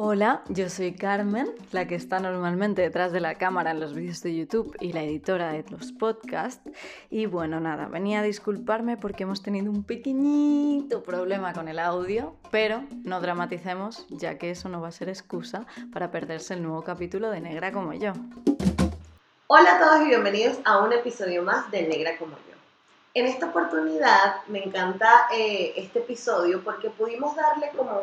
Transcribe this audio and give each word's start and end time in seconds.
Hola, 0.00 0.42
yo 0.48 0.70
soy 0.70 0.92
Carmen, 0.94 1.52
la 1.72 1.88
que 1.88 1.96
está 1.96 2.20
normalmente 2.20 2.82
detrás 2.82 3.10
de 3.10 3.18
la 3.18 3.34
cámara 3.34 3.72
en 3.72 3.80
los 3.80 3.94
vídeos 3.94 4.22
de 4.22 4.32
YouTube 4.32 4.76
y 4.78 4.92
la 4.92 5.02
editora 5.02 5.50
de 5.50 5.64
los 5.70 5.90
podcasts. 5.90 6.70
Y 7.10 7.26
bueno, 7.26 7.58
nada, 7.58 7.88
venía 7.88 8.20
a 8.20 8.22
disculparme 8.22 8.96
porque 8.96 9.24
hemos 9.24 9.42
tenido 9.42 9.72
un 9.72 9.82
pequeñito 9.82 11.02
problema 11.02 11.52
con 11.52 11.66
el 11.66 11.80
audio, 11.80 12.36
pero 12.52 12.84
no 13.02 13.20
dramaticemos, 13.20 14.06
ya 14.08 14.38
que 14.38 14.52
eso 14.52 14.68
no 14.68 14.80
va 14.80 14.86
a 14.86 14.92
ser 14.92 15.08
excusa 15.08 15.66
para 15.92 16.12
perderse 16.12 16.54
el 16.54 16.62
nuevo 16.62 16.84
capítulo 16.84 17.30
de 17.30 17.40
Negra 17.40 17.72
como 17.72 17.92
yo. 17.92 18.12
Hola 19.48 19.74
a 19.74 19.78
todos 19.80 20.02
y 20.02 20.10
bienvenidos 20.10 20.60
a 20.64 20.78
un 20.78 20.92
episodio 20.92 21.42
más 21.42 21.72
de 21.72 21.88
Negra 21.88 22.16
como 22.18 22.36
yo. 22.36 22.54
En 23.14 23.26
esta 23.26 23.46
oportunidad 23.46 24.46
me 24.46 24.62
encanta 24.62 25.26
eh, 25.34 25.72
este 25.74 25.98
episodio 25.98 26.62
porque 26.62 26.88
pudimos 26.88 27.34
darle 27.34 27.72
como 27.76 28.00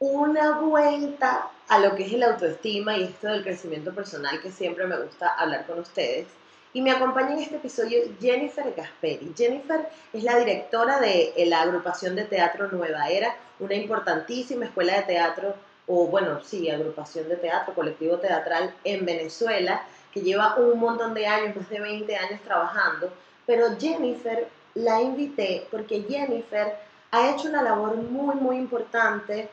una 0.00 0.60
vuelta 0.60 1.50
a 1.66 1.78
lo 1.80 1.96
que 1.96 2.04
es 2.04 2.12
el 2.12 2.22
autoestima 2.22 2.96
y 2.96 3.04
esto 3.04 3.26
del 3.26 3.42
crecimiento 3.42 3.92
personal 3.92 4.40
que 4.40 4.52
siempre 4.52 4.86
me 4.86 4.96
gusta 4.96 5.34
hablar 5.34 5.66
con 5.66 5.80
ustedes. 5.80 6.28
Y 6.72 6.82
me 6.82 6.92
acompaña 6.92 7.32
en 7.32 7.40
este 7.40 7.56
episodio 7.56 7.98
Jennifer 8.20 8.72
Gasperi. 8.76 9.32
Jennifer 9.36 9.88
es 10.12 10.22
la 10.22 10.38
directora 10.38 11.00
de 11.00 11.32
la 11.46 11.62
agrupación 11.62 12.14
de 12.14 12.24
teatro 12.24 12.68
Nueva 12.68 13.08
Era, 13.08 13.34
una 13.58 13.74
importantísima 13.74 14.66
escuela 14.66 14.96
de 14.98 15.02
teatro, 15.02 15.54
o 15.88 16.06
bueno, 16.06 16.44
sí, 16.44 16.70
agrupación 16.70 17.28
de 17.28 17.36
teatro, 17.36 17.74
colectivo 17.74 18.18
teatral 18.18 18.72
en 18.84 19.04
Venezuela, 19.04 19.82
que 20.12 20.20
lleva 20.20 20.56
un 20.56 20.78
montón 20.78 21.14
de 21.14 21.26
años, 21.26 21.56
más 21.56 21.68
de 21.70 21.80
20 21.80 22.16
años 22.16 22.40
trabajando. 22.42 23.10
Pero 23.46 23.76
Jennifer 23.80 24.46
la 24.74 25.00
invité 25.00 25.66
porque 25.70 26.04
Jennifer 26.08 26.76
ha 27.10 27.30
hecho 27.30 27.48
una 27.48 27.62
labor 27.62 27.96
muy, 27.96 28.36
muy 28.36 28.56
importante 28.58 29.48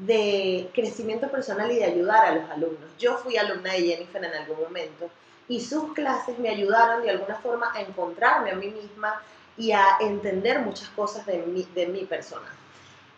de 0.00 0.70
crecimiento 0.74 1.30
personal 1.30 1.70
y 1.70 1.76
de 1.76 1.84
ayudar 1.84 2.26
a 2.26 2.34
los 2.34 2.50
alumnos. 2.50 2.90
Yo 2.98 3.16
fui 3.18 3.36
alumna 3.36 3.72
de 3.72 3.82
Jennifer 3.82 4.24
en 4.24 4.34
algún 4.34 4.60
momento 4.60 5.08
y 5.48 5.60
sus 5.60 5.92
clases 5.92 6.38
me 6.38 6.48
ayudaron 6.48 7.02
de 7.02 7.10
alguna 7.10 7.36
forma 7.36 7.70
a 7.72 7.80
encontrarme 7.80 8.50
a 8.50 8.54
mí 8.54 8.68
misma 8.68 9.22
y 9.56 9.70
a 9.70 9.98
entender 10.00 10.60
muchas 10.60 10.88
cosas 10.90 11.24
de 11.26 11.38
mi, 11.38 11.62
de 11.74 11.86
mi 11.86 12.04
persona. 12.04 12.48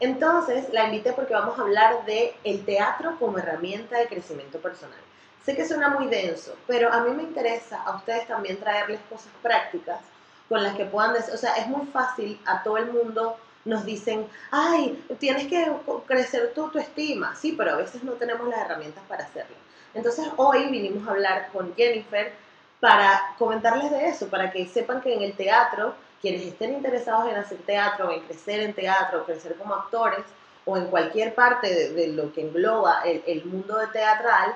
Entonces 0.00 0.66
la 0.72 0.84
invité 0.84 1.12
porque 1.12 1.32
vamos 1.32 1.58
a 1.58 1.62
hablar 1.62 2.04
de 2.04 2.34
el 2.44 2.64
teatro 2.66 3.16
como 3.18 3.38
herramienta 3.38 3.98
de 3.98 4.08
crecimiento 4.08 4.58
personal. 4.58 4.98
Sé 5.46 5.56
que 5.56 5.66
suena 5.66 5.88
muy 5.88 6.08
denso, 6.08 6.54
pero 6.66 6.92
a 6.92 7.04
mí 7.04 7.14
me 7.14 7.22
interesa 7.22 7.82
a 7.82 7.96
ustedes 7.96 8.26
también 8.26 8.58
traerles 8.58 9.00
cosas 9.08 9.32
prácticas 9.40 10.00
con 10.48 10.62
las 10.62 10.76
que 10.76 10.84
puedan, 10.84 11.14
o 11.16 11.36
sea, 11.36 11.54
es 11.54 11.66
muy 11.68 11.86
fácil 11.86 12.38
a 12.44 12.62
todo 12.62 12.76
el 12.76 12.92
mundo 12.92 13.38
nos 13.66 13.84
dicen, 13.84 14.26
ay, 14.50 15.04
tienes 15.18 15.46
que 15.48 15.70
crecer 16.06 16.52
tu 16.54 16.62
autoestima. 16.62 17.34
Sí, 17.34 17.52
pero 17.52 17.72
a 17.72 17.76
veces 17.76 18.02
no 18.02 18.12
tenemos 18.12 18.48
las 18.48 18.60
herramientas 18.60 19.02
para 19.06 19.24
hacerlo. 19.24 19.56
Entonces 19.92 20.28
hoy 20.36 20.70
vinimos 20.70 21.06
a 21.06 21.10
hablar 21.10 21.48
con 21.52 21.74
Jennifer 21.74 22.32
para 22.80 23.34
comentarles 23.38 23.90
de 23.90 24.08
eso, 24.08 24.28
para 24.28 24.50
que 24.50 24.66
sepan 24.66 25.00
que 25.00 25.14
en 25.14 25.22
el 25.22 25.34
teatro, 25.34 25.94
quienes 26.20 26.42
estén 26.42 26.74
interesados 26.74 27.28
en 27.30 27.36
hacer 27.36 27.58
teatro, 27.58 28.10
en 28.12 28.20
crecer 28.20 28.60
en 28.60 28.74
teatro, 28.74 29.24
crecer 29.24 29.56
como 29.56 29.74
actores, 29.74 30.24
o 30.64 30.76
en 30.76 30.86
cualquier 30.86 31.34
parte 31.34 31.90
de, 31.90 32.08
lo 32.08 32.32
que 32.32 32.42
engloba 32.42 33.02
el, 33.02 33.44
mundo 33.44 33.78
de 33.78 33.86
teatral, 33.86 34.54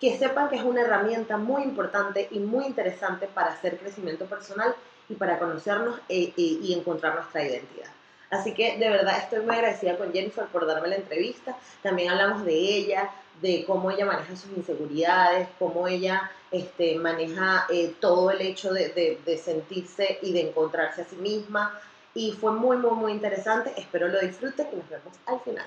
que 0.00 0.18
sepan 0.18 0.48
que 0.48 0.56
es 0.56 0.62
una 0.62 0.80
herramienta 0.80 1.36
muy 1.36 1.62
importante 1.62 2.28
y 2.30 2.38
muy 2.40 2.64
interesante 2.66 3.26
para 3.26 3.50
hacer 3.50 3.78
crecimiento 3.78 4.24
personal 4.24 4.74
y 5.08 5.14
para 5.14 5.38
conocernos 5.38 6.00
e, 6.08 6.32
e, 6.36 6.42
y 6.62 6.74
encontrar 6.74 7.14
nuestra 7.14 7.44
identidad. 7.44 7.93
Así 8.34 8.52
que 8.52 8.76
de 8.78 8.90
verdad 8.90 9.16
estoy 9.18 9.40
muy 9.40 9.54
agradecida 9.54 9.96
con 9.96 10.12
Jennifer 10.12 10.46
por 10.46 10.66
darme 10.66 10.88
la 10.88 10.96
entrevista. 10.96 11.56
También 11.82 12.10
hablamos 12.10 12.44
de 12.44 12.54
ella, 12.54 13.10
de 13.40 13.64
cómo 13.64 13.90
ella 13.90 14.06
maneja 14.06 14.34
sus 14.34 14.50
inseguridades, 14.56 15.48
cómo 15.58 15.86
ella 15.86 16.30
este, 16.50 16.96
maneja 16.96 17.66
eh, 17.70 17.94
todo 18.00 18.32
el 18.32 18.40
hecho 18.40 18.72
de, 18.72 19.18
de, 19.24 19.38
sentirse 19.38 20.18
y 20.22 20.32
de 20.32 20.48
encontrarse 20.48 21.02
a 21.02 21.04
sí 21.04 21.16
misma. 21.16 21.78
Y 22.12 22.32
fue 22.32 22.52
muy, 22.52 22.76
muy, 22.76 22.92
muy 22.92 23.12
interesante. 23.12 23.72
Espero 23.76 24.08
lo 24.08 24.20
disfruten 24.20 24.66
y 24.72 24.76
nos 24.76 24.88
vemos 24.88 25.14
al 25.26 25.40
final. 25.40 25.66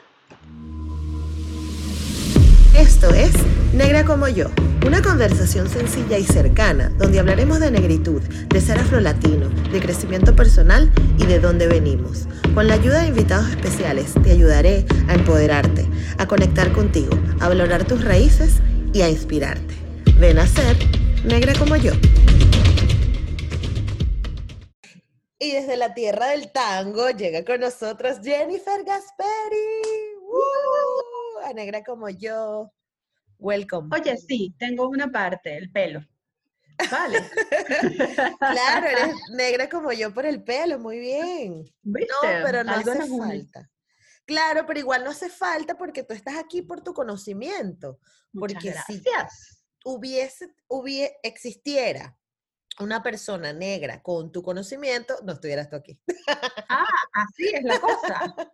Esto 2.76 3.10
es 3.10 3.34
Negra 3.78 4.04
como 4.06 4.28
yo, 4.28 4.48
una 4.88 5.04
conversación 5.04 5.70
sencilla 5.70 6.18
y 6.18 6.24
cercana 6.24 6.90
donde 6.98 7.20
hablaremos 7.20 7.60
de 7.60 7.70
negritud, 7.70 8.24
de 8.24 8.60
ser 8.60 8.80
afrolatino, 8.80 9.50
de 9.50 9.80
crecimiento 9.80 10.36
personal 10.36 10.92
y 11.20 11.28
de 11.28 11.40
dónde 11.40 11.68
venimos. 11.68 12.28
Con 12.56 12.68
la 12.68 12.74
ayuda 12.74 13.04
de 13.04 13.10
invitados 13.10 13.48
especiales 13.52 14.16
te 14.24 14.32
ayudaré 14.32 14.84
a 15.08 15.14
empoderarte, 15.14 15.86
a 16.18 16.26
conectar 16.26 16.72
contigo, 16.74 17.12
a 17.40 17.50
valorar 17.50 17.86
tus 17.86 18.04
raíces 18.04 18.56
y 18.94 19.04
a 19.04 19.10
inspirarte. 19.10 19.76
Ven 20.20 20.40
a 20.40 20.48
ser 20.48 20.76
negra 21.24 21.54
como 21.54 21.76
yo. 21.76 21.94
Y 25.38 25.52
desde 25.52 25.78
la 25.78 25.94
tierra 25.94 26.30
del 26.30 26.52
tango 26.52 27.12
llega 27.12 27.46
con 27.46 27.60
nosotros 27.60 28.18
Jennifer 28.24 28.84
Gasperi 28.84 30.08
a 31.46 31.54
negra 31.54 31.84
como 31.84 32.10
yo. 32.10 32.72
Welcome. 33.40 33.96
Oye, 33.96 34.18
sí, 34.18 34.54
tengo 34.58 34.88
una 34.88 35.12
parte, 35.12 35.56
el 35.58 35.72
pelo. 35.72 36.06
Vale. 36.92 37.20
claro, 38.40 38.88
eres 38.88 39.16
negra 39.32 39.70
como 39.70 39.92
yo 39.92 40.14
por 40.14 40.26
el 40.26 40.44
pelo, 40.44 40.80
muy 40.80 41.00
bien. 41.00 41.64
No, 41.84 41.96
pero 42.22 42.64
no 42.64 42.72
hace 42.74 43.08
falta. 43.08 43.70
Claro, 44.26 44.66
pero 44.66 44.80
igual 44.80 45.04
no 45.04 45.12
hace 45.12 45.30
falta 45.30 45.78
porque 45.78 46.04
tú 46.04 46.14
estás 46.14 46.36
aquí 46.36 46.62
por 46.62 46.82
tu 46.82 46.94
conocimiento. 46.94 48.00
porque 48.38 48.74
si 48.86 49.02
hubiese, 49.86 50.54
hubiese, 50.68 51.18
existiera 51.24 52.18
una 52.80 53.02
persona 53.02 53.54
negra 53.54 54.02
con 54.02 54.32
tu 54.32 54.42
conocimiento, 54.44 55.16
no 55.24 55.34
estuvieras 55.34 55.70
tú 55.70 55.76
aquí. 55.76 56.00
Ah, 56.70 56.86
así 57.14 57.48
es 57.54 57.64
la 57.64 57.80
cosa. 57.80 58.36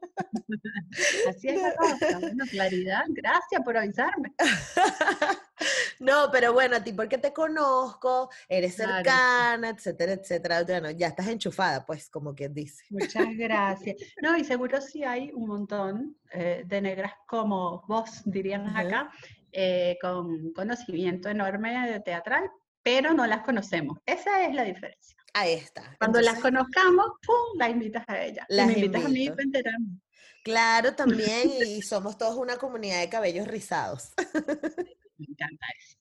Así 1.27 1.49
es 1.49 1.61
la 1.61 1.73
cosa. 1.75 2.19
Bueno, 2.19 2.45
claridad, 2.49 3.05
gracias 3.09 3.61
por 3.63 3.77
avisarme. 3.77 4.33
No, 5.99 6.29
pero 6.31 6.51
bueno, 6.51 6.75
a 6.75 6.83
ti 6.83 6.91
porque 6.91 7.17
te 7.17 7.31
conozco, 7.31 8.29
eres 8.49 8.75
cercana, 8.75 9.69
etcétera, 9.69 10.13
etcétera. 10.13 10.63
Bueno, 10.63 10.91
ya 10.91 11.07
estás 11.07 11.27
enchufada, 11.27 11.85
pues, 11.85 12.09
como 12.09 12.33
quien 12.35 12.53
dice. 12.53 12.83
Muchas 12.89 13.27
gracias. 13.37 13.95
No, 14.21 14.37
y 14.37 14.43
seguro 14.43 14.81
sí 14.81 15.03
hay 15.03 15.31
un 15.33 15.47
montón 15.47 16.17
eh, 16.31 16.63
de 16.65 16.81
negras 16.81 17.13
como 17.27 17.83
vos, 17.87 18.21
dirían 18.25 18.75
acá, 18.75 19.11
eh, 19.51 19.97
con 20.01 20.51
conocimiento 20.53 21.29
enorme 21.29 21.89
de 21.89 21.99
teatral, 21.99 22.49
pero 22.83 23.13
no 23.13 23.25
las 23.25 23.43
conocemos. 23.43 23.99
Esa 24.05 24.45
es 24.45 24.53
la 24.53 24.63
diferencia. 24.63 25.17
Ahí 25.33 25.53
está. 25.53 25.95
Cuando 25.97 26.21
las 26.21 26.39
conozcamos, 26.39 27.07
¡pum! 27.25 27.57
La 27.57 27.69
invitas 27.69 28.03
a 28.07 28.21
ella. 28.21 28.45
Las 28.49 28.67
me 28.67 28.73
invitas 28.73 29.05
a 29.05 29.09
mí 29.09 29.29
para 29.29 29.43
enterarme. 29.43 29.99
Claro, 30.43 30.93
también, 30.93 31.49
y 31.65 31.81
somos 31.81 32.17
todos 32.17 32.35
una 32.37 32.57
comunidad 32.57 32.99
de 32.99 33.09
cabellos 33.09 33.47
rizados. 33.47 34.13
Me 35.17 35.27
encanta 35.29 35.65
eso. 35.79 35.97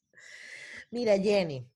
Mira, 0.91 1.17
Jenny, 1.17 1.67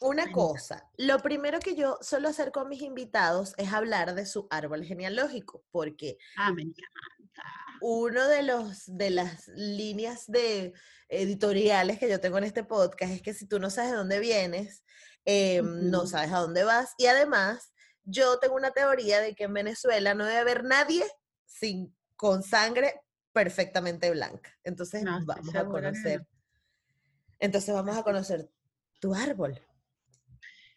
una 0.00 0.32
cosa, 0.32 0.90
lo 0.96 1.18
primero 1.20 1.58
que 1.60 1.74
yo 1.74 1.98
suelo 2.00 2.28
hacer 2.28 2.52
con 2.52 2.68
mis 2.68 2.82
invitados 2.82 3.54
es 3.58 3.72
hablar 3.72 4.14
de 4.14 4.26
su 4.26 4.46
árbol 4.50 4.84
genealógico, 4.84 5.64
porque 5.70 6.18
ah, 6.36 6.52
me 6.52 6.62
encanta. 6.62 7.42
Uno 7.80 8.26
de 8.28 8.42
los 8.42 8.84
de 8.86 9.10
las 9.10 9.48
líneas 9.48 10.24
de 10.26 10.72
editoriales 11.08 11.98
que 11.98 12.08
yo 12.08 12.20
tengo 12.20 12.38
en 12.38 12.44
este 12.44 12.64
podcast 12.64 13.12
es 13.12 13.22
que 13.22 13.34
si 13.34 13.46
tú 13.46 13.58
no 13.58 13.70
sabes 13.70 13.92
de 13.92 13.96
dónde 13.96 14.20
vienes, 14.20 14.84
em, 15.24 15.90
no 15.90 16.06
sabes 16.06 16.32
a 16.32 16.38
dónde 16.38 16.64
vas. 16.64 16.94
Y 16.98 17.06
además, 17.06 17.72
yo 18.04 18.38
tengo 18.38 18.54
una 18.54 18.70
teoría 18.70 19.20
de 19.20 19.34
que 19.34 19.44
en 19.44 19.54
Venezuela 19.54 20.14
no 20.14 20.24
debe 20.24 20.38
haber 20.38 20.64
nadie 20.64 21.04
sin, 21.44 21.94
con 22.16 22.42
sangre 22.42 23.00
perfectamente 23.32 24.10
blanca. 24.10 24.50
Entonces 24.64 25.04
vamos 25.04 25.54
a 25.54 25.64
conocer. 25.66 26.26
Entonces 27.38 27.74
vamos 27.74 27.96
a 27.96 28.02
conocer 28.02 28.48
tu 28.98 29.14
árbol. 29.14 29.60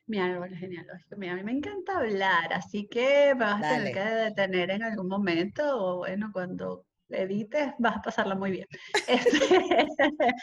Mi 0.08 0.20
árbol 0.20 0.56
genealógico. 0.56 1.16
Mira, 1.18 1.34
a 1.34 1.36
mí 1.36 1.44
me 1.44 1.52
encanta 1.52 2.00
hablar, 2.00 2.52
así 2.52 2.88
que 2.88 3.34
me 3.36 3.46
vas 3.46 3.64
a 3.64 3.76
tener 3.76 3.94
que 3.94 4.00
detener 4.00 4.72
en 4.72 4.84
algún 4.84 5.08
momento 5.08 5.64
o 5.78 5.98
bueno, 6.00 6.32
cuando 6.34 6.86
edites, 7.10 7.74
vas 7.80 7.98
a 7.98 8.02
pasarla 8.02 8.36
muy 8.36 8.52
bien. 8.52 8.68
Este, 9.08 9.88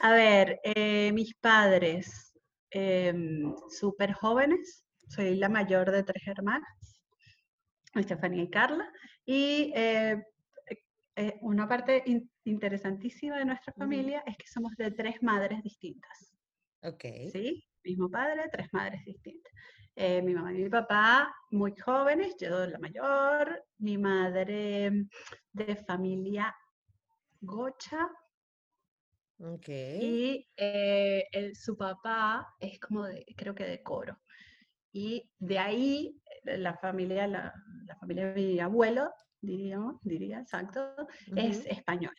a 0.00 0.12
ver, 0.12 0.60
eh, 0.62 1.12
mis 1.12 1.34
padres, 1.34 2.34
em, 2.70 3.54
súper 3.68 4.12
jóvenes, 4.12 4.84
soy 5.08 5.36
la 5.36 5.48
mayor 5.48 5.90
de 5.90 6.02
tres 6.02 6.26
hermanas, 6.26 7.00
Estefanía 7.94 8.42
y 8.42 8.50
Carla, 8.50 8.90
y 9.24 9.72
eh, 9.74 10.22
eh, 11.16 11.38
una 11.42 11.68
parte 11.68 12.02
interesantísima 12.44 13.38
de 13.38 13.44
nuestra 13.44 13.72
familia 13.72 14.22
es 14.26 14.36
que 14.36 14.46
somos 14.46 14.72
de 14.76 14.90
tres 14.90 15.22
madres 15.22 15.62
distintas. 15.62 16.34
Ok. 16.82 17.04
¿Sí? 17.32 17.64
Mismo 17.84 18.10
padre, 18.10 18.48
tres 18.50 18.66
madres 18.72 19.04
distintas. 19.04 19.52
Eh, 19.96 20.20
mi 20.22 20.34
mamá 20.34 20.52
y 20.52 20.64
mi 20.64 20.68
papá 20.68 21.32
muy 21.52 21.72
jóvenes, 21.76 22.34
yo 22.40 22.66
la 22.66 22.78
mayor, 22.80 23.64
mi 23.78 23.96
madre 23.96 24.90
de 25.52 25.76
familia 25.86 26.54
gocha. 27.40 28.08
Okay. 29.38 29.98
Y 30.02 30.48
eh, 30.56 31.52
su 31.54 31.76
papá 31.76 32.54
es 32.58 32.80
como 32.80 33.04
de, 33.04 33.24
creo 33.36 33.54
que 33.54 33.64
de 33.64 33.82
coro. 33.82 34.18
Y 34.92 35.30
de 35.38 35.58
ahí 35.58 36.20
eh, 36.44 36.58
la 36.58 36.76
familia, 36.78 37.26
la, 37.28 37.52
la 37.86 37.96
familia 37.96 38.32
de 38.32 38.34
mi 38.34 38.60
abuelo, 38.60 39.12
diríamos, 39.40 40.00
diría, 40.02 40.40
exacto, 40.40 40.94
es 41.36 41.66
española. 41.66 42.14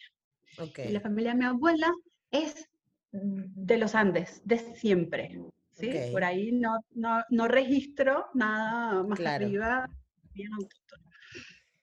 Okay. 0.58 0.90
Y 0.90 0.92
la 0.94 1.02
familia 1.02 1.32
de 1.32 1.40
mi 1.40 1.46
abuela 1.46 1.92
es 2.32 2.70
de 3.12 3.78
los 3.78 3.96
Andes, 3.96 4.42
de 4.46 4.60
siempre. 4.76 5.38
¿Sí? 5.76 5.92
Por 6.12 6.24
ahí 6.24 6.52
no, 6.52 6.80
no, 6.94 7.24
no, 7.30 7.48
registro 7.48 8.28
nada 8.34 9.04
más 9.04 9.20
arriba, 9.20 9.88
bien 10.34 10.54
autóctono. 10.54 11.04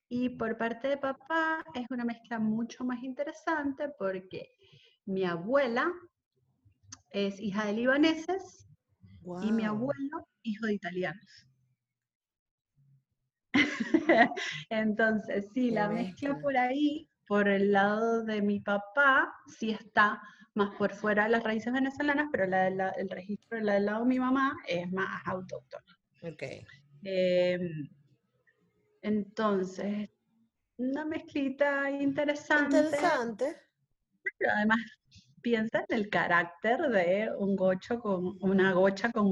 Y 0.09 0.31
por 0.31 0.57
parte 0.59 0.89
de 0.89 0.97
papá 0.97 1.65
es 1.75 1.87
una 1.91 2.05
mezcla 2.05 2.39
mucho 2.39 2.85
más 2.85 3.03
interesante 3.03 3.89
porque 3.99 4.51
mi 5.07 5.25
abuela 5.25 5.91
es 7.11 7.41
hija 7.41 7.67
de 7.67 7.73
libaneses 7.75 8.67
y 9.43 9.53
mi 9.53 9.65
abuelo 9.65 10.27
hijo 10.43 10.67
de 10.67 10.75
italianos. 10.75 11.47
Entonces, 14.71 15.49
sí, 15.55 15.71
la 15.71 15.89
mezcla 15.89 16.39
por 16.41 16.57
ahí, 16.57 17.09
por 17.27 17.49
el 17.49 17.73
lado 17.73 18.25
de 18.25 18.43
mi 18.43 18.61
papá, 18.61 19.33
sí 19.59 19.71
está 19.71 20.21
más 20.55 20.75
por 20.77 20.95
fuera 20.95 21.25
de 21.25 21.31
las 21.31 21.43
raíces 21.43 21.73
venezolanas, 21.73 22.29
pero 22.31 22.47
la, 22.47 22.69
el 22.91 23.09
registro 23.09 23.61
la 23.61 23.75
del 23.75 23.87
lado 23.87 24.01
de 24.01 24.09
mi 24.09 24.19
mamá 24.19 24.57
es 24.67 24.91
más 24.93 25.23
autóctona. 25.27 25.99
Ok. 26.23 26.43
Em, 27.05 27.89
entonces, 29.03 30.11
una 30.77 31.05
mezclita 31.05 31.91
interesante. 31.91 32.79
Interesante. 32.79 33.57
Pero 34.39 34.53
además 34.53 34.79
piensa 35.41 35.85
en 35.89 35.97
el 35.97 36.09
carácter 36.09 36.81
de 36.89 37.31
un 37.37 37.57
gocho 37.57 37.99
con 37.99 38.37
una 38.41 38.73
gocha 38.73 39.11
con 39.11 39.27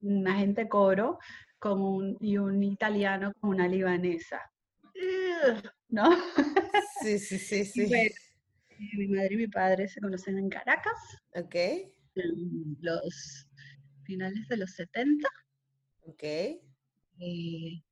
un 0.00 0.28
agente 0.28 0.68
coro 0.68 1.18
con 1.58 1.80
un, 1.80 2.16
y 2.18 2.38
un 2.38 2.60
italiano 2.64 3.32
con 3.40 3.50
una 3.50 3.68
libanesa. 3.68 4.40
¿No? 5.88 6.10
Sí, 7.00 7.18
sí, 7.18 7.38
sí, 7.38 7.64
sí. 7.86 8.08
Mi 8.94 9.08
madre 9.08 9.34
y 9.34 9.36
mi 9.36 9.48
padre 9.48 9.88
se 9.88 10.00
conocen 10.00 10.38
en 10.38 10.48
Caracas. 10.48 10.98
Ok. 11.34 11.54
En 11.54 12.76
los 12.80 13.48
finales 14.04 14.46
de 14.48 14.56
los 14.56 14.70
70. 14.72 15.28
Ok. 16.02 16.22
Eh, 16.22 17.82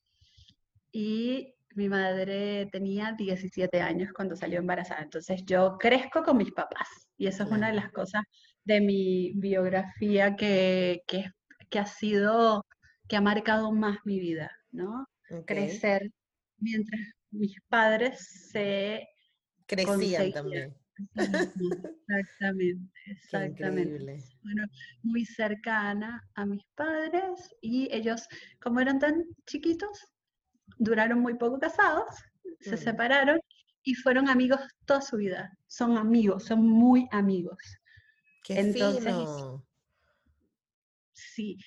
y 0.92 1.54
mi 1.74 1.88
madre 1.88 2.66
tenía 2.72 3.12
17 3.12 3.80
años 3.80 4.12
cuando 4.12 4.34
salió 4.34 4.58
embarazada, 4.58 5.02
entonces 5.02 5.44
yo 5.44 5.76
crezco 5.78 6.22
con 6.22 6.36
mis 6.36 6.50
papás 6.52 6.88
y 7.16 7.26
eso 7.26 7.44
es 7.44 7.50
una 7.50 7.68
de 7.68 7.74
las 7.74 7.92
cosas 7.92 8.22
de 8.64 8.80
mi 8.80 9.32
biografía 9.36 10.34
que, 10.34 11.02
que, 11.06 11.78
ha 11.78 11.86
sido, 11.86 12.66
que 13.08 13.16
ha 13.16 13.20
marcado 13.20 13.72
más 13.72 13.98
mi 14.04 14.18
vida, 14.18 14.50
¿no? 14.72 15.06
Crecer 15.46 16.10
mientras 16.58 17.00
mis 17.30 17.60
padres 17.68 18.48
se 18.50 19.08
crecían 19.66 20.32
también. 20.32 20.79
Exactamente, 21.14 22.92
exactamente. 23.06 24.24
Bueno, 24.42 24.64
muy 25.02 25.24
cercana 25.24 26.22
a 26.34 26.46
mis 26.46 26.64
padres 26.74 27.54
y 27.60 27.88
ellos, 27.92 28.26
como 28.60 28.80
eran 28.80 28.98
tan 28.98 29.24
chiquitos, 29.46 30.06
duraron 30.78 31.20
muy 31.20 31.34
poco 31.34 31.58
casados, 31.58 32.08
se 32.60 32.76
separaron 32.76 33.38
y 33.82 33.94
fueron 33.94 34.28
amigos 34.28 34.60
toda 34.86 35.00
su 35.00 35.16
vida. 35.16 35.56
Son 35.66 35.96
amigos, 35.96 36.44
son 36.44 36.66
muy 36.66 37.06
amigos. 37.12 37.58
Qué 38.44 38.60
Entonces, 38.60 39.28
Sí, 41.12 41.58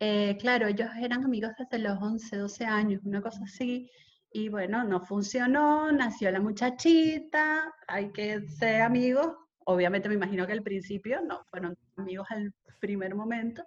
eh, 0.00 0.36
claro, 0.40 0.66
ellos 0.68 0.88
eran 0.98 1.24
amigos 1.24 1.52
desde 1.58 1.78
los 1.78 2.00
11, 2.00 2.36
12 2.36 2.64
años, 2.64 3.02
una 3.04 3.20
cosa 3.20 3.40
así. 3.44 3.90
Y 4.34 4.48
bueno, 4.48 4.82
no 4.84 5.00
funcionó, 5.00 5.92
nació 5.92 6.30
la 6.30 6.40
muchachita, 6.40 7.72
hay 7.86 8.10
que 8.12 8.40
ser 8.48 8.80
amigos. 8.80 9.28
Obviamente 9.64 10.08
me 10.08 10.14
imagino 10.14 10.46
que 10.46 10.52
al 10.52 10.62
principio 10.62 11.20
no 11.22 11.44
fueron 11.50 11.76
amigos 11.96 12.26
al 12.30 12.52
primer 12.80 13.14
momento, 13.14 13.62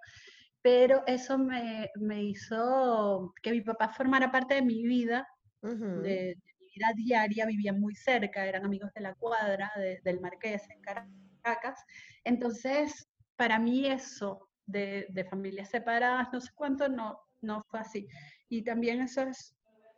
pero 0.60 1.02
eso 1.06 1.38
me, 1.38 1.90
me, 1.94 2.22
hizo 2.24 3.32
que 3.42 3.52
mi 3.52 3.60
papá 3.62 3.88
formara 3.88 4.30
parte 4.30 4.54
de 4.54 4.62
mi 4.62 4.82
vida, 4.82 5.26
de, 5.62 6.36
mi 6.60 6.66
vida 6.74 6.92
diaria, 6.94 7.46
vivían 7.46 7.80
muy 7.80 7.94
cerca, 7.94 8.44
eran 8.44 8.64
amigos 8.64 8.92
de 8.94 9.00
la 9.00 9.14
cuadra, 9.14 9.70
del 10.02 10.20
Marqués, 10.20 10.62
en 10.68 10.80
Caracas. 10.80 11.82
Entonces, 12.24 13.08
para 13.36 13.58
mí 13.58 13.86
eso 13.86 14.48
de, 14.66 15.06
de, 15.10 15.24
familias 15.24 15.70
separadas, 15.70 16.28
no 16.32 16.40
sé 16.40 16.50
cuánto, 16.54 16.88
no, 16.88 17.18
no 17.40 17.62
fue 17.70 17.80
así. 17.80 18.06
Y 18.48 18.62
también 18.62 19.00
eso 19.00 19.22
es, 19.22 19.55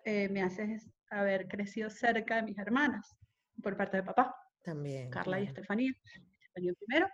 eh, 0.08 0.26
me 0.30 0.42
hace 0.42 0.80
haber 1.10 1.48
crecido 1.48 1.90
cerca 1.90 2.36
de 2.36 2.42
mis 2.42 2.56
hermanas, 2.56 3.14
por 3.62 3.76
parte 3.76 3.98
de 3.98 4.04
papá. 4.04 4.34
También. 4.64 5.10
Carla 5.10 5.38
y 5.38 5.44
Estefanía. 5.44 5.92
Estefanía 6.40 6.72
primero. 6.78 7.08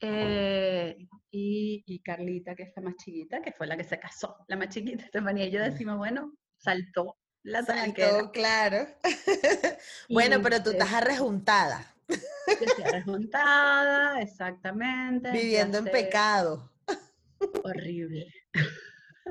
Eh, 0.00 0.96
y, 1.32 2.00
Carlita, 2.04 2.54
que 2.54 2.62
es 2.62 2.72
la 2.76 2.82
más 2.82 2.94
chiquita, 2.94 3.42
que 3.42 3.50
fue 3.50 3.66
la 3.66 3.76
que 3.76 3.82
se 3.82 3.98
casó, 3.98 4.36
la 4.46 4.56
más 4.56 4.68
chiquita, 4.68 5.04
Estefanía. 5.04 5.46
Y 5.46 5.50
yo 5.50 5.60
decimos, 5.60 5.96
bueno, 5.96 6.32
saltó 6.56 7.18
la 7.42 7.64
Saltó, 7.64 8.30
claro. 8.30 8.86
bueno, 10.08 10.40
pero 10.40 10.62
tú 10.62 10.70
estás 10.70 10.92
arrejuntada. 10.92 11.92
estoy 12.06 12.84
arrejuntada, 12.84 14.20
exactamente. 14.20 15.32
Viviendo 15.32 15.78
en 15.78 15.86
pecado. 15.86 16.70
Horrible. 17.64 18.32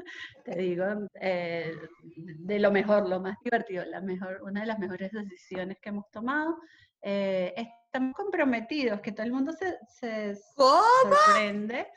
Te 0.45 0.55
digo, 0.55 0.85
eh, 1.19 1.75
de 2.03 2.59
lo 2.59 2.71
mejor, 2.71 3.07
lo 3.07 3.19
más 3.19 3.37
divertido, 3.43 3.85
la 3.85 4.01
mejor, 4.01 4.41
una 4.43 4.61
de 4.61 4.67
las 4.67 4.79
mejores 4.79 5.11
decisiones 5.11 5.77
que 5.81 5.89
hemos 5.89 6.09
tomado. 6.11 6.57
Eh, 7.01 7.53
estamos 7.55 8.13
comprometidos, 8.15 9.01
que 9.01 9.11
todo 9.11 9.25
el 9.25 9.33
mundo 9.33 9.51
se, 9.53 9.77
se 9.87 10.35
sorprende. 10.55 11.87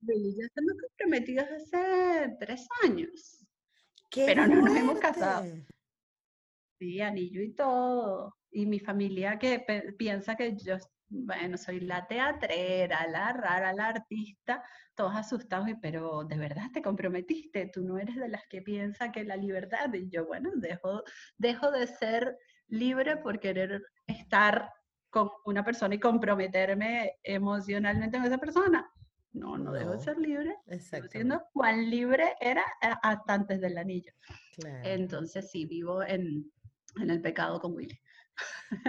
ya 0.00 0.44
estamos 0.46 0.72
comprometidos 0.80 1.46
hace 1.50 2.36
tres 2.38 2.66
años. 2.82 3.46
pero 4.14 4.46
no 4.46 4.62
nos 4.62 4.76
hemos 4.76 4.98
casado. 4.98 5.44
Sí, 6.78 7.00
anillo 7.00 7.42
y 7.42 7.52
todo. 7.54 8.34
Y 8.50 8.66
mi 8.66 8.80
familia 8.80 9.38
que 9.38 9.64
piensa 9.98 10.34
que 10.34 10.56
yo, 10.56 10.76
bueno, 11.10 11.58
soy 11.58 11.80
la 11.80 12.06
teatrera, 12.06 13.06
la 13.08 13.32
rara, 13.32 13.72
la 13.72 13.88
artista, 13.88 14.62
todos 14.94 15.14
asustados, 15.16 15.68
y, 15.68 15.74
pero 15.74 16.24
de 16.24 16.38
verdad 16.38 16.70
te 16.72 16.80
comprometiste, 16.80 17.70
tú 17.72 17.82
no 17.82 17.98
eres 17.98 18.16
de 18.16 18.28
las 18.28 18.46
que 18.48 18.62
piensa 18.62 19.10
que 19.10 19.24
la 19.24 19.36
libertad, 19.36 19.92
y 19.92 20.08
yo, 20.08 20.26
bueno, 20.26 20.50
dejo, 20.54 21.02
dejo 21.36 21.70
de 21.72 21.88
ser 21.88 22.38
libre 22.68 23.16
por 23.16 23.40
querer 23.40 23.82
estar 24.06 24.72
con 25.10 25.28
una 25.44 25.64
persona 25.64 25.96
y 25.96 26.00
comprometerme 26.00 27.16
emocionalmente 27.24 28.16
con 28.16 28.26
esa 28.26 28.38
persona. 28.38 28.88
No, 29.32 29.58
no, 29.58 29.72
dejo 29.72 29.92
de 29.92 30.00
ser 30.00 30.18
libre. 30.18 30.56
Siendo 31.10 31.42
cuán 31.52 31.90
libre 31.90 32.34
era 32.40 32.64
hasta 32.80 33.34
antes 33.34 33.60
del 33.60 33.78
anillo. 33.78 34.12
Entonces 34.84 35.50
sí, 35.50 35.66
vivo 35.66 36.02
en, 36.02 36.50
en 37.00 37.10
el 37.10 37.20
pecado 37.20 37.60
con 37.60 37.74
Willy. 37.74 38.00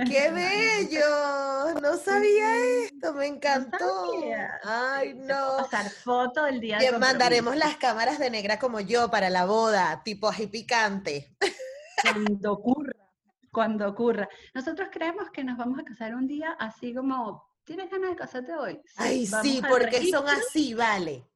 ¡Qué 0.05 0.29
bello! 0.89 1.79
No 1.81 1.97
sabía 1.97 2.55
esto, 2.85 3.13
me 3.13 3.27
encantó. 3.27 4.11
Ay, 4.63 5.13
no. 5.15 5.57
Pasar 5.57 5.89
foto 5.89 6.45
el 6.45 6.59
día 6.59 6.77
de 6.77 6.97
mandaremos 6.97 7.55
las 7.55 7.77
cámaras 7.77 8.19
de 8.19 8.29
negra 8.29 8.59
como 8.59 8.79
yo 8.79 9.09
para 9.09 9.29
la 9.29 9.45
boda, 9.45 10.01
tipo 10.03 10.29
ají 10.29 10.47
picante. 10.47 11.35
Cuando 12.03 12.53
ocurra 12.53 12.93
cuando 13.51 13.87
ocurra. 13.87 14.29
Nosotros 14.53 14.89
creemos 14.91 15.29
que 15.29 15.43
nos 15.43 15.57
vamos 15.57 15.79
a 15.79 15.83
casar 15.83 16.15
un 16.15 16.27
día 16.27 16.55
así 16.59 16.93
como, 16.93 17.45
¿tienes 17.63 17.89
ganas 17.91 18.11
de 18.11 18.15
casarte 18.15 18.53
hoy? 18.55 18.81
Ay, 18.95 19.27
sí, 19.27 19.61
porque 19.67 20.09
son 20.09 20.27
así, 20.27 20.73
vale. 20.73 21.27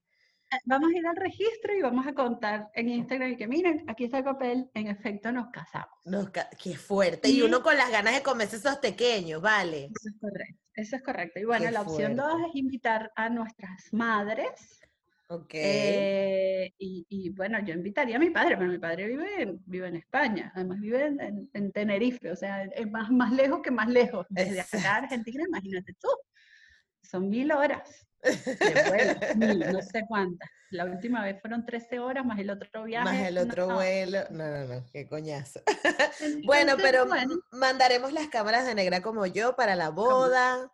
Vamos 0.66 0.92
a 0.94 0.98
ir 0.98 1.06
al 1.06 1.16
registro 1.16 1.76
y 1.76 1.82
vamos 1.82 2.08
a 2.08 2.14
contar 2.14 2.70
en 2.74 2.90
Instagram 2.90 3.36
que 3.36 3.48
miren, 3.48 3.84
aquí 3.88 4.06
está 4.06 4.20
el 4.20 4.24
papel, 4.24 4.70
en 4.74 4.88
efecto 4.88 5.32
nos 5.32 5.50
casamos. 5.52 5.98
qué 6.62 6.76
fuerte. 6.76 7.30
Y, 7.30 7.42
uno 7.42 7.62
con 7.62 7.76
las 7.76 7.92
ganas 7.92 8.16
de 8.16 8.24
comerse 8.24 8.58
esos 8.58 8.78
pequeños, 8.78 9.42
vale. 9.42 9.86
Eso 9.86 10.10
es 10.10 10.20
correcto. 10.20 10.62
Eso 10.74 10.96
es 10.98 11.04
correcto. 11.04 11.40
Y 11.40 11.46
bueno, 11.46 11.72
la 11.72 11.82
opción 11.82 12.16
dos 12.16 12.42
es 12.50 12.56
invitar 12.56 13.12
a 13.16 13.30
nuestras 13.30 13.94
madres 13.94 14.82
Ok. 15.28 15.54
Eh, 15.54 16.74
y, 16.78 17.30
bueno, 17.32 17.60
yo 17.66 17.74
invitaría 17.74 18.18
a 18.18 18.20
mi 18.20 18.30
padre, 18.30 18.58
pero 18.58 18.70
mi 18.70 18.78
padre 18.78 19.08
vive 19.08 19.42
en, 19.42 19.60
vive 19.66 19.88
en 19.88 19.96
España, 19.96 20.52
además 20.54 20.80
vive 20.80 21.06
en, 21.54 21.72
Tenerife, 21.72 22.32
o 22.32 22.36
sea, 22.36 22.64
es 22.64 22.90
más, 22.92 23.10
más 23.10 23.32
lejos 23.32 23.62
que 23.64 23.72
más 23.72 23.90
lejos. 23.90 24.28
Desde 24.30 24.62
acá 24.62 24.98
Argentina, 24.98 25.44
imagínate 25.48 25.94
tú. 26.00 26.10
son 27.02 27.30
mil 27.30 27.52
horas 27.52 28.08
vuelo, 28.90 29.72
no 29.72 29.82
sé 29.82 30.04
cuántas. 30.08 30.50
La 30.72 30.86
última 30.86 31.24
vez 31.24 31.40
fueron 31.42 31.66
13 31.66 32.00
horas 32.00 32.26
más 32.26 32.40
el 32.40 32.50
otro 32.50 32.84
viaje. 32.84 33.06
Más 33.06 33.28
el 33.28 33.38
otro 33.38 33.74
vuelo. 33.74 34.20
No, 34.32 34.50
no, 34.50 34.66
no, 34.66 34.86
qué 34.92 35.08
coñazo. 35.08 35.62
bueno, 36.46 36.74
pero 36.78 37.06
mandaremos 37.52 38.12
las 38.12 38.28
cámaras 38.28 38.66
de 38.66 38.76
negra 38.76 39.02
como 39.02 39.26
yo 39.26 39.56
para 39.56 39.76
la 39.76 39.90
boda 39.90 40.72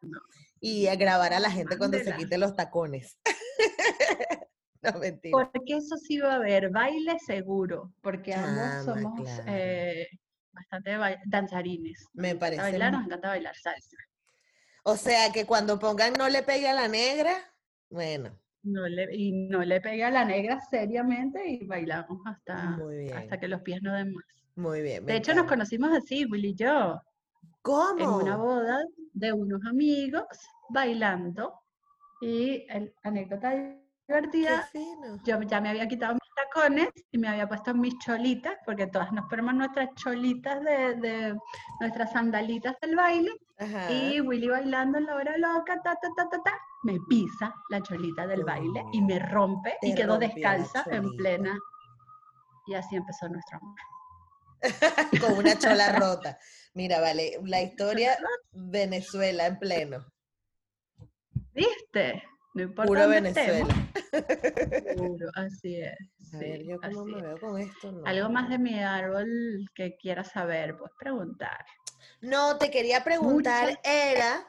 y 0.60 0.88
a 0.88 0.96
grabar 0.96 1.34
a 1.34 1.40
la 1.40 1.52
gente 1.52 1.78
cuando 1.78 2.00
se 2.00 2.16
quite 2.16 2.38
los 2.38 2.56
tacones. 2.56 3.20
no, 4.82 5.00
mentira. 5.00 5.32
Porque 5.32 5.76
eso 5.76 5.98
sí 5.98 6.20
va 6.20 6.34
a 6.34 6.36
haber, 6.36 6.70
baile 6.70 7.18
seguro, 7.20 7.94
porque 8.02 8.34
ambos 8.34 8.86
somos 8.86 9.30
eh, 9.46 10.08
bastante 10.52 10.98
danzarines. 11.26 12.08
Me 12.14 12.36
parece. 12.36 12.62
bailar, 12.62 12.94
nos 12.94 13.06
encanta 13.06 13.30
bailar 13.30 13.56
salsa. 13.56 13.98
O 14.84 14.96
sea 14.96 15.32
que 15.32 15.46
cuando 15.46 15.80
pongan 15.80 16.14
no 16.14 16.28
le 16.30 16.44
pegue 16.44 16.68
a 16.70 16.74
la 16.74 16.88
negra, 16.88 17.34
bueno. 17.90 18.32
No 18.64 18.88
le, 18.88 19.16
y 19.16 19.32
no 19.32 19.64
le 19.64 19.82
pegue 19.82 20.04
a 20.04 20.12
la 20.12 20.24
negra 20.24 20.60
seriamente 20.70 21.48
y 21.50 21.66
bailamos 21.66 22.20
hasta, 22.26 22.78
hasta 23.16 23.40
que 23.40 23.48
los 23.48 23.62
pies 23.62 23.82
no 23.82 23.94
den 23.94 24.14
más. 24.14 24.24
Muy 24.56 24.82
bien. 24.82 25.06
De 25.06 25.16
hecho, 25.16 25.34
nos 25.34 25.48
conocimos 25.48 25.92
así, 25.92 26.26
Willy 26.26 26.50
y 26.50 26.56
yo. 26.56 27.02
¿Cómo? 27.62 28.00
En 28.00 28.10
una 28.10 28.38
boda 28.38 28.84
de 29.14 29.34
unos 29.34 29.62
amigos 29.66 30.26
bailando. 30.70 31.54
Y 32.22 32.66
el 32.70 32.94
anécdota 33.04 33.52
divertida. 34.08 34.70
Yo 35.24 35.42
ya 35.42 35.62
me 35.62 35.70
había 35.70 35.88
quitado 35.88 36.14
mis 36.14 36.36
tacones 36.36 36.90
y 37.12 37.18
me 37.18 37.30
había 37.30 37.48
puesto 37.48 37.74
mis 37.74 37.98
cholitas, 38.00 38.58
porque 38.66 38.88
todas 38.88 39.12
nos 39.12 39.28
ponemos 39.28 39.56
nuestras 39.56 39.90
cholitas 39.96 40.62
de, 40.64 41.36
nuestras 41.80 42.12
sandalitas 42.12 42.76
del 42.82 42.96
baile. 42.96 43.32
Y 43.90 44.20
Willy 44.22 44.48
bailando 44.48 44.98
en 44.98 45.06
la 45.06 45.16
hora 45.16 45.38
loca, 45.38 45.80
ta, 45.84 45.96
ta, 45.96 46.10
ta, 46.16 46.30
ta, 46.30 46.42
ta, 46.44 46.60
me 46.84 46.98
pisa 47.08 47.54
la 47.70 47.82
cholita 47.82 48.26
del 48.26 48.44
baile 48.44 48.84
y 48.92 49.02
me 49.02 49.20
rompe 49.20 49.78
y 49.82 49.94
quedó 49.94 50.18
descalza 50.18 50.84
en 50.90 51.16
plena. 51.16 51.58
Y 52.68 52.74
así 52.74 52.96
empezó 52.96 53.30
nuestro 53.30 53.60
amor. 53.60 53.76
Con 55.22 55.38
una 55.38 55.58
chola 55.58 55.92
rota. 56.00 56.38
Mira, 56.74 57.00
vale, 57.02 57.40
la 57.44 57.62
historia 57.62 58.18
Venezuela 58.52 59.46
en 59.46 59.60
pleno. 59.60 60.06
¿Viste? 61.54 62.24
No 62.54 62.64
importa 62.64 62.88
Puro 62.88 63.08
Venezuela. 63.08 63.76
Puro, 64.98 65.30
así 65.36 65.82
es. 65.82 65.98
A 66.34 66.38
ver, 66.38 66.64
yo 66.64 66.80
cómo 66.80 67.06
me 67.06 67.22
veo 67.22 67.40
con 67.40 67.60
esto. 67.60 68.02
Algo 68.06 68.30
más 68.30 68.50
de 68.50 68.58
mi 68.58 68.80
árbol 68.80 69.28
que 69.76 69.96
quieras 69.98 70.32
saber, 70.32 70.78
pues 70.78 70.92
preguntar. 71.00 71.66
No, 72.22 72.58
te 72.58 72.72
quería 72.72 73.04
preguntar, 73.04 73.80
era, 73.84 74.46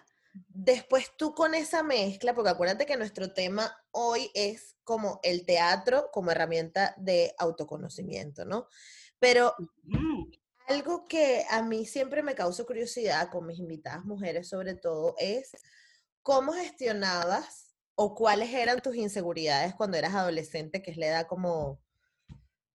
después 0.49 1.13
tú 1.17 1.35
con 1.35 1.55
esa 1.55 1.83
mezcla, 1.83 2.35
porque 2.35 2.51
acuérdate 2.51 2.87
que 2.87 2.97
nuestro 2.97 3.33
tema 3.33 3.77
hoy 3.91 4.31
es 4.35 4.77
como 4.85 5.21
el 5.23 5.45
teatro 5.45 6.11
como 6.13 6.31
herramienta 6.31 6.95
de 6.99 7.35
autoconocimiento, 7.39 8.45
¿no? 8.45 8.67
Pero 9.19 9.55
algo 10.67 11.07
que 11.07 11.45
a 11.51 11.63
mí 11.63 11.87
siempre 11.87 12.23
me 12.23 12.35
causó 12.35 12.67
curiosidad 12.67 13.29
con 13.31 13.47
mis 13.47 13.59
invitadas 13.59 14.05
mujeres 14.05 14.49
sobre 14.49 14.75
todo 14.75 15.15
es 15.19 15.53
cómo 16.23 16.53
gestionabas 16.53 17.75
o 17.95 18.15
cuáles 18.15 18.53
eran 18.53 18.81
tus 18.81 18.97
inseguridades 18.97 19.75
cuando 19.75 19.97
eras 19.97 20.15
adolescente, 20.15 20.83
que 20.83 20.91
es 20.91 20.97
la 20.97 21.07
edad 21.07 21.27
como 21.27 21.81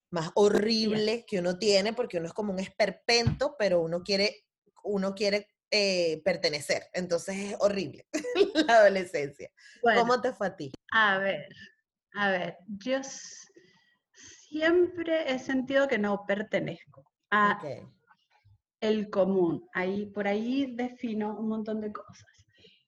más 0.10 0.32
horrible 0.36 1.26
que 1.26 1.40
uno 1.40 1.58
tiene, 1.58 1.94
porque 1.94 2.18
uno 2.18 2.28
es 2.28 2.34
como 2.34 2.54
un 2.54 2.60
esperpento, 2.60 3.56
pero 3.58 3.82
uno 3.82 4.04
quiere, 4.04 4.47
uno 4.88 5.14
quiere 5.14 5.48
eh, 5.72 6.22
pertenecer. 6.24 6.84
Entonces 6.94 7.36
es 7.38 7.56
horrible 7.60 8.06
la 8.68 8.80
adolescencia. 8.80 9.50
¿Cómo 9.82 10.22
te 10.22 10.34
fue 10.34 10.48
a 10.48 10.56
ti? 10.56 10.72
A 10.92 11.18
ver, 11.18 11.50
a 12.14 12.32
ver, 12.32 12.58
yo 12.68 13.00
siempre 14.14 15.32
he 15.32 15.40
sentido 15.40 15.88
que 15.88 15.98
no 15.98 16.26
pertenezco 16.26 17.06
a 17.32 17.60
el 18.80 19.10
común. 19.10 19.68
Ahí, 19.74 20.06
por 20.08 20.28
ahí 20.28 20.74
defino 20.76 21.38
un 21.38 21.50
montón 21.50 21.82
de 21.82 21.92
cosas. 21.92 22.26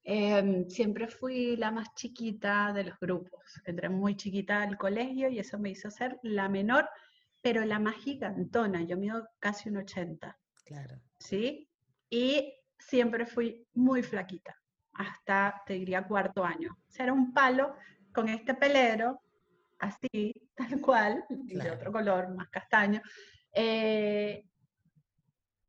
Em, 0.03 0.67
siempre 0.69 1.07
fui 1.07 1.55
la 1.55 1.71
más 1.71 1.93
chiquita 1.95 2.73
de 2.73 2.85
los 2.85 2.99
grupos. 2.99 3.61
Entré 3.65 3.89
muy 3.89 4.15
chiquita 4.15 4.63
al 4.63 4.77
colegio 4.77 5.29
y 5.29 5.39
eso 5.39 5.59
me 5.59 5.69
hizo 5.69 5.91
ser 5.91 6.17
la 6.23 6.49
menor, 6.49 6.89
pero 7.41 7.63
la 7.65 7.79
más 7.79 7.95
gigantona. 7.97 8.83
Yo 8.83 8.97
mido 8.97 9.27
casi 9.39 9.69
un 9.69 9.77
80. 9.77 10.37
Claro. 10.65 11.01
¿Sí? 11.19 11.68
Y 12.09 12.53
siempre 12.77 13.25
fui 13.25 13.67
muy 13.73 14.03
flaquita, 14.03 14.55
hasta, 14.93 15.61
te 15.65 15.73
diría, 15.73 16.07
cuarto 16.07 16.43
año. 16.43 16.77
O 16.87 16.91
sea, 16.91 17.05
era 17.05 17.13
un 17.13 17.33
palo 17.33 17.75
con 18.13 18.29
este 18.29 18.53
pelero, 18.53 19.21
así, 19.79 20.33
tal 20.55 20.81
cual, 20.81 21.23
de 21.29 21.71
otro 21.71 21.91
color, 21.91 22.35
más 22.35 22.49
castaño. 22.49 23.01
Eh, 23.53 24.45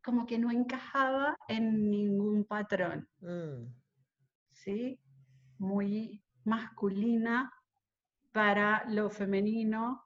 como 0.03 0.27
que 0.27 0.39
no 0.39 0.51
encajaba 0.51 1.37
en 1.49 1.91
ningún 1.91 2.45
patrón. 2.45 3.09
Mm. 3.21 3.81
¿sí? 4.53 4.99
Muy 5.59 6.23
masculina 6.45 7.53
para 8.33 8.85
lo 8.89 9.11
femenino, 9.11 10.05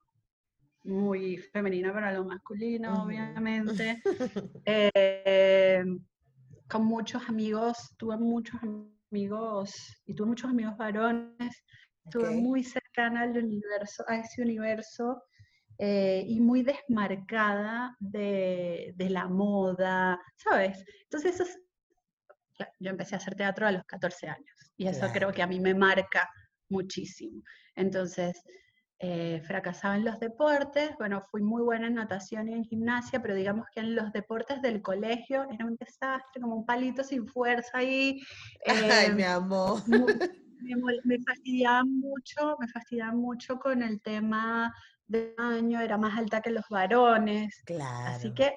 muy 0.85 1.39
femenina 1.39 1.93
para 1.93 2.13
lo 2.13 2.25
masculino, 2.25 3.05
obviamente. 3.05 4.03
Eh, 4.67 5.85
con 6.69 6.85
muchos 6.85 7.29
amigos, 7.29 7.77
tuve 7.99 8.17
muchos 8.17 8.61
amigos 8.63 9.73
y 10.07 10.15
tuve 10.15 10.29
muchos 10.29 10.51
amigos 10.51 10.77
varones, 10.77 11.65
estuve 12.05 12.31
muy 12.31 12.63
cercana 12.63 13.23
al 13.23 13.37
universo, 13.37 14.05
a 14.09 14.17
ese 14.17 14.43
universo 14.43 15.23
eh, 15.79 16.25
y 16.27 16.41
muy 16.41 16.63
desmarcada 16.63 17.97
de, 17.99 18.93
de, 18.97 19.11
la 19.11 19.29
moda, 19.29 20.21
¿sabes? 20.37 20.85
Entonces 21.05 21.41
eso 21.41 21.59
yo 22.79 22.91
empecé 22.91 23.15
a 23.15 23.19
hacer 23.19 23.35
teatro 23.35 23.67
a 23.67 23.73
los 23.73 23.85
14 23.85 24.29
años 24.29 24.73
y 24.77 24.87
eso 24.87 25.09
creo 25.13 25.33
que 25.33 25.43
a 25.43 25.47
mí 25.47 25.61
me 25.61 25.75
marca 25.75 26.29
muchísimo. 26.69 27.43
Entonces, 27.75 28.41
eh, 29.01 29.43
fracasaba 29.45 29.97
en 29.97 30.05
los 30.05 30.21
deportes, 30.21 30.93
bueno, 30.99 31.21
fui 31.31 31.43
muy 31.43 31.63
buena 31.63 31.89
en 31.89 31.95
natación 31.95 32.49
y 32.49 32.55
en 32.55 32.65
gimnasia, 32.65 33.21
pero 33.21 33.35
digamos 33.35 33.67
que 33.75 33.81
en 33.81 33.95
los 33.95 34.13
deportes 34.13 34.63
del 34.63 34.83
colegio 34.83 35.47
era 35.51 35.67
un 35.67 35.77
desastre, 35.77 36.41
como 36.41 36.57
un 36.57 36.67
palito 36.67 37.03
sin 37.03 37.27
fuerza 37.27 37.79
ahí. 37.79 38.21
Ay, 39.09 39.13
mi 39.13 39.25
amor. 39.25 39.83
me, 41.05 41.19
fastidiaba 41.27 41.85
mucho, 41.85 42.57
me 42.61 42.69
fastidiaba 42.69 43.13
mucho 43.13 43.59
con 43.59 43.83
el 43.83 44.01
tema 44.01 44.73
del 45.07 45.35
año, 45.39 45.81
era 45.81 45.99
más 45.99 46.17
alta 46.17 46.41
que 46.41 46.51
los 46.51 46.65
varones. 46.71 47.63
Claro. 47.65 48.17
Así 48.17 48.33
que 48.33 48.55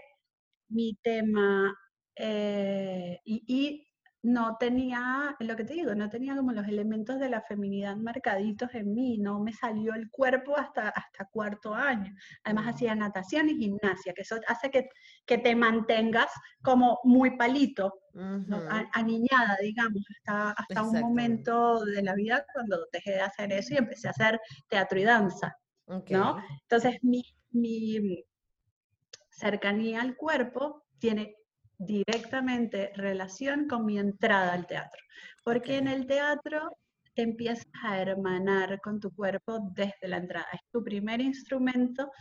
mi 0.70 0.96
tema, 1.02 1.74
eh, 2.16 3.20
y 3.26 3.87
no 4.24 4.58
tenía, 4.60 5.36
lo 5.40 5.56
que 5.56 5.64
te 5.64 5.74
digo, 5.74 5.94
no 5.96 6.10
tenía 6.10 6.36
como 6.36 6.52
los 6.52 6.68
elementos 6.68 7.20
de 7.20 7.30
la 7.30 7.42
feminidad 7.42 7.96
marcaditos 7.96 8.74
en 8.74 8.94
mí, 8.94 9.18
no 9.18 9.40
me 9.40 9.54
salió 9.54 9.94
el 9.94 10.10
cuerpo 10.10 10.58
hasta, 10.58 10.90
hasta 10.90 11.26
cuarto 11.32 11.74
año. 11.74 12.14
Además 12.44 12.76
hacía 12.76 12.96
natación 12.96 13.50
y 13.50 13.58
gimnasia, 13.58 14.14
que 14.14 14.24
eso 14.24 14.38
hace 14.48 14.72
que, 14.72 14.90
que 15.26 15.38
te 15.38 15.56
mantengas 15.56 16.28
como 16.62 17.00
muy 17.04 17.38
palito, 17.38 17.94
aniñada, 18.94 19.58
digamos, 19.62 20.04
hasta, 20.18 20.52
hasta 20.52 20.84
un 20.84 21.00
momento 21.00 21.86
de 21.86 22.02
la 22.02 22.16
vida 22.16 22.44
cuando 22.54 22.88
dejé 22.92 23.12
de 23.12 23.22
hacer 23.22 23.54
eso 23.54 23.76
y 23.76 23.78
empecé 23.78 24.08
a 24.08 24.12
hacer 24.12 24.40
teatro 24.68 25.00
y 25.00 25.04
danza, 25.04 25.56
¿no? 26.10 26.38
Entonces 26.64 26.98
mi, 27.04 27.24
mi 27.52 28.26
cercanía 29.30 30.02
al 30.02 30.16
cuerpo 30.16 30.84
tiene 30.98 31.37
directamente 31.78 32.92
relación 32.96 33.68
con 33.68 33.86
mi 33.86 34.00
entrada 34.00 34.54
al 34.54 34.66
teatro, 34.66 35.02
porque 35.44 35.78
en 35.78 35.88
el 35.88 36.08
teatro 36.08 36.78
te 37.14 37.24
empiezas 37.24 37.68
a 37.84 38.00
hermanar 38.00 38.80
con 38.82 39.00
tu 39.00 39.14
cuerpo 39.14 39.60
desde 39.74 40.08
la 40.08 40.18
entrada, 40.18 40.48
es 40.54 40.62
tu 40.72 40.84
primer 40.84 41.22
instrumento 41.22 42.12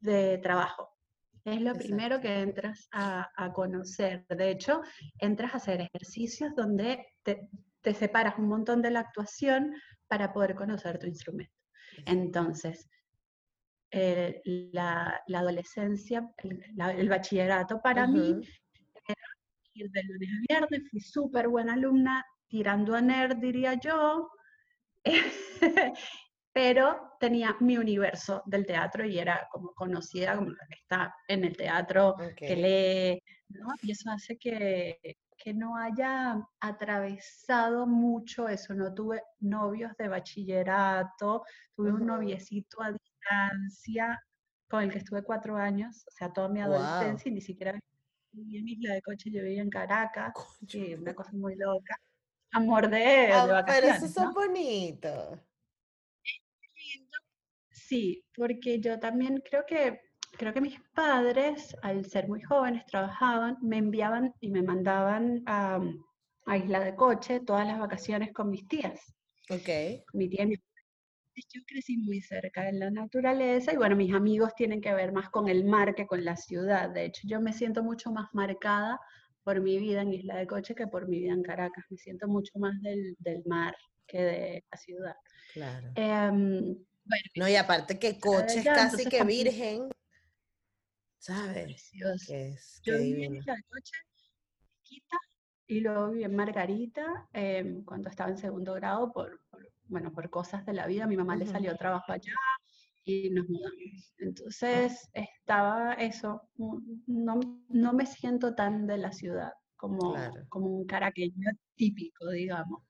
de 0.00 0.38
trabajo. 0.38 0.96
Es 1.44 1.60
lo 1.60 1.74
primero 1.74 2.20
que 2.20 2.40
entras 2.40 2.88
a, 2.90 3.52
conocer. 3.54 4.26
De 4.28 4.50
hecho, 4.50 4.82
entras 5.20 5.54
a 5.54 5.58
hacer 5.58 5.80
ejercicios 5.80 6.52
donde 6.56 7.06
te, 7.22 7.48
separas 7.94 8.36
un 8.36 8.48
montón 8.48 8.82
de 8.82 8.90
la 8.90 9.00
actuación 9.00 9.72
para 10.08 10.32
poder 10.32 10.56
conocer 10.56 10.98
tu 10.98 11.06
instrumento. 11.06 11.54
Entonces, 12.04 12.88
la, 13.92 15.22
adolescencia, 15.32 16.28
el, 16.42 17.08
bachillerato 17.08 17.80
para 17.80 18.08
mí 18.08 18.40
ir 19.76 19.90
de 19.90 20.02
lunes 20.02 20.28
a 20.30 20.54
viernes, 20.54 20.90
fui 20.90 21.00
súper 21.00 21.48
buena 21.48 21.74
alumna, 21.74 22.24
tirando 22.48 22.94
a 22.94 23.00
nerd, 23.00 23.36
diría 23.36 23.74
yo, 23.74 24.30
pero 26.52 27.12
tenía 27.20 27.56
mi 27.60 27.76
universo 27.76 28.42
del 28.46 28.64
teatro 28.64 29.04
y 29.04 29.18
era 29.18 29.46
como 29.52 29.74
conocida 29.74 30.36
como 30.36 30.50
la 30.50 30.66
que 30.68 30.74
está 30.74 31.14
en 31.28 31.44
el 31.44 31.56
teatro, 31.56 32.16
que 32.36 32.56
lee, 32.56 33.22
¿no? 33.48 33.68
Y 33.82 33.92
eso 33.92 34.10
hace 34.10 34.38
que, 34.38 34.98
que 35.36 35.52
no 35.52 35.76
haya 35.76 36.40
atravesado 36.60 37.86
mucho 37.86 38.48
eso. 38.48 38.74
No 38.74 38.94
tuve 38.94 39.22
novios 39.40 39.92
de 39.98 40.08
bachillerato, 40.08 41.44
tuve 41.74 41.92
un 41.92 42.06
noviecito 42.06 42.82
a 42.82 42.92
distancia 42.92 44.18
con 44.68 44.82
el 44.82 44.90
que 44.90 44.98
estuve 44.98 45.22
cuatro 45.22 45.56
años, 45.56 46.04
o 46.08 46.10
sea, 46.10 46.32
toda 46.32 46.48
mi 46.48 46.60
adolescencia 46.60 47.30
y 47.30 47.34
ni 47.34 47.40
siquiera 47.40 47.78
vivía 48.36 48.60
en 48.60 48.68
Isla 48.68 48.94
de 48.94 49.02
Coche, 49.02 49.30
yo 49.30 49.42
vivía 49.42 49.62
en 49.62 49.70
Caracas, 49.70 50.32
sí, 50.66 50.94
una 50.94 51.14
cosa 51.14 51.32
muy 51.32 51.56
loca. 51.56 51.98
Amor 52.52 52.88
de, 52.88 53.32
ah, 53.32 53.46
vacaciones. 53.46 53.98
Pero 53.98 54.06
eso 54.06 54.20
son 54.20 54.32
bonitos. 54.32 55.38
Sí, 57.70 58.24
porque 58.34 58.80
yo 58.80 58.98
también 58.98 59.42
creo 59.44 59.64
que 59.66 60.00
creo 60.36 60.52
que 60.52 60.60
mis 60.60 60.80
padres, 60.94 61.74
al 61.82 62.04
ser 62.04 62.28
muy 62.28 62.42
jóvenes, 62.42 62.84
trabajaban, 62.86 63.56
me 63.62 63.78
enviaban 63.78 64.34
y 64.40 64.50
me 64.50 64.62
mandaban 64.62 65.42
a, 65.46 65.80
a 66.46 66.56
Isla 66.56 66.80
de 66.80 66.94
Coche 66.94 67.40
todas 67.40 67.66
las 67.66 67.78
vacaciones 67.78 68.32
con 68.32 68.50
mis 68.50 68.66
tías. 68.68 69.14
Ok. 69.50 70.04
Mi 70.12 70.28
tía 70.28 70.46
mi 70.46 70.56
yo 71.48 71.62
crecí 71.66 71.96
muy 71.96 72.20
cerca 72.20 72.64
de 72.64 72.72
la 72.72 72.90
naturaleza 72.90 73.72
y 73.72 73.76
bueno, 73.76 73.96
mis 73.96 74.14
amigos 74.14 74.54
tienen 74.54 74.80
que 74.80 74.94
ver 74.94 75.12
más 75.12 75.30
con 75.30 75.48
el 75.48 75.64
mar 75.64 75.94
que 75.94 76.06
con 76.06 76.24
la 76.24 76.36
ciudad. 76.36 76.90
De 76.90 77.04
hecho, 77.04 77.22
yo 77.24 77.40
me 77.40 77.52
siento 77.52 77.82
mucho 77.82 78.10
más 78.10 78.28
marcada 78.32 79.00
por 79.44 79.60
mi 79.60 79.78
vida 79.78 80.02
en 80.02 80.12
Isla 80.12 80.36
de 80.36 80.46
Coche 80.46 80.74
que 80.74 80.86
por 80.86 81.08
mi 81.08 81.20
vida 81.20 81.32
en 81.32 81.42
Caracas. 81.42 81.84
Me 81.90 81.98
siento 81.98 82.26
mucho 82.26 82.58
más 82.58 82.80
del, 82.82 83.16
del 83.18 83.42
mar 83.46 83.76
que 84.06 84.22
de 84.22 84.64
la 84.70 84.78
ciudad. 84.78 85.16
Claro. 85.52 85.92
Em, 85.94 86.76
no, 87.36 87.48
y 87.48 87.56
aparte 87.56 87.98
que 87.98 88.18
Coche 88.18 88.58
es 88.58 88.64
casi 88.64 89.08
que 89.08 89.22
virgen, 89.22 89.88
¿sabes? 91.18 91.64
Precioso. 91.64 92.34
yo 92.82 92.98
viví 92.98 93.24
en 93.24 93.36
Isla 93.36 93.54
de 93.54 93.62
Coche, 93.62 93.92
chiquita, 94.82 95.16
y 95.68 95.80
luego 95.80 96.10
viví 96.10 96.24
en 96.24 96.34
Margarita 96.34 97.28
em, 97.32 97.84
cuando 97.84 98.08
estaba 98.08 98.30
en 98.30 98.38
segundo 98.38 98.74
grado 98.74 99.12
por, 99.12 99.40
bueno, 99.88 100.12
por 100.12 100.28
cosas 100.30 100.64
de 100.66 100.72
la 100.72 100.86
vida. 100.86 101.04
A 101.04 101.08
mi 101.08 101.16
mamá 101.16 101.36
le 101.36 101.46
salió 101.46 101.76
trabajo 101.76 102.12
allá 102.12 102.32
y 103.04 103.30
nos 103.30 103.48
mudamos. 103.48 104.14
Entonces 104.18 105.08
estaba 105.12 105.94
eso, 105.94 106.42
no, 107.06 107.40
no 107.68 107.92
me 107.92 108.06
siento 108.06 108.54
tan 108.54 108.86
de 108.86 108.98
la 108.98 109.12
ciudad 109.12 109.52
como, 109.76 110.14
como 110.48 110.66
un 110.66 110.86
caraqueño 110.86 111.50
típico, 111.76 112.30
digamos. 112.30 112.82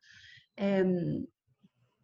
Em, 0.57 1.27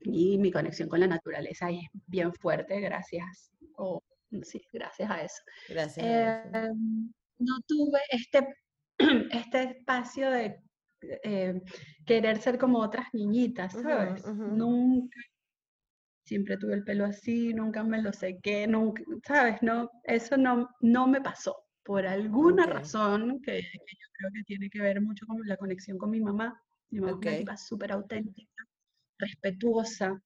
y 0.00 0.36
mi 0.38 0.50
conexión 0.50 0.88
con 0.88 1.00
la 1.00 1.06
naturaleza 1.06 1.70
es 1.70 1.88
bien 2.06 2.34
fuerte, 2.34 2.80
gracias, 2.80 3.52
o 3.76 4.02
sí, 4.42 4.60
gracias 4.72 5.10
a 5.10 5.22
eso. 5.22 5.42
Gracias. 5.68 6.04
Em, 6.06 7.12
no 7.38 7.60
tuve 7.66 8.00
este, 8.10 8.46
este 9.32 9.62
espacio 9.62 10.30
de 10.30 10.60
eh, 11.02 11.60
querer 12.06 12.38
ser 12.38 12.58
como 12.58 12.78
otras 12.78 13.06
niñitas, 13.12 13.72
¿sabes? 13.72 14.26
Nunca 14.26 15.18
siempre 16.24 16.56
tuve 16.56 16.74
el 16.74 16.84
pelo 16.84 17.04
así, 17.04 17.52
nunca 17.52 17.82
me 17.82 18.00
lo 18.00 18.12
sequé, 18.12 18.66
nunca, 18.66 19.02
¿sabes? 19.26 19.62
No, 19.62 19.90
eso 20.04 20.36
no, 20.36 20.68
no 20.80 21.06
me 21.06 21.20
pasó. 21.20 21.56
Por 21.82 22.06
alguna 22.06 22.66
razón 22.66 23.40
que, 23.42 23.60
yo 23.60 24.08
creo 24.18 24.30
que 24.32 24.42
tiene 24.44 24.70
que 24.70 24.80
ver 24.80 25.00
mucho 25.00 25.26
con 25.26 25.40
la 25.46 25.56
conexión 25.56 25.98
con 25.98 26.10
mi 26.10 26.20
mamá. 26.20 26.62
Mi 26.90 27.00
mamá 27.00 27.18
es 27.24 27.42
una 27.42 27.56
súper 27.56 27.92
auténtica, 27.92 28.64
respetuosa, 29.18 30.22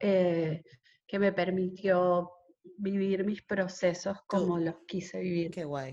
eh, 0.00 0.62
que 1.06 1.18
me 1.18 1.32
permitió 1.32 2.30
vivir 2.78 3.24
mis 3.24 3.42
procesos 3.42 4.16
como 4.26 4.58
los 4.58 4.76
quise 4.86 5.20
vivir. 5.20 5.50
Qué 5.50 5.64
guay. 5.64 5.92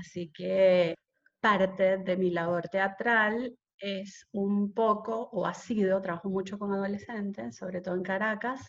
Así 0.00 0.30
que 0.32 0.94
parte 1.40 1.98
de 1.98 2.16
mi 2.16 2.30
labor 2.30 2.68
teatral 2.68 3.56
es 3.78 4.26
un 4.32 4.72
poco, 4.72 5.30
o 5.32 5.46
ha 5.46 5.54
sido, 5.54 6.00
trabajo 6.02 6.28
mucho 6.28 6.58
con 6.58 6.72
adolescentes, 6.72 7.56
sobre 7.56 7.80
todo 7.80 7.94
en 7.94 8.02
Caracas, 8.02 8.68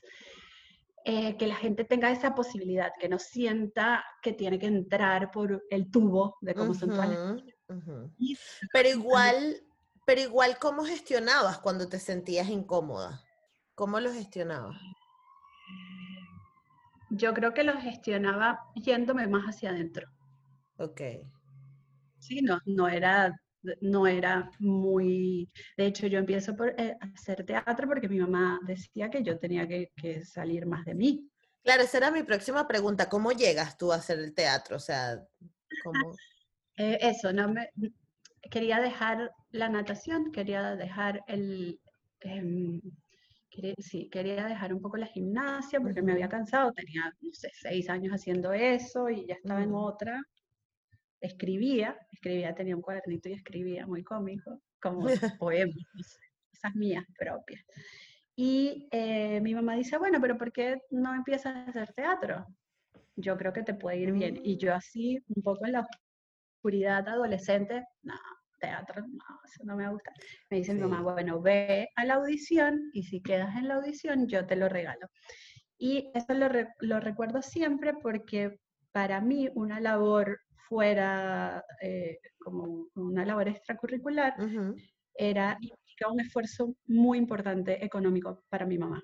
eh, 1.04 1.36
que 1.36 1.48
la 1.48 1.56
gente 1.56 1.84
tenga 1.84 2.12
esa 2.12 2.36
posibilidad, 2.36 2.92
que 3.00 3.10
no 3.10 3.20
sienta 3.20 4.06
que 4.22 4.34
tiene 4.34 4.60
que 4.60 4.68
entrar 4.68 5.32
por 5.32 5.64
el 5.70 5.90
tubo 5.90 6.38
de 6.42 6.54
cómo 6.54 6.74
son 6.74 6.92
Pero 8.72 8.90
igual, 8.90 9.64
pero 10.06 10.22
igual, 10.22 10.58
¿cómo 10.60 10.84
gestionabas 10.84 11.60
cuando 11.60 11.90
te 11.90 12.00
sentías 12.00 12.50
incómoda? 12.50 13.22
¿Cómo 13.76 14.00
lo 14.00 14.14
gestionabas? 14.14 14.78
Yo 17.10 17.34
creo 17.34 17.54
que 17.54 17.64
lo 17.64 17.74
gestionaba 17.78 18.60
yéndome 18.76 19.28
más 19.28 19.46
hacia 19.46 19.72
adentro. 19.72 20.08
Ok. 20.78 21.02
Sí, 22.22 22.42
no, 22.42 22.60
no 22.66 22.88
era 22.88 23.36
no 23.82 24.08
era 24.08 24.50
muy... 24.60 25.50
De 25.78 25.86
hecho, 25.86 26.08
yo 26.08 26.20
empiezo 26.20 26.56
por 26.56 26.70
eh, 26.80 26.98
hacer 27.00 27.46
teatro 27.46 27.88
porque 27.88 28.10
mi 28.10 28.20
mamá 28.20 28.60
decía 28.66 29.10
que 29.10 29.24
yo 29.24 29.38
tenía 29.40 29.68
que, 29.68 29.92
salir 30.26 30.66
más 30.66 30.86
de 30.86 30.96
mí. 30.96 31.30
Claro, 31.64 31.84
esa 31.84 31.98
era 31.98 32.12
mi 32.12 32.24
próxima 32.24 32.68
pregunta. 32.68 33.08
¿Cómo 33.10 33.32
llegas 33.32 33.78
tú 33.78 33.92
a 33.92 33.98
hacer 33.98 34.20
el 34.20 34.34
teatro? 34.34 34.78
O 34.78 34.80
sea, 34.80 35.22
¿cómo...? 35.84 36.16
Eh, 36.78 36.98
eso, 37.02 37.32
no 37.34 37.50
me... 37.50 37.70
Quería 38.50 38.80
dejar 38.80 39.32
la 39.52 39.70
natación, 39.70 40.32
quería 40.32 40.76
dejar 40.76 41.24
el... 41.28 41.80
Em, 42.22 42.82
sí, 43.78 44.10
quería 44.10 44.46
dejar 44.46 44.74
un 44.74 44.82
poco 44.82 44.98
la 44.98 45.06
gimnasia 45.06 45.80
porque 45.80 46.02
me 46.02 46.14
había 46.14 46.30
cansado, 46.30 46.72
tenía, 46.72 47.14
no 47.20 47.34
sé, 47.34 47.52
seis 47.54 47.90
años 47.90 48.14
haciendo 48.14 48.54
eso 48.54 49.10
y 49.10 49.28
ya 49.28 49.36
estaba 49.36 49.62
en 49.62 49.74
otra 49.74 50.22
escribía, 51.22 51.98
escribía, 52.12 52.54
tenía 52.54 52.76
un 52.76 52.82
cuadernito 52.82 53.30
y 53.30 53.34
escribía, 53.34 53.86
muy 53.86 54.04
cómico, 54.04 54.62
como 54.82 55.06
poemas, 55.40 56.20
esas 56.52 56.76
mías 56.76 57.06
propias. 57.18 57.64
Y 58.36 58.88
eh, 58.92 59.40
mi 59.42 59.54
mamá 59.54 59.76
dice, 59.76 59.98
bueno, 59.98 60.20
pero 60.20 60.38
¿por 60.38 60.52
qué 60.52 60.82
no 60.90 61.14
empiezas 61.14 61.56
a 61.56 61.66
hacer 61.66 61.94
teatro? 61.94 62.46
Yo 63.16 63.38
creo 63.38 63.54
que 63.54 63.64
te 63.64 63.74
puede 63.74 63.98
ir 63.98 64.12
bien. 64.12 64.40
Y 64.44 64.58
yo 64.58 64.74
así, 64.74 65.20
un 65.36 65.44
poco 65.44 65.66
en 65.66 65.74
la 65.74 65.88
oscuridad 66.58 67.08
adolescente, 67.08 67.86
no, 68.02 68.16
teatro, 68.60 69.02
no, 69.02 69.40
eso 69.46 69.64
no 69.64 69.76
me 69.76 69.90
gusta. 69.90 70.12
Me 70.50 70.58
dice 70.58 70.74
mi 70.74 70.82
mamá, 70.82 71.02
bueno, 71.02 71.42
ve 71.42 71.90
a 71.96 72.06
la 72.06 72.16
audición 72.16 72.90
y 72.94 73.04
si 73.04 73.22
quedas 73.22 73.56
en 73.58 73.68
la 73.68 73.76
audición, 73.76 74.28
yo 74.28 74.46
te 74.48 74.56
lo 74.56 74.70
regalo. 74.70 75.08
Y 75.78 76.10
eso 76.14 76.34
lo, 76.34 76.48
lo 76.80 77.00
recuerdo 77.00 77.42
siempre 77.42 77.94
porque 77.94 78.60
para 78.92 79.20
mí 79.20 79.50
una 79.56 79.80
labor 79.80 80.40
fuera 80.72 81.66
eh, 81.82 82.18
como 82.40 82.88
una 82.96 83.26
labor 83.26 83.50
extracurricular, 83.50 84.34
era 85.14 85.58
un 86.10 86.22
esfuerzo 86.22 86.74
muy 86.88 87.18
importante 87.18 87.84
económico 87.84 88.46
para 88.48 88.66
mi 88.66 88.78
mamá, 88.78 89.04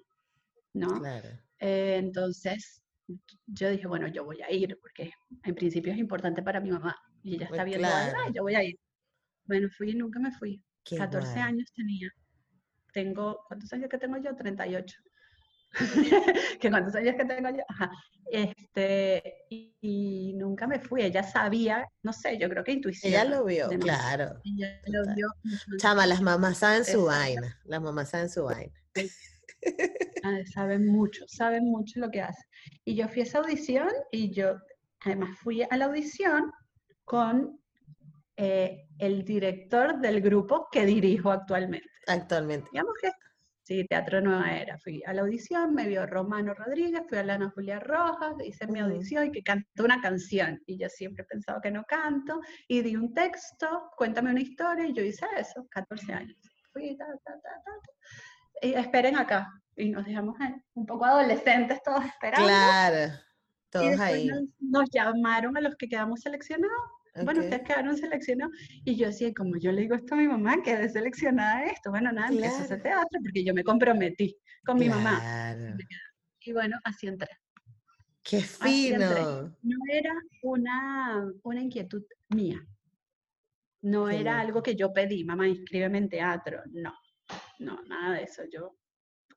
¿no? 0.73 1.05
Eh, 1.59 1.97
entonces, 1.97 2.81
yo 3.47 3.69
dije, 3.69 3.85
bueno, 3.85 4.07
yo 4.07 4.23
voy 4.23 4.41
a 4.41 4.49
ir, 4.49 4.79
porque 4.81 5.11
en 5.43 5.55
principio 5.55 5.91
es 5.91 5.99
importante 5.99 6.41
para 6.41 6.61
mi 6.61 6.71
mamá, 6.71 6.95
y 7.21 7.35
ella 7.35 7.47
está 7.47 7.65
viendo, 7.65 7.89
claro. 7.89 8.31
yo 8.33 8.43
voy 8.43 8.55
a 8.55 8.63
ir. 8.63 8.79
Bueno, 9.43 9.67
fui 9.69 9.91
y 9.91 9.95
nunca 9.95 10.19
me 10.21 10.31
fui. 10.31 10.63
14 10.97 11.37
años 11.41 11.69
tenía. 11.75 12.09
Tengo, 12.93 13.43
¿cuántos 13.45 13.73
años 13.73 13.89
que 13.89 13.97
tengo 13.97 14.15
yo? 14.17 14.33
38. 14.33 15.01
que 16.59 16.69
cuántos 16.69 16.95
años 16.95 17.15
que 17.15 17.25
tengo 17.25 17.49
yo, 17.49 17.63
Este, 18.31 19.45
y, 19.49 20.33
nunca 20.35 20.67
me 20.67 20.79
fui, 20.79 21.03
ella 21.03 21.23
sabía, 21.23 21.85
no 22.03 22.13
sé, 22.13 22.37
yo 22.37 22.49
creo 22.49 22.63
que 22.63 22.73
intuición. 22.73 23.11
Ella 23.11 23.25
lo 23.25 23.45
vio, 23.45 23.69
claro. 23.79 24.41
Chama, 25.77 26.05
las 26.05 26.21
mamás 26.21 26.59
saben 26.59 26.85
su 26.85 27.05
vaina, 27.05 27.59
las 27.65 27.81
mamás 27.81 28.09
saben 28.09 28.29
su 28.29 28.43
vaina. 28.43 28.73
saben 30.53 30.87
mucho, 30.87 31.25
saben 31.27 31.65
mucho 31.65 31.99
lo 31.99 32.09
que 32.09 32.21
hacen. 32.21 32.45
Y 32.85 32.95
yo 32.95 33.07
fui 33.07 33.21
a 33.21 33.23
esa 33.23 33.39
audición 33.39 33.89
y 34.11 34.31
yo, 34.31 34.57
además 35.01 35.37
fui 35.39 35.63
a 35.63 35.77
la 35.77 35.85
audición 35.85 36.51
con 37.05 37.59
eh, 38.35 38.87
el 38.99 39.23
director 39.23 39.99
del 39.99 40.21
grupo 40.21 40.67
que 40.71 40.85
dirijo 40.85 41.31
actualmente. 41.31 41.89
Actualmente. 42.07 42.69
Digamos 42.71 42.93
que 43.01 43.11
Sí, 43.67 43.85
Teatro 43.85 44.21
Nueva 44.21 44.49
Era. 44.55 44.77
Fui 44.77 45.03
a 45.05 45.11
la 45.11 45.23
audición, 45.23 45.73
me 45.73 45.89
vio 45.89 46.05
Romano 46.05 46.53
Rodríguez, 46.53 47.01
fui 47.09 47.17
a 47.17 47.23
la 47.23 47.33
Ana 47.33 47.51
Julia 47.53 47.81
Rojas, 47.81 48.35
hice 48.45 48.65
mi 48.67 48.79
audición 48.79 49.25
y 49.25 49.31
que 49.33 49.43
cantó 49.43 49.83
una 49.83 49.99
canción. 49.99 50.63
Y 50.65 50.79
yo 50.79 50.87
siempre 50.87 51.23
he 51.23 51.25
pensado 51.25 51.59
que 51.59 51.69
no 51.69 51.83
canto. 51.83 52.39
Y 52.69 52.81
di 52.81 52.95
un 52.95 53.13
texto, 53.13 53.91
cuéntame 53.97 54.31
una 54.31 54.39
historia, 54.39 54.85
y 54.85 54.93
yo 54.93 55.03
hice 55.03 55.25
eso, 55.37 55.67
14 55.69 56.13
años. 56.13 56.37
Fui, 56.71 56.95
ta, 56.95 57.07
ta, 57.25 57.33
ta, 57.33 57.61
ta. 57.65 57.71
Y 58.61 58.73
esperen 58.73 59.17
acá. 59.17 59.51
Y 59.75 59.89
nos 59.89 60.05
dejamos 60.05 60.37
un 60.73 60.85
poco 60.85 61.03
adolescentes 61.03 61.83
todos 61.83 62.05
esperando. 62.05 62.47
Claro, 62.47 63.15
todos 63.69 63.99
ahí. 63.99 64.29
nos 64.59 64.89
llamaron 64.91 65.57
a 65.57 65.59
los 65.59 65.75
que 65.75 65.89
quedamos 65.89 66.21
seleccionados 66.21 66.96
bueno, 67.23 67.41
ustedes 67.41 67.63
quedaron 67.63 67.97
seleccionados. 67.97 68.53
Y 68.83 68.95
yo 68.95 69.09
así, 69.09 69.33
como 69.33 69.57
yo 69.57 69.71
le 69.71 69.81
digo 69.81 69.95
esto 69.95 70.15
a 70.15 70.17
mi 70.17 70.27
mamá, 70.27 70.61
quedé 70.63 70.89
seleccionada 70.89 71.65
esto. 71.65 71.89
Bueno, 71.89 72.11
nada, 72.11 72.27
claro. 72.27 72.45
empecé 72.45 72.61
a 72.61 72.65
hacer 72.65 72.81
teatro 72.81 73.19
porque 73.23 73.43
yo 73.43 73.53
me 73.53 73.63
comprometí 73.63 74.37
con 74.65 74.77
mi 74.77 74.89
mamá. 74.89 75.55
Y 76.41 76.53
bueno, 76.53 76.77
así 76.83 77.07
entré. 77.07 77.29
¡Qué 78.23 78.41
fino! 78.41 79.55
No 79.61 79.77
era 79.91 80.13
una, 80.43 81.31
una 81.43 81.61
inquietud 81.61 82.03
mía. 82.29 82.65
No 83.81 84.09
era 84.09 84.39
algo 84.39 84.61
que 84.61 84.75
yo 84.75 84.91
pedí, 84.91 85.23
mamá, 85.23 85.47
inscríbeme 85.47 85.97
en 85.97 86.09
teatro. 86.09 86.61
No, 86.71 86.93
no, 87.59 87.81
nada 87.83 88.15
de 88.15 88.23
eso. 88.23 88.43
Yo 88.51 88.75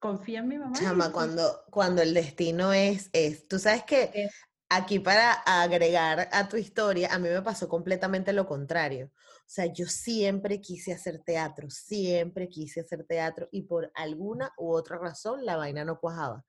confío 0.01 0.41
en 0.41 0.49
mi 0.49 0.59
mamá. 0.59 0.73
Chama, 0.75 1.13
cuando, 1.13 1.65
cuando 1.71 2.03
el 2.03 2.15
destino 2.15 2.73
es, 2.73 3.11
es. 3.13 3.47
Tú 3.47 3.59
sabes 3.59 3.85
que 3.85 4.29
aquí 4.71 5.01
para 5.01 5.33
agregar 5.33 6.29
a 6.33 6.49
tu 6.49 6.57
historia, 6.57 7.13
a 7.13 7.19
mí 7.19 7.29
me 7.29 7.43
pasó 7.43 7.69
completamente 7.69 8.33
lo 8.33 8.47
contrario. 8.47 9.11
O 9.17 9.53
sea, 9.53 9.67
yo 9.67 9.87
siempre 9.87 10.61
quise 10.61 10.93
hacer 10.93 11.19
teatro, 11.19 11.69
siempre 11.69 12.49
quise 12.49 12.81
hacer 12.81 13.05
teatro 13.05 13.49
y 13.51 13.63
por 13.63 13.91
alguna 13.95 14.53
u 14.57 14.73
otra 14.73 14.97
razón 14.97 15.45
la 15.45 15.57
vaina 15.57 15.85
no 15.85 15.99
cuajaba. 15.99 16.45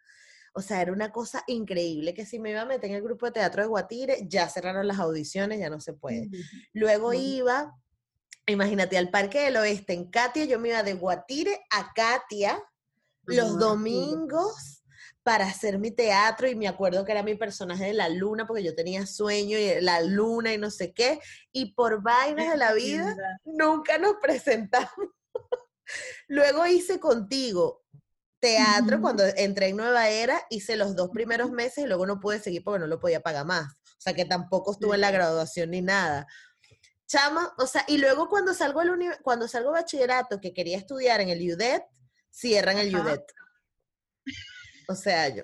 O 0.53 0.61
sea, 0.61 0.81
era 0.81 0.91
una 0.91 1.11
cosa 1.11 1.43
increíble 1.47 2.13
que 2.13 2.25
si 2.25 2.37
me 2.37 2.51
iba 2.51 2.61
a 2.61 2.65
meter 2.65 2.91
en 2.91 2.97
el 2.97 3.01
grupo 3.01 3.25
de 3.25 3.31
teatro 3.31 3.63
de 3.63 3.69
Guatire, 3.69 4.27
ya 4.27 4.47
cerraron 4.49 4.87
las 4.87 4.99
audiciones, 4.99 5.59
ya 5.59 5.69
no 5.69 5.79
se 5.79 5.93
puede. 5.93 6.29
Luego 6.73 7.13
iba, 7.13 7.73
imagínate, 8.45 8.97
al 8.97 9.09
Parque 9.09 9.39
del 9.39 9.57
Oeste 9.57 9.93
en 9.93 10.11
Katia, 10.11 10.45
yo 10.45 10.59
me 10.59 10.69
iba 10.69 10.83
de 10.83 10.93
Guatire 10.93 11.59
a 11.71 11.91
Katia 11.93 12.61
los 13.25 13.57
domingos 13.57 14.80
para 15.23 15.45
hacer 15.45 15.77
mi 15.77 15.91
teatro 15.91 16.47
y 16.47 16.55
me 16.55 16.67
acuerdo 16.67 17.05
que 17.05 17.11
era 17.11 17.23
mi 17.23 17.35
personaje 17.35 17.85
de 17.85 17.93
la 17.93 18.09
luna 18.09 18.47
porque 18.47 18.63
yo 18.63 18.73
tenía 18.73 19.05
sueño 19.05 19.57
y 19.57 19.79
la 19.81 20.01
luna 20.01 20.53
y 20.53 20.57
no 20.57 20.71
sé 20.71 20.93
qué 20.93 21.19
y 21.51 21.73
por 21.73 22.01
vainas 22.01 22.49
de 22.49 22.57
la 22.57 22.73
vida 22.73 23.15
nunca 23.45 23.97
nos 23.97 24.15
presentamos. 24.21 24.89
Luego 26.27 26.65
hice 26.65 26.99
contigo 26.99 27.83
teatro 28.39 28.99
cuando 28.99 29.23
entré 29.23 29.67
en 29.67 29.77
Nueva 29.77 30.09
Era, 30.09 30.41
hice 30.49 30.75
los 30.75 30.95
dos 30.95 31.09
primeros 31.11 31.51
meses 31.51 31.83
y 31.83 31.87
luego 31.87 32.07
no 32.07 32.19
pude 32.19 32.39
seguir 32.39 32.63
porque 32.63 32.79
no 32.79 32.87
lo 32.87 32.99
podía 32.99 33.21
pagar 33.21 33.45
más. 33.45 33.71
O 33.71 34.01
sea 34.01 34.13
que 34.13 34.25
tampoco 34.25 34.71
estuve 34.71 34.95
en 34.95 35.01
la 35.01 35.11
graduación 35.11 35.69
ni 35.69 35.81
nada. 35.81 36.25
Chama, 37.07 37.53
o 37.59 37.67
sea, 37.67 37.85
y 37.87 37.99
luego 37.99 38.29
cuando 38.29 38.53
salgo, 38.53 38.79
al 38.79 39.19
cuando 39.21 39.47
salgo 39.47 39.71
bachillerato 39.71 40.41
que 40.41 40.53
quería 40.53 40.77
estudiar 40.77 41.21
en 41.21 41.29
el 41.29 41.39
UDET, 41.53 41.83
cierran 42.31 42.79
el 42.79 42.95
UDET. 42.95 43.21
O 44.87 44.95
sea, 44.95 45.29
yo. 45.29 45.43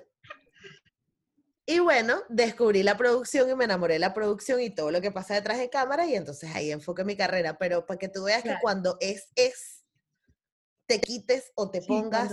Y 1.66 1.80
bueno, 1.80 2.16
descubrí 2.30 2.82
la 2.82 2.96
producción 2.96 3.50
y 3.50 3.54
me 3.54 3.66
enamoré 3.66 3.94
de 3.94 4.00
la 4.00 4.14
producción 4.14 4.58
y 4.60 4.70
todo 4.70 4.90
lo 4.90 5.02
que 5.02 5.10
pasa 5.10 5.34
detrás 5.34 5.58
de 5.58 5.68
cámara 5.68 6.06
y 6.06 6.14
entonces 6.14 6.50
ahí 6.54 6.72
enfoqué 6.72 7.04
mi 7.04 7.14
carrera. 7.14 7.58
Pero 7.58 7.84
para 7.84 7.98
que 7.98 8.08
tú 8.08 8.24
veas 8.24 8.42
que 8.42 8.54
cuando 8.62 8.96
es, 9.00 9.28
es, 9.34 9.84
te 10.86 10.98
quites 10.98 11.52
o 11.54 11.70
te 11.70 11.82
pongas 11.82 12.32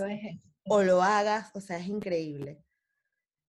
o 0.70 0.84
lo 0.84 1.02
hagas, 1.02 1.52
o 1.54 1.60
sea, 1.60 1.78
es 1.78 1.88
increíble. 1.88 2.64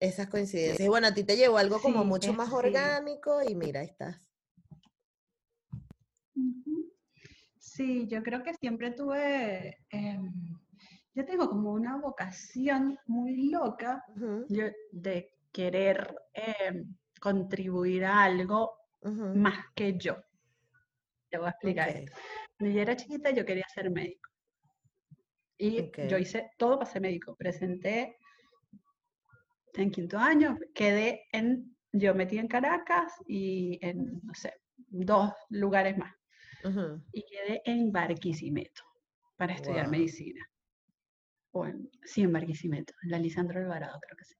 Esas 0.00 0.26
coincidencias. 0.26 0.80
Y 0.80 0.88
bueno, 0.88 1.06
a 1.06 1.14
ti 1.14 1.22
te 1.22 1.36
llevó 1.36 1.56
algo 1.56 1.80
como 1.80 2.04
mucho 2.04 2.32
más 2.32 2.52
orgánico 2.52 3.40
y 3.42 3.54
mira, 3.54 3.80
ahí 3.80 3.86
estás. 3.86 4.28
Sí, 7.60 8.08
yo 8.08 8.24
creo 8.24 8.42
que 8.42 8.54
siempre 8.54 8.90
tuve 8.90 9.78
em, 9.90 10.32
yo 11.16 11.24
tengo 11.24 11.48
como 11.48 11.72
una 11.72 11.96
vocación 11.96 12.98
muy 13.06 13.48
loca 13.48 14.04
de 14.92 15.30
querer 15.50 16.14
em, 16.34 16.94
contribuir 17.18 18.04
a 18.04 18.24
algo 18.24 18.76
más 19.34 19.64
que 19.74 19.96
yo. 19.96 20.18
Te 21.30 21.38
voy 21.38 21.46
a 21.46 21.50
explicar 21.50 22.04
Cuando 22.58 22.76
yo 22.76 22.82
era 22.82 22.96
chiquita 22.96 23.30
yo 23.30 23.46
quería 23.46 23.66
ser 23.74 23.90
médico. 23.90 24.30
Y 25.56 25.90
yo 26.06 26.18
hice 26.18 26.50
todo 26.58 26.78
para 26.78 26.90
ser 26.90 27.00
médico. 27.00 27.34
Presenté 27.34 28.18
en 29.72 29.90
quinto 29.90 30.18
año, 30.18 30.58
quedé 30.74 31.22
en, 31.32 31.74
yo 31.92 32.14
metí 32.14 32.36
en 32.36 32.46
Caracas 32.46 33.14
y 33.26 33.78
en, 33.80 34.20
no 34.22 34.34
sé, 34.34 34.52
dos 34.76 35.32
lugares 35.48 35.96
más. 35.96 36.14
Y 37.12 37.24
quedé 37.24 37.62
en 37.64 37.90
Barquisimeto 37.90 38.82
para 39.36 39.54
estudiar 39.54 39.88
medicina 39.88 40.46
sí, 42.04 42.22
en 42.22 42.32
Barquisimeto, 42.32 42.92
en 43.02 43.10
la 43.10 43.18
Lisandro 43.18 43.60
Alvarado 43.60 43.98
creo 44.00 44.16
que 44.16 44.24
sí. 44.24 44.34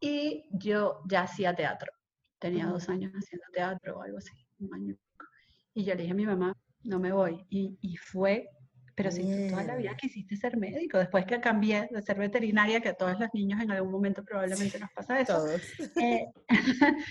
Y 0.00 0.44
yo 0.52 1.00
ya 1.08 1.22
hacía 1.22 1.54
teatro, 1.54 1.92
tenía 2.38 2.66
dos 2.66 2.88
años 2.88 3.12
haciendo 3.12 3.46
teatro 3.52 3.98
o 3.98 4.02
algo 4.02 4.18
así, 4.18 4.32
un 4.60 4.74
año. 4.74 4.96
Y 5.74 5.84
yo 5.84 5.94
le 5.94 6.02
dije 6.02 6.12
a 6.12 6.16
mi 6.16 6.26
mamá, 6.26 6.52
no 6.84 6.98
me 6.98 7.12
voy. 7.12 7.44
Y, 7.50 7.76
y 7.80 7.96
fue, 7.96 8.48
pero 8.94 9.10
si 9.10 9.48
toda 9.48 9.64
la 9.64 9.76
vida 9.76 9.96
quisiste 9.96 10.36
ser 10.36 10.56
médico, 10.56 10.98
después 10.98 11.24
que 11.24 11.40
cambié 11.40 11.88
de 11.90 12.02
ser 12.02 12.18
veterinaria, 12.18 12.80
que 12.80 12.90
a 12.90 12.94
todos 12.94 13.18
los 13.18 13.28
niños 13.32 13.60
en 13.60 13.70
algún 13.70 13.92
momento 13.92 14.24
probablemente 14.24 14.78
nos 14.78 14.90
pasa 14.92 15.20
eso. 15.20 15.46
Eh, 16.00 16.26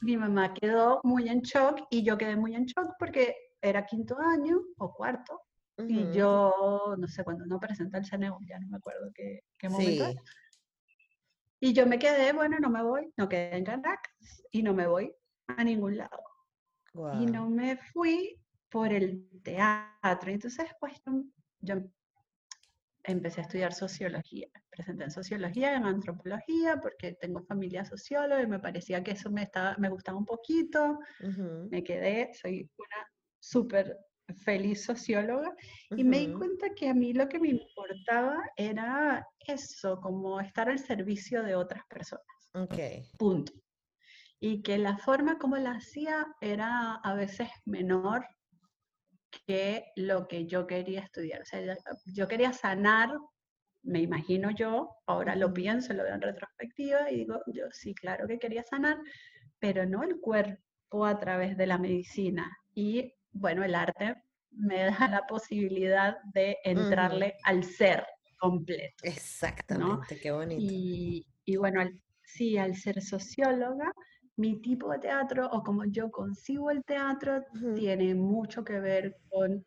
mi 0.00 0.16
mamá 0.16 0.52
quedó 0.54 1.00
muy 1.04 1.28
en 1.28 1.40
shock 1.40 1.86
y 1.90 2.02
yo 2.02 2.18
quedé 2.18 2.36
muy 2.36 2.54
en 2.54 2.66
shock 2.66 2.94
porque 2.98 3.34
era 3.60 3.86
quinto 3.86 4.18
año 4.18 4.58
o 4.78 4.92
cuarto 4.92 5.40
y 5.78 6.10
yo, 6.12 6.94
no 6.96 7.06
sé, 7.06 7.22
cuando 7.22 7.44
no 7.46 7.60
presenta 7.60 7.98
el 7.98 8.04
CNU, 8.04 8.38
ya 8.46 8.58
no 8.58 8.68
me 8.68 8.78
acuerdo 8.78 9.10
qué, 9.14 9.44
qué 9.58 9.68
momento. 9.68 10.04
Y 11.60 11.72
yo 11.72 11.86
me 11.86 11.98
quedé, 11.98 12.32
bueno, 12.32 12.58
no 12.60 12.70
me 12.70 12.82
voy, 12.82 13.12
no 13.16 13.28
quedé 13.28 13.56
en 13.56 13.64
Caracas 13.64 14.42
y 14.50 14.62
no 14.62 14.74
me 14.74 14.86
voy 14.86 15.14
a 15.46 15.64
ningún 15.64 15.96
lado. 15.96 16.22
Y 17.20 17.26
no 17.26 17.50
me 17.50 17.76
fui 17.76 18.40
por 18.70 18.92
el 18.92 19.28
teatro. 19.42 20.30
Entonces, 20.30 20.66
pues 20.80 20.94
yo 21.60 21.74
empecé 23.04 23.40
a 23.40 23.44
estudiar 23.44 23.72
sociología. 23.72 24.48
Presenté 24.70 25.04
en 25.04 25.10
sociología, 25.10 25.76
en 25.76 25.84
antropología, 25.84 26.80
porque 26.80 27.12
tengo 27.12 27.42
familia 27.44 27.84
socióloga 27.84 28.42
y 28.42 28.46
me 28.46 28.58
parecía 28.58 29.02
que 29.02 29.12
eso 29.12 29.30
me, 29.30 29.42
estaba, 29.42 29.76
me 29.78 29.88
gustaba 29.88 30.18
un 30.18 30.26
poquito. 30.26 30.98
Me 31.70 31.84
quedé, 31.84 32.32
soy 32.34 32.70
una 32.76 33.10
súper 33.38 33.96
feliz 34.34 34.84
socióloga 34.84 35.54
y 35.90 36.04
me 36.04 36.18
di 36.18 36.32
cuenta 36.32 36.74
que 36.74 36.88
a 36.88 36.94
mí 36.94 37.12
lo 37.12 37.28
que 37.28 37.38
me 37.38 37.48
importaba 37.48 38.42
era 38.56 39.26
eso, 39.46 40.00
como 40.00 40.40
estar 40.40 40.68
al 40.68 40.78
servicio 40.78 41.42
de 41.42 41.54
otras 41.54 41.84
personas. 41.86 42.24
Ok. 42.54 42.74
Punto. 43.18 43.52
Y 44.40 44.62
que 44.62 44.78
la 44.78 44.98
forma 44.98 45.38
como 45.38 45.56
la 45.56 45.72
hacía 45.72 46.26
era 46.40 46.94
a 46.94 47.14
veces 47.14 47.48
menor 47.64 48.26
que 49.46 49.84
lo 49.96 50.26
que 50.28 50.46
yo 50.46 50.66
quería 50.66 51.00
estudiar. 51.00 51.42
O 51.42 51.44
sea, 51.44 51.76
yo 52.06 52.28
quería 52.28 52.52
sanar, 52.52 53.10
me 53.82 54.00
imagino 54.00 54.50
yo, 54.50 54.90
ahora 55.06 55.36
lo 55.36 55.52
pienso, 55.52 55.92
lo 55.92 56.02
veo 56.02 56.14
en 56.14 56.22
retrospectiva 56.22 57.10
y 57.10 57.18
digo, 57.18 57.40
yo 57.46 57.64
sí, 57.70 57.94
claro 57.94 58.26
que 58.26 58.38
quería 58.38 58.64
sanar, 58.64 58.98
pero 59.58 59.86
no 59.86 60.02
el 60.02 60.20
cuerpo 60.20 61.06
a 61.06 61.18
través 61.18 61.56
de 61.56 61.66
la 61.66 61.78
medicina. 61.78 62.50
Y 62.74 63.14
bueno, 63.38 63.64
el 63.64 63.74
arte 63.74 64.14
me 64.50 64.84
da 64.84 65.08
la 65.08 65.26
posibilidad 65.26 66.16
de 66.32 66.56
entrarle 66.64 67.34
al 67.44 67.62
ser 67.64 68.04
completo. 68.38 68.96
Exactamente, 69.02 70.18
qué 70.20 70.32
bonito. 70.32 70.62
Y, 70.62 71.56
bueno, 71.56 71.82
sí, 72.22 72.56
al 72.58 72.74
ser 72.74 73.02
socióloga, 73.02 73.92
mi 74.36 74.60
tipo 74.60 74.90
de 74.90 74.98
teatro 74.98 75.48
o 75.50 75.62
como 75.62 75.84
yo 75.86 76.10
consigo 76.10 76.70
el 76.70 76.84
teatro 76.84 77.42
tiene 77.74 78.14
mucho 78.14 78.64
que 78.64 78.78
ver 78.80 79.16
con 79.28 79.64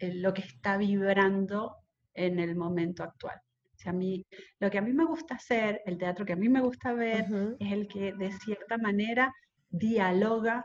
lo 0.00 0.32
que 0.32 0.42
está 0.42 0.76
vibrando 0.76 1.76
en 2.14 2.38
el 2.38 2.56
momento 2.56 3.02
actual. 3.02 3.38
O 3.74 3.78
sea, 3.78 3.92
a 3.92 3.94
mí, 3.94 4.24
lo 4.58 4.70
que 4.70 4.78
a 4.78 4.82
mí 4.82 4.92
me 4.92 5.04
gusta 5.04 5.34
hacer, 5.34 5.82
el 5.84 5.98
teatro 5.98 6.24
que 6.24 6.32
a 6.32 6.36
mí 6.36 6.48
me 6.48 6.62
gusta 6.62 6.94
ver, 6.94 7.26
es 7.58 7.72
el 7.72 7.88
que 7.88 8.14
de 8.14 8.32
cierta 8.32 8.78
manera 8.78 9.34
dialoga 9.68 10.64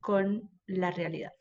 con 0.00 0.50
la 0.66 0.90
realidad 0.90 1.32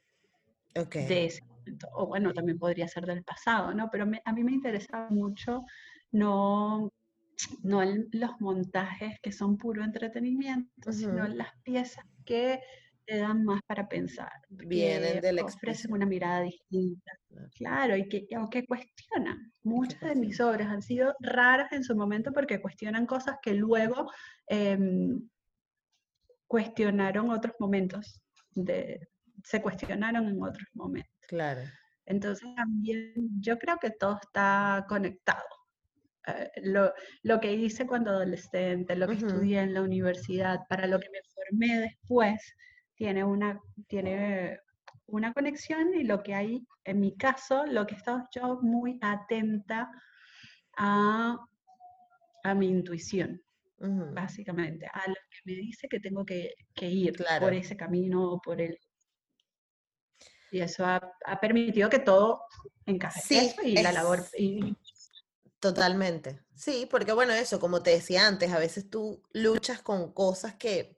de 0.85 1.25
ese 1.25 1.43
momento. 1.43 1.87
O 1.93 2.07
bueno, 2.07 2.33
también 2.33 2.57
podría 2.57 2.87
ser 2.87 3.05
del 3.05 3.23
pasado, 3.23 3.73
¿no? 3.73 3.89
Pero 3.91 4.05
a 4.23 4.33
mí 4.33 4.43
me 4.43 4.51
interesa 4.51 5.07
mucho 5.09 5.65
no, 6.11 6.91
no 7.63 7.81
los 8.11 8.31
montajes 8.39 9.19
que 9.21 9.31
son 9.31 9.57
puro 9.57 9.83
entretenimiento, 9.83 10.91
sino 10.91 11.27
las 11.27 11.49
piezas 11.63 12.05
que 12.25 12.59
te 13.05 13.17
dan 13.17 13.45
más 13.45 13.61
para 13.65 13.87
pensar. 13.87 14.31
Vienen 14.49 15.21
de 15.21 15.31
la 15.31 15.45
Ofrecen 15.45 15.93
una 15.93 16.05
mirada 16.05 16.41
distinta. 16.41 17.11
Claro, 17.55 17.95
y 17.95 18.07
que, 18.09 18.27
que 18.51 18.65
cuestionan. 18.65 19.51
Muchas 19.63 20.01
de 20.01 20.15
mis 20.15 20.41
obras 20.41 20.67
han 20.67 20.81
sido 20.81 21.15
raras 21.19 21.71
en 21.71 21.83
su 21.83 21.95
momento 21.95 22.33
porque 22.33 22.61
cuestionan 22.61 23.05
cosas 23.05 23.37
que 23.41 23.53
luego 23.53 24.11
em, 24.47 25.21
cuestionaron 26.47 27.29
otros 27.29 27.55
momentos 27.59 28.19
de, 28.55 29.07
se 29.43 29.61
cuestionaron 29.61 30.27
en 30.27 30.41
otros 30.41 30.67
momentos. 30.73 31.11
Claro. 31.27 31.61
Entonces 32.05 32.47
también 32.55 33.13
yo 33.39 33.57
creo 33.57 33.77
que 33.77 33.91
todo 33.91 34.19
está 34.21 34.85
conectado. 34.87 35.45
Eh, 36.27 36.51
lo, 36.63 36.93
lo, 37.23 37.39
que 37.39 37.53
hice 37.53 37.85
cuando 37.85 38.11
adolescente, 38.11 38.95
lo 38.95 39.07
que 39.07 39.15
estudié 39.15 39.61
en 39.61 39.73
la 39.73 39.81
universidad, 39.81 40.61
para 40.69 40.87
lo 40.87 40.99
que 40.99 41.09
me 41.09 41.19
formé 41.33 41.79
después, 41.79 42.41
tiene 42.95 43.23
una, 43.23 43.59
tiene 43.87 44.59
una 45.05 45.33
conexión 45.33 45.93
y 45.93 46.03
lo 46.03 46.23
que 46.23 46.33
hay, 46.33 46.67
en 46.83 46.99
mi 46.99 47.15
caso, 47.15 47.65
lo 47.65 47.85
que 47.85 47.95
he 47.95 47.97
estado 47.97 48.27
yo 48.33 48.59
muy 48.61 48.99
atenta 49.01 49.89
a, 50.77 51.37
a 52.43 52.53
mi 52.55 52.69
intuición, 52.69 53.41
básicamente, 53.79 54.87
a 54.87 55.07
lo 55.07 55.15
que 55.15 55.39
me 55.45 55.53
dice 55.53 55.87
que 55.87 55.99
tengo 55.99 56.25
que, 56.25 56.53
que 56.73 56.89
ir 56.89 57.15
por 57.39 57.53
ese 57.53 57.75
camino 57.77 58.31
o 58.31 58.41
por 58.41 58.59
el 58.61 58.77
Y 60.51 60.61
eso 60.61 60.85
ha, 60.85 61.01
permitido 61.41 61.89
que 61.89 61.99
todo 61.99 62.43
encaje. 62.85 63.21
Sí, 63.21 63.55
y 63.63 63.81
la 63.81 63.91
labor. 63.91 64.23
Totalmente. 65.59 66.41
Sí, 66.55 66.87
porque 66.89 67.11
bueno, 67.11 67.33
eso, 67.33 67.59
como 67.59 67.81
te 67.81 67.91
decía 67.91 68.27
antes, 68.27 68.51
a 68.51 68.59
veces 68.59 68.89
tú 68.89 69.23
luchas 69.33 69.81
con 69.81 70.13
cosas 70.13 70.55
que 70.55 70.97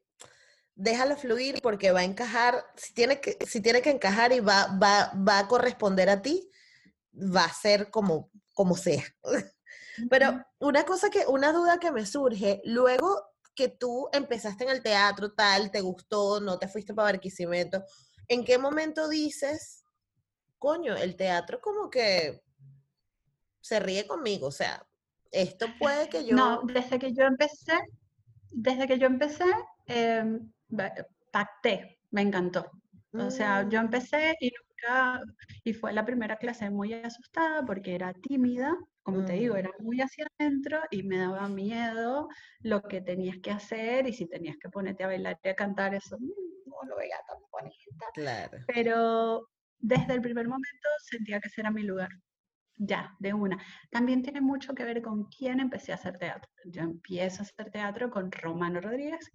déjalo 0.75 1.17
fluir 1.17 1.59
porque 1.62 1.91
va 1.91 2.01
a 2.01 2.05
encajar, 2.05 2.65
si 2.75 2.93
tiene 2.93 3.19
que, 3.19 3.38
si 3.45 3.62
tiene 3.62 3.81
que 3.81 3.89
encajar 3.89 4.31
y 4.31 4.39
va, 4.39 4.67
va, 4.81 5.12
va 5.15 5.39
a 5.39 5.47
corresponder 5.47 6.09
a 6.09 6.21
ti, 6.21 6.49
va 7.13 7.45
a 7.45 7.53
ser 7.53 7.89
como, 7.89 8.31
como 8.53 8.77
sea. 8.77 9.03
Pero 10.09 10.45
una 10.59 10.85
cosa 10.85 11.09
que, 11.09 11.25
una 11.27 11.51
duda 11.51 11.79
que 11.79 11.91
me 11.91 12.05
surge, 12.05 12.62
luego 12.63 13.29
que 13.55 13.67
tú 13.67 14.09
empezaste 14.13 14.63
en 14.63 14.69
el 14.69 14.81
teatro, 14.81 15.33
tal, 15.33 15.71
te 15.71 15.81
gustó, 15.81 16.39
no 16.39 16.57
te 16.57 16.69
fuiste 16.69 16.93
para 16.93 17.12
Barquisimeto, 17.12 17.83
¿en 18.29 18.45
qué 18.45 18.57
momento 18.57 19.09
dices, 19.09 19.83
coño, 20.57 20.95
el 20.95 21.15
teatro 21.15 21.59
como 21.59 21.89
que 21.89 22.41
se 23.59 23.79
ríe 23.79 24.07
conmigo? 24.07 24.47
O 24.47 24.51
sea, 24.51 24.85
esto 25.31 25.67
puede 25.77 26.07
que 26.09 26.25
yo... 26.25 26.35
No, 26.35 26.61
desde 26.63 26.97
que 26.99 27.13
yo 27.13 27.23
empecé, 27.23 27.77
desde 28.51 28.87
que 28.87 28.97
yo 28.97 29.07
empecé, 29.07 29.45
em, 29.87 30.51
pacté, 31.31 31.99
me 32.11 32.21
encantó. 32.21 32.71
O 33.13 33.31
sea, 33.31 33.67
yo 33.67 33.81
mm. 33.81 33.85
empecé 33.85 34.35
y 34.39 34.51
y 35.63 35.73
fue 35.73 35.93
la 35.93 36.05
primera 36.05 36.37
clase 36.37 36.69
muy 36.69 36.93
asustada 36.93 37.65
porque 37.65 37.95
era 37.95 38.13
tímida, 38.13 38.77
como 39.03 39.25
te 39.25 39.33
digo, 39.33 39.55
era 39.55 39.71
muy 39.79 40.01
hacia 40.01 40.27
adentro 40.37 40.81
y 40.91 41.03
me 41.03 41.17
daba 41.17 41.47
miedo 41.47 42.27
lo 42.59 42.81
que 42.83 43.01
tenías 43.01 43.37
que 43.39 43.51
hacer 43.51 44.07
y 44.07 44.13
si 44.13 44.27
tenías 44.27 44.57
que 44.57 44.69
ponerte 44.69 45.03
a 45.03 45.07
bailar 45.07 45.39
y 45.43 45.49
a 45.49 45.55
cantar 45.55 45.95
eso, 45.95 46.17
mm, 46.19 46.69
no 46.69 46.83
lo 46.87 46.95
veía 46.97 47.17
tan 47.27 47.37
bonita. 47.51 48.05
Claro. 48.13 48.57
Pero 48.67 49.49
desde 49.79 50.13
el 50.13 50.21
primer 50.21 50.47
momento 50.47 50.87
sentía 50.99 51.39
que 51.39 51.47
ese 51.47 51.61
era 51.61 51.71
mi 51.71 51.83
lugar. 51.83 52.09
Ya, 52.75 53.13
de 53.19 53.33
una. 53.33 53.57
También 53.91 54.21
tiene 54.23 54.39
mucho 54.41 54.73
que 54.73 54.85
ver 54.85 55.01
con 55.01 55.25
quién 55.25 55.59
empecé 55.59 55.91
a 55.91 55.95
hacer 55.95 56.17
teatro. 56.17 56.49
Yo 56.65 56.81
empiezo 56.81 57.41
a 57.41 57.45
hacer 57.45 57.71
teatro 57.71 58.09
con 58.09 58.31
Romano 58.31 58.79
Rodríguez, 58.79 59.29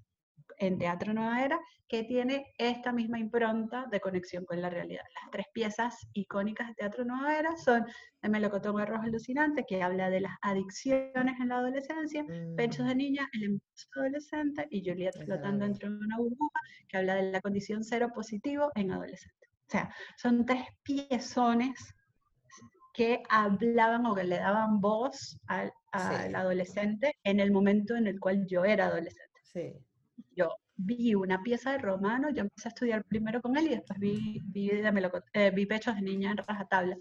en 0.58 0.78
Teatro 0.78 1.12
Nueva 1.12 1.44
Era, 1.44 1.60
que 1.88 2.04
tiene 2.04 2.46
esta 2.58 2.92
misma 2.92 3.18
impronta 3.18 3.86
de 3.90 4.00
conexión 4.00 4.44
con 4.44 4.60
la 4.60 4.70
realidad. 4.70 5.04
Las 5.20 5.30
tres 5.30 5.46
piezas 5.52 6.08
icónicas 6.12 6.68
de 6.68 6.74
Teatro 6.74 7.04
Nueva 7.04 7.38
Era 7.38 7.56
son 7.56 7.84
El 8.22 8.30
melocotón 8.30 8.80
arroz 8.80 9.00
alucinante, 9.02 9.64
que 9.66 9.82
habla 9.82 10.10
de 10.10 10.20
las 10.20 10.32
adicciones 10.42 11.40
en 11.40 11.48
la 11.48 11.58
adolescencia, 11.58 12.24
Pechos 12.56 12.86
de 12.86 12.94
mm. 12.94 12.98
niña, 12.98 13.28
El 13.32 13.44
embarazo 13.44 13.88
adolescente, 13.96 14.66
y 14.70 14.82
Juliet 14.88 15.12
flotando 15.24 15.64
dentro 15.64 15.90
de 15.90 15.96
una 15.96 16.18
burbuja, 16.18 16.60
que 16.88 16.96
habla 16.96 17.16
de 17.16 17.30
la 17.30 17.40
condición 17.40 17.84
cero 17.84 18.10
positivo 18.14 18.70
en 18.74 18.90
adolescente. 18.90 19.46
O 19.68 19.70
sea, 19.70 19.94
son 20.16 20.44
tres 20.46 20.64
piezones 20.82 21.94
que 22.92 23.22
hablaban 23.28 24.06
o 24.06 24.14
que 24.14 24.24
le 24.24 24.38
daban 24.38 24.80
voz 24.80 25.38
al, 25.48 25.72
adolescente 25.92 27.16
en 27.24 27.40
el 27.40 27.52
momento 27.52 27.94
en 27.94 28.06
el 28.06 28.20
cual 28.20 28.46
yo 28.46 28.64
era 28.64 28.86
adolescente. 28.86 29.40
Sí 29.42 29.74
yo 30.36 30.56
vi 30.76 31.14
una 31.14 31.42
pieza 31.42 31.72
de 31.72 31.78
Romano, 31.78 32.30
yo 32.30 32.42
empecé 32.42 32.68
a 32.68 32.70
estudiar 32.70 33.04
primero 33.04 33.40
con 33.40 33.56
él 33.56 33.66
y 33.66 33.70
después 33.70 33.98
vi, 33.98 34.40
vi, 34.44 34.70
eh, 34.70 35.50
vi 35.50 35.66
pechos 35.66 35.94
de 35.94 36.02
niña 36.02 36.32
en 36.32 36.38
rajatabla. 36.38 36.96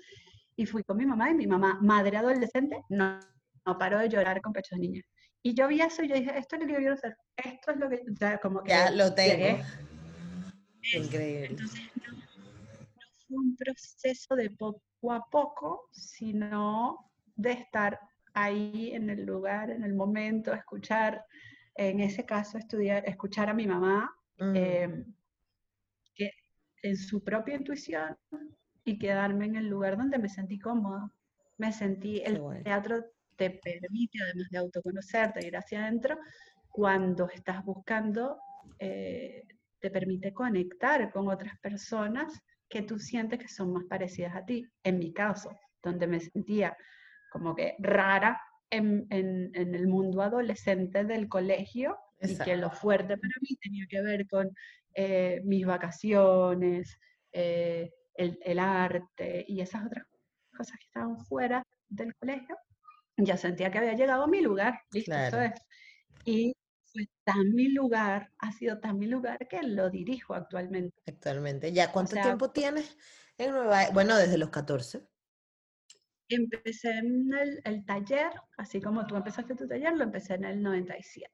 Y 0.55 0.65
fui 0.65 0.83
con 0.83 0.97
mi 0.97 1.05
mamá 1.05 1.31
y 1.31 1.33
mi 1.33 1.47
mamá, 1.47 1.79
madre 1.81 2.17
adolescente, 2.17 2.83
no, 2.89 3.19
no 3.65 3.77
paró 3.77 3.99
de 3.99 4.09
llorar 4.09 4.41
con 4.41 4.53
pechos 4.53 4.79
de 4.79 4.87
niña. 4.87 5.01
Y 5.41 5.53
yo 5.55 5.67
vi 5.67 5.81
eso 5.81 6.03
y 6.03 6.07
yo 6.07 6.15
dije, 6.15 6.37
esto 6.37 6.55
es 6.55 6.61
lo 6.61 6.67
que 6.67 6.73
yo 6.73 6.79
quiero 6.79 6.93
hacer, 6.93 7.17
esto 7.35 7.71
es 7.71 7.77
lo 7.77 7.89
que, 7.89 8.03
ya 8.19 8.37
como 8.37 8.63
que... 8.63 8.69
Ya 8.69 8.91
lo 8.91 9.13
tengo. 9.13 9.63
Increíble. 10.93 11.47
Entonces, 11.47 11.81
no, 11.95 12.13
no 12.13 12.23
fue 13.27 13.37
un 13.37 13.55
proceso 13.55 14.35
de 14.35 14.49
poco 14.51 15.11
a 15.11 15.25
poco, 15.29 15.89
sino 15.91 17.11
de 17.35 17.51
estar 17.51 17.99
ahí 18.33 18.91
en 18.93 19.09
el 19.09 19.25
lugar, 19.25 19.69
en 19.69 19.83
el 19.83 19.93
momento, 19.93 20.53
escuchar, 20.53 21.25
en 21.75 21.99
ese 21.99 22.25
caso 22.25 22.57
estudiar, 22.57 23.07
escuchar 23.07 23.49
a 23.49 23.53
mi 23.53 23.67
mamá 23.67 24.15
mm. 24.39 24.55
eh, 24.55 25.05
que, 26.15 26.31
en 26.83 26.97
su 26.97 27.23
propia 27.23 27.55
intuición 27.55 28.17
y 28.83 28.97
quedarme 28.97 29.45
en 29.45 29.55
el 29.55 29.67
lugar 29.67 29.97
donde 29.97 30.19
me 30.19 30.29
sentí 30.29 30.59
cómoda. 30.59 31.11
Me 31.57 31.71
sentí, 31.71 32.21
el 32.25 32.41
teatro 32.63 33.05
te 33.35 33.49
permite, 33.51 34.19
además 34.21 34.49
de 34.49 34.57
autoconocerte, 34.57 35.47
ir 35.47 35.55
hacia 35.55 35.83
adentro, 35.83 36.17
cuando 36.69 37.29
estás 37.29 37.63
buscando, 37.63 38.39
eh, 38.79 39.43
te 39.79 39.91
permite 39.91 40.33
conectar 40.33 41.11
con 41.11 41.29
otras 41.29 41.57
personas 41.59 42.41
que 42.67 42.81
tú 42.81 42.97
sientes 42.97 43.39
que 43.39 43.47
son 43.47 43.71
más 43.71 43.83
parecidas 43.85 44.35
a 44.35 44.45
ti. 44.45 44.67
En 44.83 44.97
mi 44.97 45.13
caso, 45.13 45.57
donde 45.81 46.07
me 46.07 46.19
sentía 46.19 46.75
como 47.31 47.55
que 47.55 47.75
rara 47.79 48.41
en, 48.77 49.07
el 49.53 49.87
mundo 49.87 50.21
adolescente 50.21 51.03
del 51.03 51.27
colegio 51.29 51.97
y 52.21 52.37
que 52.37 52.55
lo 52.55 52.71
fuerte 52.71 53.17
para 53.17 53.33
mí 53.41 53.55
tenía 53.61 53.85
que 53.89 54.01
ver 54.01 54.27
con 54.27 54.49
eh, 54.93 55.41
mis 55.43 55.65
vacaciones, 55.65 56.97
eh, 57.31 57.91
el, 58.15 58.59
arte 58.59 59.45
y 59.47 59.61
esas 59.61 59.85
otras 59.85 60.05
cosas 60.55 60.77
que 60.77 60.85
estaban 60.85 61.17
fuera 61.17 61.65
del 61.89 62.15
colegio, 62.15 62.57
ya 63.17 63.37
sentía 63.37 63.71
que 63.71 63.79
había 63.79 63.93
llegado 63.93 64.23
a 64.23 64.27
mi 64.27 64.41
lugar, 64.41 64.81
¿listo? 64.91 65.13
Eso 65.13 65.41
es. 65.41 65.53
Y 66.25 66.55
fue 66.85 67.09
tan 67.23 67.53
mi 67.53 67.69
lugar, 67.69 68.31
ha 68.39 68.51
sido 68.51 68.79
tan 68.79 68.97
mi 68.99 69.07
lugar 69.07 69.47
que 69.47 69.63
lo 69.63 69.89
dirijo 69.89 70.33
actualmente. 70.33 70.95
Actualmente. 71.07 71.73
¿Ya 71.73 71.91
cuánto 71.91 72.15
tiempo 72.15 72.51
tienes 72.51 72.97
en 73.37 73.51
Nueva 73.51 73.89
Bueno, 73.91 74.15
desde 74.15 74.37
los 74.37 74.49
14. 74.49 75.01
Empecé 76.29 76.91
en 76.91 77.31
el, 77.63 77.85
taller, 77.85 78.31
así 78.57 78.81
como 78.81 79.05
tú 79.05 79.15
empezaste 79.15 79.55
tu 79.55 79.67
taller, 79.67 79.93
lo 79.95 80.03
empecé 80.03 80.35
en 80.35 80.45
el 80.45 80.61
97. 80.61 81.29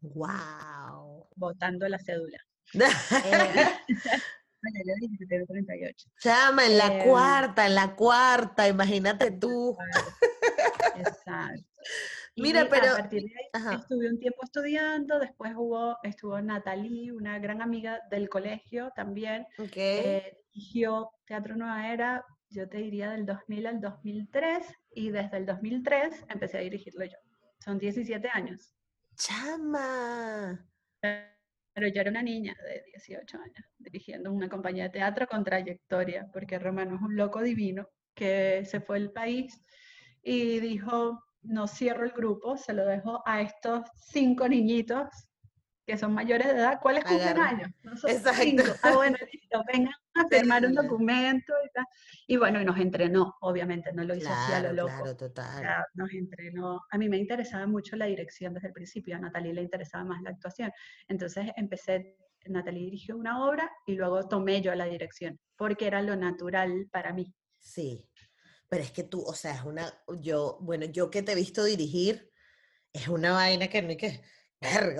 ¡Wow! 0.00 1.28
Votando 1.36 1.88
la 1.88 1.98
cédula. 1.98 2.38
Eh, 2.74 2.84
bueno, 4.62 4.78
yo 4.84 4.94
dije 5.00 5.16
que 5.18 5.26
tengo 5.26 5.46
38. 5.46 6.10
Chama, 6.20 6.66
en 6.66 6.76
la 6.76 6.98
eh, 6.98 7.04
cuarta, 7.04 7.66
en 7.66 7.74
la 7.74 7.96
cuarta, 7.96 8.68
imagínate 8.68 9.30
tú. 9.30 9.76
Exacto. 10.96 11.64
Mira, 12.36 12.68
pero. 12.70 12.92
A 12.92 12.98
partir 12.98 13.22
de 13.22 13.32
ahí 13.34 13.76
estuve 13.76 14.10
un 14.10 14.18
tiempo 14.18 14.44
estudiando, 14.44 15.18
después 15.18 15.52
hubo, 15.56 15.96
estuvo 16.02 16.40
Natalie, 16.40 17.12
una 17.12 17.38
gran 17.38 17.62
amiga 17.62 18.00
del 18.10 18.28
colegio 18.28 18.92
también. 18.94 19.46
Okay. 19.58 19.98
Eh, 20.04 20.38
dirigió 20.52 21.10
Teatro 21.26 21.56
Nueva 21.56 21.92
Era, 21.92 22.24
yo 22.50 22.68
te 22.68 22.78
diría 22.78 23.10
del 23.10 23.26
2000 23.26 23.66
al 23.66 23.80
2003 23.80 24.66
y 24.94 25.10
desde 25.10 25.36
el 25.36 25.46
2003 25.46 26.24
empecé 26.28 26.58
a 26.58 26.62
dirigirlo 26.62 27.04
yo. 27.04 27.18
Son 27.58 27.78
17 27.78 28.28
años. 28.32 28.74
¡Chama! 29.16 30.66
Pero 31.00 31.88
yo 31.88 32.00
era 32.00 32.10
una 32.10 32.22
niña 32.22 32.56
de 32.64 32.82
18 32.92 33.38
años 33.38 33.64
dirigiendo 33.78 34.32
una 34.32 34.48
compañía 34.48 34.84
de 34.84 34.90
teatro 34.90 35.26
con 35.26 35.44
trayectoria, 35.44 36.28
porque 36.32 36.58
Romano 36.58 36.96
es 36.96 37.02
un 37.02 37.16
loco 37.16 37.42
divino 37.42 37.88
que 38.14 38.64
se 38.64 38.80
fue 38.80 38.98
del 38.98 39.12
país 39.12 39.62
y 40.22 40.58
dijo, 40.60 41.22
no 41.42 41.68
cierro 41.68 42.04
el 42.04 42.12
grupo, 42.12 42.56
se 42.56 42.72
lo 42.72 42.84
dejo 42.84 43.22
a 43.26 43.42
estos 43.42 43.84
cinco 43.96 44.48
niñitos 44.48 45.08
que 45.88 45.96
son 45.96 46.12
mayores 46.12 46.48
de 46.48 46.52
edad, 46.52 46.80
¿cuáles 46.82 47.02
cumplen 47.02 47.38
años? 47.38 47.70
Exacto. 48.06 48.74
Ah, 48.82 48.92
bueno, 48.94 49.16
listo, 49.32 49.64
vengan 49.72 49.94
a 50.14 50.28
firmar 50.28 50.66
un 50.66 50.74
documento 50.74 51.54
y 51.64 51.70
tal. 51.70 51.86
Y 52.26 52.36
bueno, 52.36 52.60
y 52.60 52.64
nos 52.66 52.78
entrenó, 52.78 53.36
obviamente, 53.40 53.90
no 53.94 54.04
lo 54.04 54.14
hizo 54.14 54.28
así 54.30 54.52
a 54.52 54.60
lo 54.60 54.74
loco. 54.74 54.92
Claro, 55.02 55.16
total. 55.16 55.64
nos 55.94 56.12
entrenó. 56.12 56.82
A 56.90 56.98
mí 56.98 57.08
me 57.08 57.16
interesaba 57.16 57.66
mucho 57.66 57.96
la 57.96 58.04
dirección 58.04 58.52
desde 58.52 58.68
el 58.68 58.74
principio, 58.74 59.16
a 59.16 59.18
Natalie 59.18 59.54
le 59.54 59.62
interesaba 59.62 60.04
más 60.04 60.20
la 60.20 60.28
actuación. 60.28 60.70
Entonces 61.08 61.52
empecé, 61.56 62.18
Natalie 62.44 62.84
dirigió 62.84 63.16
una 63.16 63.46
obra 63.46 63.70
y 63.86 63.94
luego 63.94 64.28
tomé 64.28 64.60
yo 64.60 64.74
la 64.74 64.84
dirección, 64.84 65.40
porque 65.56 65.86
era 65.86 66.02
lo 66.02 66.16
natural 66.16 66.86
para 66.92 67.14
mí. 67.14 67.32
Sí, 67.58 68.06
pero 68.68 68.82
es 68.82 68.92
que 68.92 69.04
tú, 69.04 69.22
o 69.22 69.32
sea, 69.32 69.54
es 69.54 69.64
una, 69.64 69.90
yo, 70.20 70.58
bueno, 70.60 70.84
yo 70.84 71.08
que 71.08 71.22
te 71.22 71.32
he 71.32 71.34
visto 71.34 71.64
dirigir, 71.64 72.30
es 72.92 73.08
una 73.08 73.32
vaina 73.32 73.68
que 73.68 73.80
no 73.80 73.88
hay 73.88 73.96
que 73.96 74.20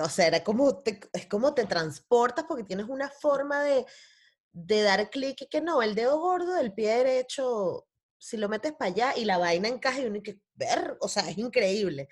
o 0.01 0.09
sea, 0.09 0.27
era 0.27 0.43
como 0.43 0.81
es 1.13 1.27
como 1.27 1.53
te 1.53 1.65
transportas 1.65 2.45
porque 2.47 2.63
tienes 2.63 2.87
una 2.87 3.09
forma 3.09 3.61
de, 3.63 3.85
de 4.51 4.81
dar 4.81 5.09
clic 5.09 5.41
y 5.41 5.47
que 5.47 5.61
no, 5.61 5.81
el 5.81 5.95
dedo 5.95 6.19
gordo 6.19 6.53
del 6.53 6.73
pie 6.73 6.97
derecho, 6.97 7.85
si 8.17 8.37
lo 8.37 8.49
metes 8.49 8.73
para 8.73 8.91
allá 8.91 9.13
y 9.17 9.25
la 9.25 9.37
vaina 9.37 9.67
encaja 9.67 9.99
y 9.99 10.05
uno 10.05 10.21
que 10.23 10.39
ver, 10.55 10.97
o 11.01 11.07
sea, 11.07 11.29
es 11.29 11.37
increíble. 11.37 12.07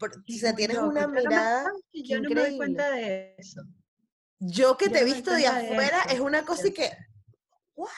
o 0.00 0.32
sea, 0.38 0.54
tienes 0.54 0.78
una 0.78 1.06
mirada 1.06 1.70
yo 1.92 2.20
no 2.20 2.30
me 2.30 2.40
doy 2.40 2.56
cuenta 2.56 2.90
de 2.90 3.34
eso. 3.38 3.62
Yo 4.38 4.76
que 4.76 4.90
te 4.90 5.00
he 5.00 5.04
visto 5.04 5.32
de 5.32 5.46
afuera 5.46 6.02
es 6.10 6.20
una 6.20 6.44
cosa 6.44 6.68
y 6.68 6.72
que, 6.72 6.90
¿what? 7.74 7.90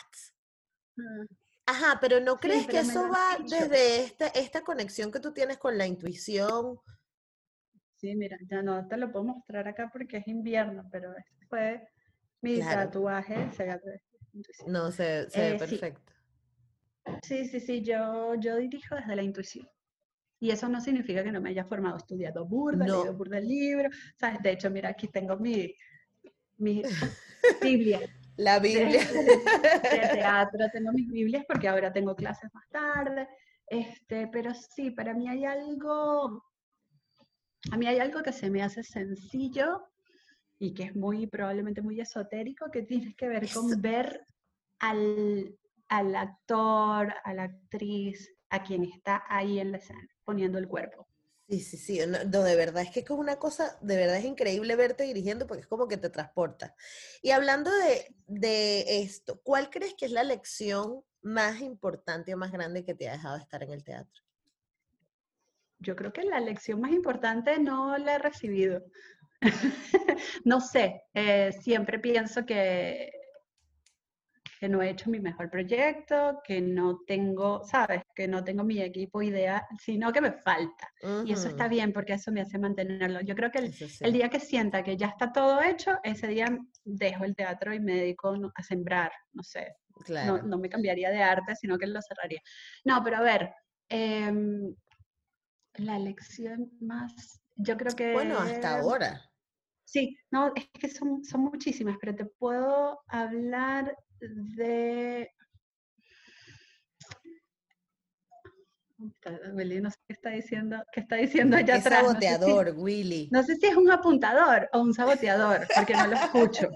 Mm. 0.96 1.26
Ajá, 1.66 1.98
pero 2.00 2.18
¿no 2.20 2.38
crees 2.38 2.66
que 2.66 2.78
eso 2.78 3.08
va 3.10 3.38
desde 3.46 4.02
esta, 4.02 4.28
esta 4.28 4.62
conexión 4.62 5.12
que 5.12 5.20
tú 5.20 5.32
tienes 5.32 5.58
con 5.58 5.76
la 5.76 5.86
intuición? 5.86 6.80
Sí, 7.98 8.14
mira, 8.14 8.38
ya 8.48 8.62
no 8.62 8.86
te 8.86 8.96
lo 8.96 9.10
puedo 9.10 9.24
mostrar 9.24 9.66
acá 9.66 9.90
porque 9.92 10.18
es 10.18 10.28
invierno, 10.28 10.88
pero 10.90 11.12
este 11.16 11.46
fue 11.46 11.88
mi 12.40 12.60
tatuaje, 12.60 13.48
intuición. 14.32 14.72
No, 14.72 14.90
se, 14.92 15.28
se 15.30 15.40
ve 15.40 15.48
eh, 15.56 15.58
perfecto. 15.58 16.12
Sí. 17.22 17.46
sí, 17.46 17.60
sí, 17.60 17.82
yo, 17.82 18.34
yo 18.36 18.56
dirijo 18.56 18.94
desde 18.94 19.16
la 19.16 19.22
intuición. 19.22 19.68
Y 20.40 20.50
eso 20.50 20.68
no 20.68 20.80
significa 20.80 21.24
que 21.24 21.32
no 21.32 21.40
me 21.40 21.50
haya 21.50 21.64
formado 21.64 21.96
estudiado 21.96 22.46
burda, 22.46 22.86
no. 22.86 22.98
leído 22.98 23.16
burda 23.16 23.38
el 23.38 23.48
libro. 23.48 23.90
¿sabes? 24.16 24.40
De 24.42 24.52
hecho, 24.52 24.70
mira, 24.70 24.90
aquí 24.90 25.08
tengo 25.08 25.36
mi, 25.36 25.74
mi 26.58 26.82
Biblia. 27.62 28.00
La 28.36 28.60
Biblia. 28.60 29.04
De, 29.04 30.08
teatro, 30.12 30.60
tengo 30.72 30.92
mis 30.92 31.10
Biblias 31.10 31.44
porque 31.48 31.66
ahora 31.66 31.92
tengo 31.92 32.14
clases 32.14 32.48
más 32.54 32.68
tarde. 32.68 33.26
Este, 33.66 34.28
pero 34.28 34.52
sí, 34.54 34.92
para 34.92 35.12
mí 35.12 35.28
hay 35.28 35.44
algo, 35.44 36.44
a 37.70 37.76
mí 37.76 37.86
hay 37.86 37.98
algo 37.98 38.22
que 38.22 38.32
se 38.32 38.50
me 38.50 38.62
hace 38.62 38.82
sencillo 38.82 39.88
y 40.58 40.74
que 40.74 40.84
es 40.84 40.96
muy, 40.96 41.26
probablemente 41.26 41.82
muy 41.82 42.00
esotérico, 42.00 42.70
que 42.70 42.82
tiene 42.82 43.14
que 43.14 43.28
ver 43.28 43.48
con 43.52 43.80
ver 43.80 44.26
al, 44.80 45.56
al 45.88 46.14
actor, 46.14 47.14
a 47.24 47.34
la 47.34 47.44
actriz, 47.44 48.34
a 48.50 48.62
quien 48.62 48.84
está 48.84 49.24
ahí 49.28 49.58
en 49.58 49.72
la 49.72 49.78
escena, 49.78 50.08
poniendo 50.24 50.58
el 50.58 50.68
cuerpo. 50.68 51.06
Sí, 51.48 51.60
sí, 51.60 51.76
sí, 51.78 52.00
no, 52.06 52.42
de 52.42 52.56
verdad 52.56 52.82
es 52.82 52.90
que 52.90 53.00
es 53.00 53.06
como 53.06 53.20
una 53.20 53.36
cosa, 53.36 53.78
de 53.80 53.96
verdad 53.96 54.18
es 54.18 54.24
increíble 54.26 54.76
verte 54.76 55.04
dirigiendo 55.04 55.46
porque 55.46 55.62
es 55.62 55.66
como 55.66 55.88
que 55.88 55.96
te 55.96 56.10
transporta. 56.10 56.74
Y 57.22 57.30
hablando 57.30 57.70
de, 57.70 58.14
de 58.26 59.00
esto, 59.00 59.40
¿cuál 59.42 59.70
crees 59.70 59.94
que 59.94 60.04
es 60.04 60.12
la 60.12 60.24
lección 60.24 61.02
más 61.22 61.62
importante 61.62 62.34
o 62.34 62.36
más 62.36 62.52
grande 62.52 62.84
que 62.84 62.94
te 62.94 63.08
ha 63.08 63.12
dejado 63.12 63.38
estar 63.38 63.62
en 63.62 63.72
el 63.72 63.82
teatro? 63.82 64.27
Yo 65.80 65.94
creo 65.96 66.12
que 66.12 66.24
la 66.24 66.40
lección 66.40 66.80
más 66.80 66.92
importante 66.92 67.58
no 67.58 67.96
la 67.98 68.16
he 68.16 68.18
recibido. 68.18 68.82
no 70.44 70.60
sé, 70.60 71.02
eh, 71.14 71.52
siempre 71.52 71.98
pienso 71.98 72.44
que 72.44 73.10
que 74.58 74.68
no 74.68 74.82
he 74.82 74.90
hecho 74.90 75.10
mi 75.10 75.20
mejor 75.20 75.50
proyecto, 75.50 76.40
que 76.44 76.60
no 76.60 77.00
tengo, 77.06 77.62
sabes, 77.64 78.02
que 78.14 78.26
no 78.26 78.42
tengo 78.42 78.64
mi 78.64 78.80
equipo 78.80 79.22
ideal, 79.22 79.62
sino 79.78 80.12
que 80.12 80.20
me 80.20 80.32
falta. 80.32 80.92
Y 81.24 81.32
eso 81.32 81.48
está 81.48 81.68
bien 81.68 81.92
porque 81.92 82.14
eso 82.14 82.32
me 82.32 82.40
hace 82.40 82.58
mantenerlo. 82.58 83.20
Yo 83.20 83.34
creo 83.36 83.50
que 83.50 83.70
el, 84.00 84.12
día 84.12 84.28
que 84.28 84.40
sienta 84.40 84.82
que 84.82 84.96
ya 84.96 85.08
está 85.08 85.32
todo 85.32 85.62
hecho, 85.62 85.98
ese 86.02 86.26
día 86.26 86.46
dejo 86.84 87.24
el 87.24 87.36
teatro 87.36 87.72
y 87.72 87.80
me 87.80 87.94
dedico 87.94 88.34
a 88.54 88.62
sembrar, 88.62 89.12
no 89.32 89.42
sé. 89.42 89.76
No, 90.26 90.42
no, 90.42 90.58
me 90.58 90.68
cambiaría 90.68 91.10
de 91.10 91.22
arte, 91.22 91.54
sino 91.56 91.78
que 91.78 91.86
lo 91.86 92.00
cerraría. 92.02 92.40
No, 92.84 93.02
pero 93.02 93.18
a 93.18 93.20
ver, 93.20 93.52
em, 93.88 94.74
la 95.78 95.98
lección 95.98 96.70
más, 96.80 97.40
yo 97.56 97.76
creo 97.76 97.94
que... 97.94 98.12
Bueno, 98.12 98.38
hasta 98.38 98.78
ahora. 98.78 99.22
Sí, 99.84 100.18
no, 100.30 100.52
es 100.54 100.68
que 100.68 100.88
son, 100.88 101.24
son 101.24 101.42
muchísimas, 101.42 101.96
pero 102.00 102.14
te 102.14 102.24
puedo 102.26 103.00
hablar 103.08 103.96
de... 104.20 105.30
Willy, 109.54 109.80
no 109.80 109.90
sé 109.90 109.96
qué 110.08 110.12
está 110.12 110.30
diciendo, 110.30 110.82
qué 110.92 111.00
está 111.00 111.16
diciendo 111.16 111.56
allá 111.56 111.74
¿Qué 111.74 111.80
atrás. 111.80 112.00
saboteador, 112.00 112.74
Willy. 112.76 113.28
No 113.30 113.42
sé 113.44 113.54
si 113.56 113.66
es 113.66 113.76
un 113.76 113.90
apuntador 113.90 114.68
o 114.72 114.80
un 114.80 114.92
saboteador, 114.92 115.66
porque 115.74 115.94
no 115.94 116.06
lo 116.06 116.16
escucho. 116.16 116.70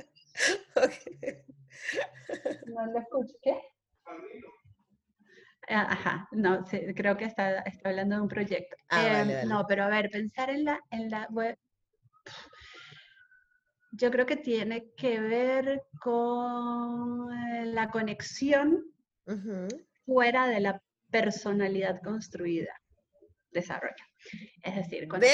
No 2.66 2.86
lo 2.86 2.98
escucho. 2.98 3.34
¿Qué? 3.42 3.60
Ah, 5.72 5.86
ajá, 5.90 6.28
no, 6.32 6.64
creo 6.94 7.16
que 7.16 7.24
está, 7.24 7.60
está, 7.60 7.88
hablando 7.88 8.16
de 8.16 8.22
un 8.22 8.28
proyecto. 8.28 8.76
Ah, 8.90 9.22
em, 9.22 9.48
no, 9.48 9.64
pero 9.66 9.84
a 9.84 9.88
ver, 9.88 10.10
pensar 10.10 10.50
en 10.50 10.64
la, 10.64 10.78
en 10.90 11.08
la 11.08 11.26
web, 11.30 11.56
yo 13.92 14.10
creo 14.10 14.26
que 14.26 14.36
tiene 14.36 14.92
que 14.96 15.18
ver 15.20 15.82
con 16.00 17.32
eh, 17.32 17.66
la 17.66 17.90
conexión 17.90 18.84
fuera 20.04 20.46
de 20.48 20.60
la 20.60 20.82
personalidad 21.10 22.02
construida. 22.02 22.74
Desarrollo. 23.50 24.04
Es 24.62 24.76
decir, 24.76 25.08
cuando 25.08 25.26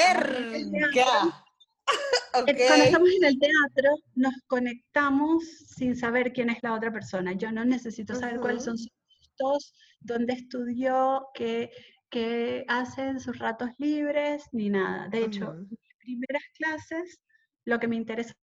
estamos, 2.46 3.10
en 3.10 3.24
el 3.24 3.38
teatro, 3.38 3.90
nos 4.14 4.34
conectamos 4.46 5.44
sin 5.76 5.96
saber 5.96 6.32
quién 6.32 6.50
es 6.50 6.62
la 6.62 6.74
otra 6.74 6.92
persona. 6.92 7.32
Yo 7.32 7.50
no 7.50 7.64
necesito 7.64 8.14
saber 8.14 8.40
cuáles 8.40 8.64
son 8.64 8.76
sus 8.76 8.90
gustos, 9.38 9.74
dónde 10.00 10.34
estudió, 10.34 11.26
qué, 11.34 11.70
qué 12.10 12.64
hace 12.68 13.02
en 13.02 13.20
sus 13.20 13.38
ratos 13.38 13.70
libres, 13.78 14.44
ni 14.52 14.70
nada. 14.70 15.08
De 15.08 15.24
hecho, 15.24 15.52
en 15.52 15.68
mis 15.70 15.94
primeras 15.98 16.42
clases, 16.56 17.20
lo 17.64 17.78
que 17.78 17.88
me 17.88 17.96
interesa 17.96 18.34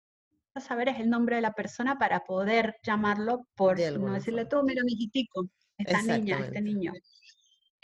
saber 0.60 0.88
es 0.88 1.00
el 1.00 1.10
nombre 1.10 1.36
de 1.36 1.42
la 1.42 1.52
persona 1.52 1.98
para 1.98 2.24
poder 2.24 2.76
llamarlo 2.82 3.46
por, 3.54 3.78
no 3.78 4.12
decirle 4.12 4.46
tú, 4.46 4.62
mira, 4.62 4.82
mi 4.84 4.92
hijitico, 4.92 5.48
esta 5.78 6.02
niña, 6.02 6.40
este 6.40 6.60
niño. 6.60 6.92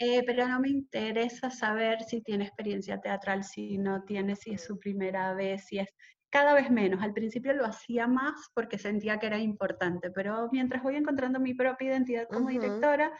Eh, 0.03 0.23
pero 0.25 0.47
no 0.47 0.59
me 0.59 0.69
interesa 0.69 1.51
saber 1.51 2.01
si 2.01 2.21
tiene 2.21 2.45
experiencia 2.45 2.99
teatral, 2.99 3.43
si 3.43 3.77
no 3.77 4.03
tiene, 4.03 4.35
si 4.35 4.49
es 4.49 4.63
su 4.63 4.79
primera 4.79 5.35
vez, 5.35 5.65
si 5.67 5.77
es 5.77 5.89
cada 6.31 6.55
vez 6.55 6.71
menos. 6.71 7.03
Al 7.03 7.13
principio 7.13 7.53
lo 7.53 7.67
hacía 7.67 8.07
más 8.07 8.49
porque 8.55 8.79
sentía 8.79 9.19
que 9.19 9.27
era 9.27 9.37
importante, 9.37 10.09
pero 10.09 10.49
mientras 10.51 10.81
voy 10.81 10.95
encontrando 10.95 11.39
mi 11.39 11.53
propia 11.53 11.89
identidad 11.89 12.27
como 12.27 12.49
directora, 12.49 13.11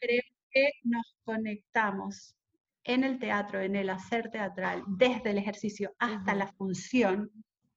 creo 0.00 0.22
que 0.50 0.70
nos 0.84 1.14
conectamos 1.22 2.34
en 2.84 3.04
el 3.04 3.18
teatro, 3.18 3.60
en 3.60 3.76
el 3.76 3.90
hacer 3.90 4.30
teatral, 4.30 4.84
desde 4.86 5.32
el 5.32 5.38
ejercicio 5.38 5.94
hasta 5.98 6.34
la 6.34 6.46
función, 6.46 7.30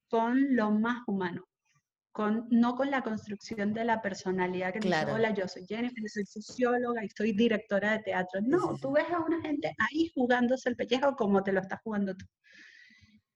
con 0.08 0.56
lo 0.56 0.72
más 0.72 1.04
humano, 1.08 1.44
con, 2.15 2.47
no 2.49 2.75
con 2.75 2.89
la 2.89 3.01
construcción 3.01 3.73
de 3.73 3.84
la 3.84 4.01
personalidad 4.01 4.71
que 4.71 4.80
claro. 4.80 5.08
dice, 5.08 5.15
hola, 5.19 5.34
yo 5.34 5.49
soy 5.49 5.65
Jennifer, 5.65 6.01
soy 6.08 6.25
socióloga 6.25 7.04
y 7.04 7.10
soy 7.10 7.34
directora 7.34 7.91
de 7.91 8.04
teatro. 8.04 8.39
No, 8.41 8.78
tú 8.78 8.93
ves 8.93 9.12
a 9.12 9.19
una 9.19 9.41
gente 9.41 9.75
ahí 9.78 10.13
jugándose 10.15 10.69
el 10.69 10.78
pellejo 10.78 11.17
como 11.17 11.43
te 11.43 11.51
lo 11.51 11.60
estás 11.60 11.82
jugando 11.84 12.15
tú. 12.15 12.25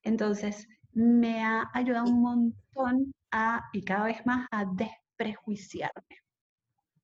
Entonces, 0.01 0.65
me 0.93 1.43
ha 1.43 1.69
ayudado 1.73 2.05
un 2.05 2.21
montón 2.21 3.13
a, 3.31 3.65
y 3.73 3.83
cada 3.83 4.05
vez 4.05 4.25
más, 4.25 4.47
a 4.49 4.63
desprejuiciarme. 4.63 6.15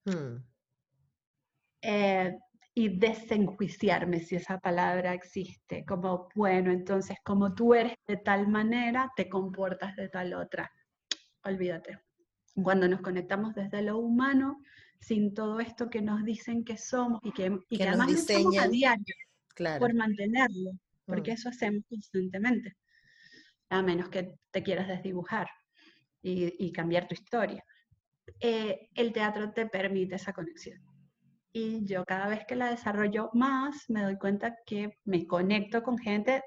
Hmm. 0.05 0.45
Eh, 1.81 2.37
y 2.73 2.97
desenjuiciarme, 2.97 4.21
si 4.21 4.37
esa 4.37 4.59
palabra 4.59 5.13
existe, 5.13 5.83
como, 5.83 6.29
bueno, 6.35 6.71
entonces 6.71 7.17
como 7.21 7.53
tú 7.53 7.73
eres 7.73 7.97
de 8.07 8.15
tal 8.15 8.47
manera, 8.47 9.11
te 9.17 9.27
comportas 9.27 9.93
de 9.97 10.07
tal 10.07 10.35
otra. 10.35 10.71
Olvídate. 11.45 11.99
Cuando 12.61 12.87
nos 12.87 13.01
conectamos 13.01 13.53
desde 13.53 13.81
lo 13.81 13.97
humano, 13.97 14.61
sin 14.99 15.33
todo 15.33 15.59
esto 15.59 15.89
que 15.89 16.01
nos 16.01 16.23
dicen 16.23 16.63
que 16.63 16.77
somos 16.77 17.21
y 17.23 17.31
que, 17.31 17.57
y 17.69 17.77
que, 17.77 17.87
además 17.87 18.11
luchamos 18.11 18.57
a 18.57 18.67
diario 18.67 19.15
por 19.79 19.93
mantenerlo, 19.93 20.71
porque 21.05 21.31
mm. 21.31 21.33
eso 21.33 21.49
hacemos 21.49 21.83
constantemente, 21.87 22.75
a 23.69 23.81
menos 23.81 24.09
que 24.09 24.33
te 24.51 24.63
quieras 24.63 24.87
desdibujar 24.87 25.47
y, 26.21 26.71
cambiar 26.71 27.07
tu 27.07 27.13
historia. 27.13 27.63
Eh, 28.39 28.89
el 28.95 29.13
teatro 29.13 29.51
te 29.53 29.67
permite 29.67 30.15
esa 30.15 30.33
conexión 30.33 30.81
y 31.57 31.85
yo 31.85 32.03
cada 32.03 32.27
vez 32.27 32.45
que 32.45 32.57
la 32.57 32.69
desarrollo 32.69 33.29
más 33.31 33.89
me 33.89 34.03
doy 34.03 34.17
cuenta 34.17 34.57
que 34.65 34.97
me 35.05 35.25
conecto 35.25 35.83
con 35.83 35.97
gente, 35.97 36.43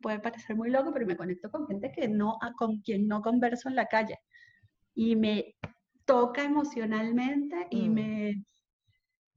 puede 0.00 0.20
parecer 0.20 0.56
muy 0.56 0.70
loco, 0.70 0.92
pero 0.92 1.06
me 1.06 1.16
conecto 1.16 1.50
con 1.50 1.66
gente 1.66 1.92
que 1.92 2.08
no, 2.08 2.38
con 2.56 2.80
quien 2.80 3.08
no 3.08 3.22
converso 3.22 3.68
en 3.68 3.76
la 3.76 3.86
calle 3.86 4.18
y 4.94 5.16
me 5.16 5.54
toca 6.04 6.44
emocionalmente 6.44 7.66
y 7.70 7.88
mm. 7.88 7.92
me, 7.92 8.44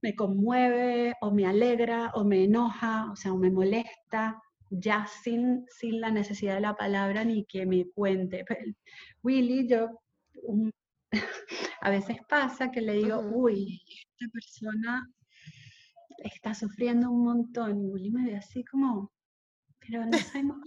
me 0.02 0.14
conmueve 0.14 1.14
o 1.20 1.30
me 1.30 1.46
alegra 1.46 2.10
o 2.14 2.24
me 2.24 2.44
enoja, 2.44 3.10
o 3.12 3.16
sea, 3.16 3.32
o 3.32 3.36
me 3.36 3.50
molesta, 3.50 4.40
ya 4.70 5.06
sin, 5.06 5.66
sin 5.68 6.00
la 6.00 6.10
necesidad 6.10 6.54
de 6.54 6.60
la 6.60 6.74
palabra 6.74 7.24
ni 7.24 7.44
que 7.44 7.66
me 7.66 7.86
cuente. 7.90 8.44
Willy, 9.22 9.68
yo 9.68 10.00
a 11.80 11.90
veces 11.90 12.18
pasa 12.28 12.70
que 12.70 12.80
le 12.80 12.94
digo, 12.94 13.20
uy, 13.20 13.82
esta 13.88 14.32
persona 14.32 15.06
está 16.18 16.54
sufriendo 16.54 17.10
un 17.10 17.24
montón. 17.24 17.82
Y 17.82 17.86
Willy 17.86 18.10
me 18.10 18.26
ve 18.26 18.36
así 18.36 18.64
como, 18.64 19.12
pero 19.90 20.06
no 20.06 20.18
sabemos 20.18 20.58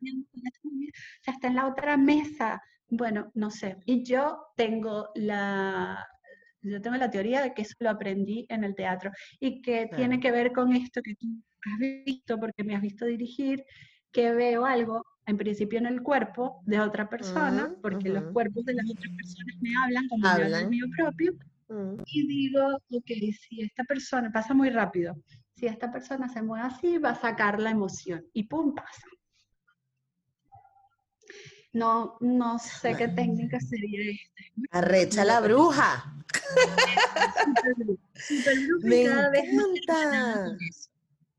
ya 0.00 1.32
está 1.32 1.48
en 1.48 1.56
la 1.56 1.66
otra 1.66 1.96
mesa. 1.96 2.62
Bueno, 2.88 3.30
no 3.34 3.50
sé. 3.50 3.76
Y 3.84 4.04
yo 4.04 4.46
tengo 4.56 5.10
la, 5.14 6.06
yo 6.62 6.80
tengo 6.80 6.96
la 6.96 7.10
teoría 7.10 7.42
de 7.42 7.52
que 7.52 7.62
eso 7.62 7.74
lo 7.80 7.90
aprendí 7.90 8.46
en 8.48 8.64
el 8.64 8.74
teatro 8.74 9.10
y 9.40 9.60
que 9.60 9.88
tiene 9.94 10.20
que 10.20 10.30
ver 10.30 10.52
con 10.52 10.72
esto 10.72 11.02
que 11.02 11.14
tú 11.14 11.26
has 11.64 11.78
visto, 11.78 12.38
porque 12.38 12.64
me 12.64 12.74
has 12.74 12.82
visto 12.82 13.04
dirigir, 13.04 13.64
que 14.12 14.32
veo 14.32 14.64
algo 14.64 15.04
en 15.26 15.36
principio 15.36 15.78
en 15.78 15.86
el 15.86 16.02
cuerpo 16.02 16.62
de 16.64 16.80
otra 16.80 17.10
persona, 17.10 17.74
porque 17.82 18.08
los 18.08 18.24
cuerpos 18.32 18.64
de 18.64 18.74
las 18.74 18.88
otras 18.88 19.12
personas 19.14 19.56
me 19.60 19.70
hablan 19.84 20.08
como 20.08 20.26
hablan. 20.26 20.62
el 20.62 20.68
mío 20.70 20.86
propio, 20.96 21.34
y 22.06 22.26
digo, 22.26 22.66
ok, 22.90 23.10
si 23.38 23.60
esta 23.60 23.84
persona, 23.84 24.30
pasa 24.32 24.54
muy 24.54 24.70
rápido, 24.70 25.14
si 25.58 25.66
esta 25.66 25.90
persona 25.90 26.28
se 26.28 26.42
mueve 26.42 26.66
así, 26.66 26.98
va 26.98 27.10
a 27.10 27.20
sacar 27.20 27.58
la 27.58 27.70
emoción, 27.70 28.24
y 28.32 28.44
pum, 28.44 28.74
pasa. 28.74 29.06
No, 31.72 32.16
no 32.20 32.58
sé 32.58 32.96
qué 32.96 33.08
técnica 33.08 33.60
sería 33.60 34.10
esta. 34.10 34.78
Arrecha 34.78 35.24
la 35.24 35.40
bruja. 35.40 36.14
Me 38.82 39.02
encanta 39.02 40.56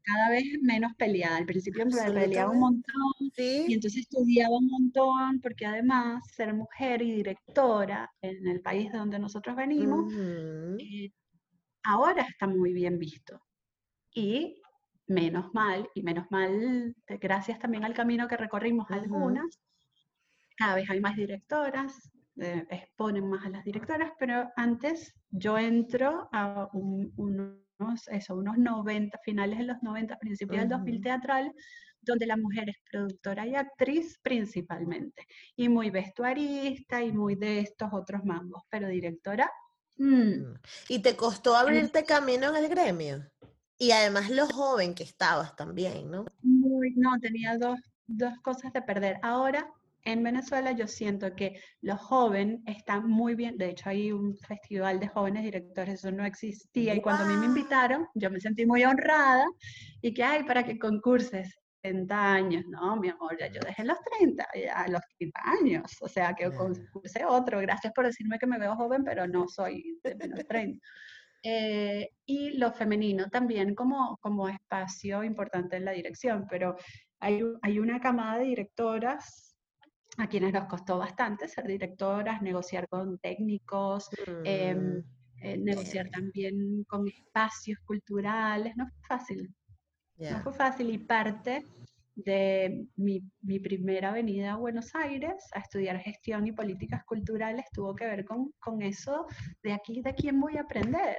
cada 0.03 0.30
vez 0.30 0.43
menos 0.61 0.93
peleada. 0.95 1.38
Al 1.38 1.45
principio 1.45 1.86
me 1.86 2.11
peleaba 2.11 2.51
un 2.51 2.59
montón 2.59 3.13
y 3.38 3.74
entonces 3.74 4.01
estudiaba 4.01 4.57
un 4.57 4.67
montón 4.67 5.39
porque 5.41 5.65
además 5.65 6.24
ser 6.36 6.53
mujer 6.53 7.01
y 7.01 7.11
directora 7.11 8.11
en 8.22 8.47
el 8.47 8.61
país 8.61 8.91
de 8.91 8.97
donde 8.97 9.20
nosotros 9.20 9.55
venimos, 9.55 10.11
eh, 10.80 11.11
ahora 11.84 12.24
está 12.24 12.47
muy 12.47 12.74
bien 12.74 12.99
visto. 12.99 13.41
Y 14.14 14.62
menos 15.07 15.53
mal, 15.53 15.89
y 15.95 16.03
menos 16.03 16.26
mal, 16.30 16.95
gracias 17.07 17.60
también 17.60 17.84
al 17.84 17.93
camino 17.93 18.28
que 18.28 18.38
recorrimos 18.38 18.89
algunas, 18.91 19.60
cada 20.55 20.76
vez 20.76 20.89
hay 20.89 20.99
más 20.99 21.16
directoras, 21.16 22.12
eh, 22.38 22.66
exponen 22.70 23.28
más 23.28 23.45
a 23.45 23.49
las 23.49 23.64
directoras, 23.64 24.12
pero 24.20 24.49
antes 24.55 25.14
yo 25.30 25.57
entro 25.57 26.30
a 26.32 26.70
un, 26.74 27.12
un 27.18 27.66
eso, 28.12 28.36
unos 28.36 28.57
90, 28.57 29.18
finales 29.24 29.60
de 29.60 29.66
los 29.66 29.78
90, 29.82 30.18
principios 30.18 30.60
del 30.60 30.70
2000 30.70 31.01
teatral, 31.01 31.53
donde 32.01 32.26
la 32.26 32.38
mujer 32.38 32.70
es 32.70 32.78
productora 32.91 33.47
y 33.47 33.55
actriz 33.55 34.20
principalmente, 34.22 35.26
y 35.55 35.70
muy 35.70 35.89
vestuarista 35.89 37.03
y 37.03 37.12
muy 37.12 37.36
de 37.36 37.60
estos 37.60 37.89
otros 37.93 38.24
mambos, 38.24 38.64
pero 38.70 38.88
directora. 38.88 39.49
Mm. 39.97 40.41
Mm. 40.41 40.60
¿Y 40.89 40.99
te 40.99 41.16
costó 41.16 41.55
abrirte 41.55 42.03
camino 42.03 42.49
en 42.49 42.64
el 42.64 42.70
gremio? 42.70 43.30
Y 43.80 43.91
además 43.91 44.30
lo 44.30 44.45
joven 44.45 44.93
que 44.93 45.03
estabas 45.03 45.55
también, 45.55 46.11
¿no? 46.11 46.25
Muy, 46.41 46.93
no, 46.95 47.17
tenía 47.19 47.57
dos, 47.57 47.80
dos 48.05 48.34
cosas 48.43 48.73
de 48.73 48.82
perder. 48.82 49.17
Ahora 49.23 49.67
en 50.03 50.23
Venezuela 50.23 50.71
yo 50.71 50.88
siento 50.88 51.36
que 51.36 51.61
los 51.82 51.99
jóvenes 51.99 52.61
están 52.65 53.07
muy 53.07 53.36
bien, 53.36 53.57
de 53.57 53.69
hecho 53.69 53.89
hay 53.89 54.11
un 54.11 54.36
festival 54.36 54.99
de 54.99 55.07
jóvenes 55.07 55.43
directores, 55.43 55.95
eso 55.95 56.11
no 56.11 56.25
existía 56.25 56.95
y 56.95 57.01
cuando 57.01 57.23
a 57.23 57.27
mí 57.27 57.36
me 57.36 57.45
invitaron 57.45 58.07
yo 58.15 58.32
me 58.32 58.39
sentí 58.39 58.65
muy 58.65 58.84
honrada 58.84 59.45
y 60.01 60.13
que 60.13 60.23
hay 60.23 60.43
para 60.43 60.63
que 60.63 60.80
concurses 60.80 61.53
30 61.82 62.34
años, 62.34 62.65
no, 62.67 62.97
mi 62.97 63.09
amor, 63.09 63.38
ya 63.39 63.47
yo 63.47 63.61
dejé 63.61 63.86
los 63.86 63.97
30, 64.19 64.47
ya 64.53 64.86
los 64.89 65.01
30 65.17 65.41
años, 65.45 65.97
o 66.01 66.09
sea 66.09 66.34
que 66.34 66.51
concurse 66.51 67.23
otro, 67.25 67.59
gracias 67.59 67.93
por 67.93 68.05
decirme 68.05 68.38
que 68.38 68.47
me 68.47 68.59
veo 68.59 68.75
joven, 68.75 69.03
pero 69.03 69.27
no 69.27 69.47
soy 69.47 69.97
de 70.03 70.15
menos 70.15 70.45
30. 70.45 70.86
Eh, 71.41 72.09
y 72.25 72.57
lo 72.57 72.73
femenino 72.73 73.29
también 73.29 73.73
como, 73.73 74.17
como 74.17 74.49
espacio 74.49 75.23
importante 75.23 75.77
en 75.77 75.85
la 75.85 75.91
dirección, 75.91 76.45
pero 76.49 76.75
hay, 77.19 77.41
hay 77.61 77.79
una 77.79 77.99
camada 77.99 78.39
de 78.39 78.45
directoras 78.45 79.55
a 80.17 80.27
quienes 80.27 80.51
nos 80.51 80.65
costó 80.65 80.97
bastante 80.97 81.47
ser 81.47 81.65
directoras, 81.65 82.41
negociar 82.41 82.89
con 82.89 83.17
técnicos, 83.19 84.09
em, 84.43 84.97
mm, 84.97 85.03
eh, 85.41 85.57
negociar 85.57 86.09
también 86.09 86.83
con 86.83 87.07
espacios 87.07 87.79
culturales. 87.85 88.75
No 88.75 88.85
fue 88.87 89.17
fácil. 89.17 89.55
No 90.17 90.41
fue 90.41 90.53
fácil 90.53 90.89
y 90.89 90.97
parte 90.97 91.65
de 92.26 92.86
mi, 92.95 93.22
mi, 93.41 93.59
primera 93.59 94.11
venida 94.11 94.53
a 94.53 94.57
Buenos 94.57 94.93
Aires 94.95 95.36
a 95.53 95.59
estudiar 95.59 95.99
gestión 95.99 96.47
y 96.47 96.51
políticas 96.51 97.03
culturales 97.05 97.65
tuvo 97.74 97.95
que 97.95 98.05
ver 98.05 98.26
con, 98.26 98.51
con 98.59 98.82
eso 98.82 99.26
de 99.63 99.74
aquí, 99.74 100.01
de 100.01 100.13
quién 100.13 100.39
voy 100.39 100.57
a 100.57 100.61
aprender. 100.61 101.17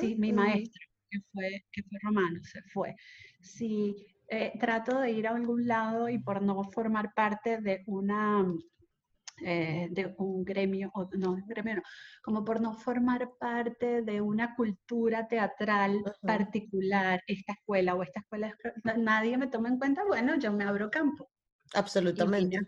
sí, 0.00 0.16
mi 0.18 0.32
maestro, 0.32 0.86
que 1.10 1.18
fue, 1.32 1.64
que 1.72 1.82
fue 1.82 1.98
romano, 2.02 2.38
se 2.42 2.62
fue. 2.72 2.94
Si 3.40 3.94
eh, 4.28 4.52
trato 4.60 5.00
de 5.00 5.10
ir 5.12 5.26
a 5.26 5.30
algún 5.30 5.66
lado 5.66 6.08
y 6.08 6.18
por 6.18 6.42
no 6.42 6.62
formar 6.70 7.14
parte 7.14 7.60
de 7.60 7.82
una 7.86 8.44
eh, 9.42 9.88
de 9.90 10.14
un 10.18 10.44
gremio, 10.44 10.90
o 10.94 11.08
no, 11.16 11.36
gremio 11.46 11.76
no, 11.76 11.82
como 12.22 12.44
por 12.44 12.60
no 12.60 12.74
formar 12.74 13.30
parte 13.38 14.02
de 14.02 14.20
una 14.20 14.54
cultura 14.54 15.28
teatral 15.28 16.02
particular, 16.22 17.22
esta 17.26 17.52
escuela 17.52 17.94
o 17.94 18.02
esta 18.02 18.20
escuela, 18.20 18.54
nadie 18.96 19.36
me 19.36 19.48
toma 19.48 19.68
en 19.68 19.78
cuenta, 19.78 20.04
bueno, 20.04 20.38
yo 20.38 20.52
me 20.52 20.64
abro 20.64 20.90
campo. 20.90 21.30
Absolutamente. 21.74 22.58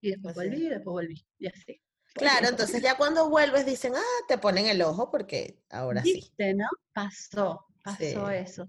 Y, 0.00 0.10
después 0.10 0.34
volví, 0.34 0.66
y 0.66 0.68
después 0.68 0.92
volví, 0.92 1.26
y 1.38 1.46
así. 1.46 1.80
Claro, 2.14 2.48
entonces 2.48 2.80
ya 2.80 2.96
cuando 2.96 3.28
vuelves 3.28 3.66
dicen, 3.66 3.92
ah, 3.96 4.24
te 4.28 4.38
ponen 4.38 4.66
el 4.66 4.80
ojo 4.82 5.10
porque 5.10 5.58
ahora 5.70 6.00
¿Viste, 6.00 6.52
sí. 6.52 6.56
¿no? 6.56 6.68
Pasó, 6.92 7.66
pasó 7.82 8.30
eso. 8.30 8.68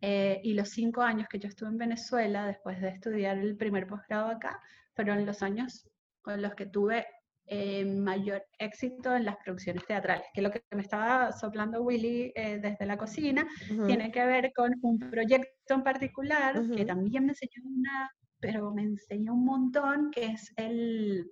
Eh, 0.00 0.40
y 0.42 0.54
los 0.54 0.70
cinco 0.70 1.00
años 1.00 1.28
que 1.30 1.38
yo 1.38 1.48
estuve 1.48 1.68
en 1.68 1.78
Venezuela, 1.78 2.46
después 2.46 2.80
de 2.80 2.88
estudiar 2.88 3.38
el 3.38 3.56
primer 3.56 3.86
posgrado 3.86 4.28
acá, 4.28 4.60
fueron 4.94 5.24
los 5.24 5.42
años 5.42 5.88
con 6.22 6.40
los 6.40 6.54
que 6.54 6.66
tuve 6.66 7.06
eh, 7.46 7.84
mayor 7.84 8.46
éxito 8.58 9.14
en 9.14 9.24
las 9.24 9.36
producciones 9.44 9.84
teatrales, 9.84 10.26
que 10.32 10.42
lo 10.42 10.50
que 10.50 10.62
me 10.70 10.80
estaba 10.80 11.32
soplando 11.32 11.82
Willy 11.82 12.32
eh, 12.34 12.58
desde 12.62 12.86
la 12.86 12.96
cocina 12.96 13.46
tiene 13.86 14.10
que 14.12 14.24
ver 14.24 14.52
con 14.54 14.72
un 14.80 14.98
proyecto 14.98 15.74
en 15.74 15.82
particular 15.82 16.54
que 16.74 16.84
también 16.84 17.26
me 17.26 17.32
enseñó 17.32 17.62
una, 17.64 18.10
pero 18.40 18.72
me 18.72 18.82
enseñó 18.82 19.34
un 19.34 19.44
montón, 19.44 20.10
que 20.12 20.26
es 20.26 20.52
el, 20.56 21.30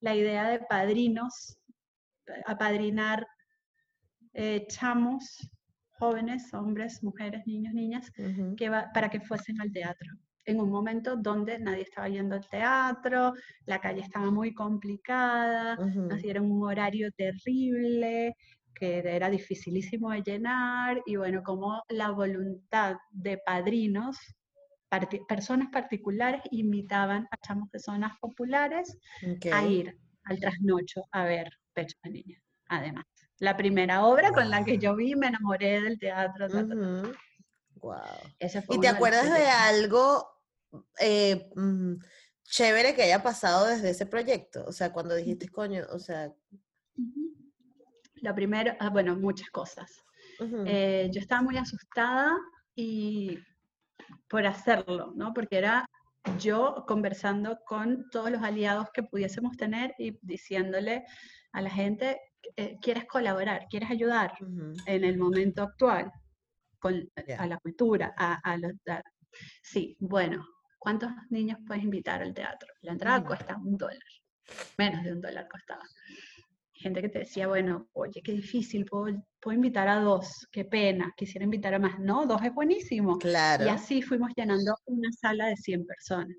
la 0.00 0.14
idea 0.14 0.48
de 0.50 0.60
padrinos, 0.60 1.58
apadrinar 2.44 3.26
chamos 4.68 5.50
jóvenes, 5.98 6.52
hombres, 6.52 7.02
mujeres, 7.02 7.46
niños, 7.46 7.72
niñas, 7.72 8.10
que 8.56 8.70
para 8.92 9.08
que 9.08 9.20
fuesen 9.20 9.60
al 9.60 9.72
teatro. 9.72 10.12
En 10.46 10.60
un 10.60 10.70
momento 10.70 11.16
donde 11.16 11.58
nadie 11.58 11.82
estaba 11.82 12.08
yendo 12.08 12.36
al 12.36 12.48
teatro, 12.48 13.34
la 13.66 13.80
calle 13.80 14.00
estaba 14.00 14.30
muy 14.30 14.54
complicada, 14.54 15.76
nos 15.76 16.22
dieron 16.22 16.50
un 16.50 16.62
horario 16.62 17.10
terrible, 17.12 18.36
que 18.72 18.98
era 18.98 19.28
dificilísimo 19.28 20.10
de 20.12 20.22
llenar, 20.22 21.02
y 21.04 21.16
bueno, 21.16 21.42
como 21.42 21.82
la 21.88 22.10
voluntad 22.10 22.96
de 23.10 23.38
padrinos, 23.38 24.18
personas 25.28 25.68
particulares, 25.72 26.42
invitaban 26.52 27.26
a 27.30 27.36
chamos 27.38 27.68
de 27.72 27.80
zonas 27.80 28.12
populares 28.20 28.96
a 29.52 29.66
ir 29.66 29.98
al 30.24 30.38
trasnocho 30.38 31.02
a 31.10 31.24
ver 31.24 31.50
Pecho 31.72 31.96
de 32.04 32.10
Niña, 32.10 32.38
además. 32.68 33.04
La 33.38 33.56
primera 33.56 34.06
obra 34.06 34.30
con 34.30 34.48
la 34.48 34.64
que 34.64 34.78
yo 34.78 34.94
vi 34.94 35.16
me 35.16 35.26
enamoré 35.26 35.80
del 35.80 35.98
teatro. 35.98 36.46
Wow. 37.76 37.96
¿Y 38.70 38.80
te 38.80 38.88
acuerdas 38.88 39.32
de 39.32 39.46
algo 39.46 40.35
eh, 41.00 41.50
mm, 41.54 41.94
chévere 42.44 42.94
que 42.94 43.02
haya 43.02 43.22
pasado 43.22 43.66
desde 43.66 43.90
ese 43.90 44.06
proyecto? 44.06 44.64
O 44.66 44.72
sea, 44.72 44.92
cuando 44.92 45.14
dijiste, 45.14 45.48
coño, 45.48 45.84
o 45.90 45.98
sea... 45.98 46.32
Lo 48.22 48.34
primero, 48.34 48.74
ah, 48.80 48.90
bueno, 48.90 49.16
muchas 49.16 49.50
cosas. 49.50 50.04
Eh, 50.66 51.08
yo 51.12 51.20
estaba 51.20 51.42
muy 51.42 51.56
asustada 51.56 52.36
y 52.74 53.38
por 54.28 54.46
hacerlo, 54.46 55.12
¿no? 55.14 55.32
Porque 55.32 55.58
era 55.58 55.86
yo 56.38 56.84
conversando 56.86 57.58
con 57.64 58.08
todos 58.10 58.30
los 58.30 58.42
aliados 58.42 58.88
que 58.92 59.02
pudiésemos 59.02 59.56
tener 59.56 59.94
y 59.98 60.18
diciéndole 60.22 61.04
a 61.52 61.62
la 61.62 61.70
gente, 61.70 62.20
eh, 62.56 62.76
quieres 62.80 63.06
colaborar, 63.06 63.66
quieres 63.70 63.90
ayudar 63.90 64.34
en 64.86 65.04
el 65.04 65.18
momento 65.18 65.62
actual 65.62 66.12
con, 66.78 67.08
a 67.38 67.46
la 67.46 67.58
cultura, 67.58 68.14
a, 68.16 68.56
los... 68.56 68.72
sí, 69.62 69.96
bueno, 69.98 70.46
¿cuántos 70.78 71.10
niños 71.30 71.58
puedes 71.66 71.82
invitar 71.82 72.22
al 72.22 72.34
teatro? 72.34 72.68
La 72.82 72.92
entrada 72.92 73.24
cuesta 73.24 73.56
un 73.56 73.76
dólar, 73.76 73.98
menos 74.78 75.04
de 75.04 75.12
un 75.12 75.20
dólar 75.20 75.48
costaba. 75.48 75.82
Gente 76.72 77.00
que 77.00 77.08
te 77.08 77.20
decía, 77.20 77.48
bueno, 77.48 77.88
oye, 77.94 78.20
qué 78.22 78.32
difícil, 78.32 78.84
puedo, 78.84 79.06
puedo 79.40 79.54
invitar 79.54 79.88
a 79.88 79.98
dos, 80.00 80.46
qué 80.52 80.64
pena, 80.64 81.12
quisiera 81.16 81.44
invitar 81.44 81.72
a 81.74 81.78
más. 81.78 81.98
No, 81.98 82.26
dos 82.26 82.42
es 82.42 82.52
buenísimo. 82.52 83.18
Claro. 83.18 83.64
Y 83.64 83.68
así 83.68 84.02
fuimos 84.02 84.30
llenando 84.36 84.76
una 84.84 85.10
sala 85.12 85.46
de 85.46 85.56
100 85.56 85.86
personas. 85.86 86.36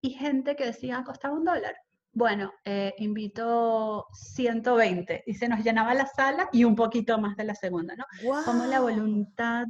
Y 0.00 0.10
gente 0.10 0.54
que 0.54 0.66
decía, 0.66 1.02
costaba 1.04 1.34
un 1.34 1.44
dólar 1.44 1.74
bueno, 2.12 2.52
eh, 2.64 2.94
invitó 2.98 4.06
120 4.12 5.22
y 5.26 5.34
se 5.34 5.48
nos 5.48 5.62
llenaba 5.62 5.94
la 5.94 6.06
sala 6.06 6.48
y 6.52 6.64
un 6.64 6.74
poquito 6.74 7.18
más 7.18 7.36
de 7.36 7.44
la 7.44 7.54
segunda, 7.54 7.94
¿no? 7.94 8.04
Como 8.44 8.66
la 8.66 8.80
voluntad 8.80 9.66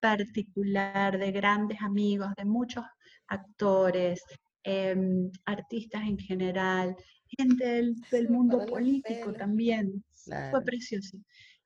particular 0.00 1.18
de 1.18 1.32
grandes 1.32 1.82
amigos, 1.82 2.34
de 2.36 2.44
muchos 2.44 2.84
actores, 3.28 4.22
em, 4.64 5.30
artistas 5.44 6.02
en 6.02 6.18
general, 6.18 6.96
gente 7.36 7.64
del, 8.10 8.28
mundo 8.28 8.64
político 8.66 9.32
también. 9.32 10.04
Fue 10.50 10.62
precioso. 10.64 11.18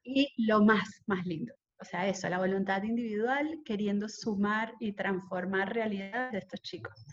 Y 0.05 0.29
lo 0.37 0.63
más, 0.63 1.03
más 1.07 1.27
lindo. 1.27 1.55
O 1.81 1.85
sea, 1.85 2.09
eso, 2.09 2.29
la 2.29 2.39
voluntad 2.39 2.83
individual 2.85 3.61
queriendo 3.65 4.09
sumar 4.09 4.75
y 4.79 4.93
transformar 4.93 5.75
realidad 5.75 6.31
de 6.31 6.39
estos 6.39 6.61
chicos 6.63 7.05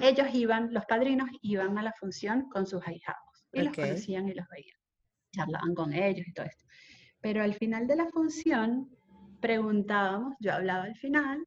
ellos 0.00 0.28
iban, 0.32 0.72
los 0.72 0.84
padrinos 0.86 1.28
iban 1.42 1.76
a 1.78 1.82
la 1.82 1.92
función 1.92 2.48
con 2.48 2.66
sus 2.66 2.86
ahijados 2.86 3.20
y 3.52 3.62
los 3.62 3.74
conocían 3.74 4.28
y 4.28 4.34
los 4.34 4.46
veían, 4.48 4.76
charlaban 5.32 5.74
con 5.74 5.92
ellos 5.92 6.26
y 6.26 6.32
todo 6.32 6.46
esto. 6.46 6.64
Pero 7.20 7.42
al 7.42 7.54
final 7.54 7.86
de 7.86 7.96
la 7.96 8.06
función 8.06 8.90
preguntábamos, 9.40 10.34
yo 10.40 10.52
hablaba 10.52 10.84
al 10.84 10.96
final, 10.96 11.44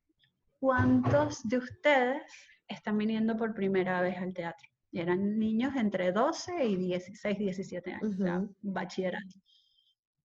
¿cuántos 0.59 1.47
de 1.47 1.57
ustedes 1.57 2.23
están 2.67 2.97
viniendo 2.97 3.35
por 3.37 3.53
primera 3.53 4.01
vez 4.01 4.17
al 4.17 4.33
teatro? 4.33 4.69
y 4.95 5.01
eran 5.01 5.37
niños 5.37 5.75
entre 5.75 6.13
12 6.13 6.67
y 6.67 6.77
16, 6.77 7.37
17 7.37 7.93
años, 7.95 8.15
o 8.17 8.23
sea, 8.23 8.41
bachillerato. 8.61 9.41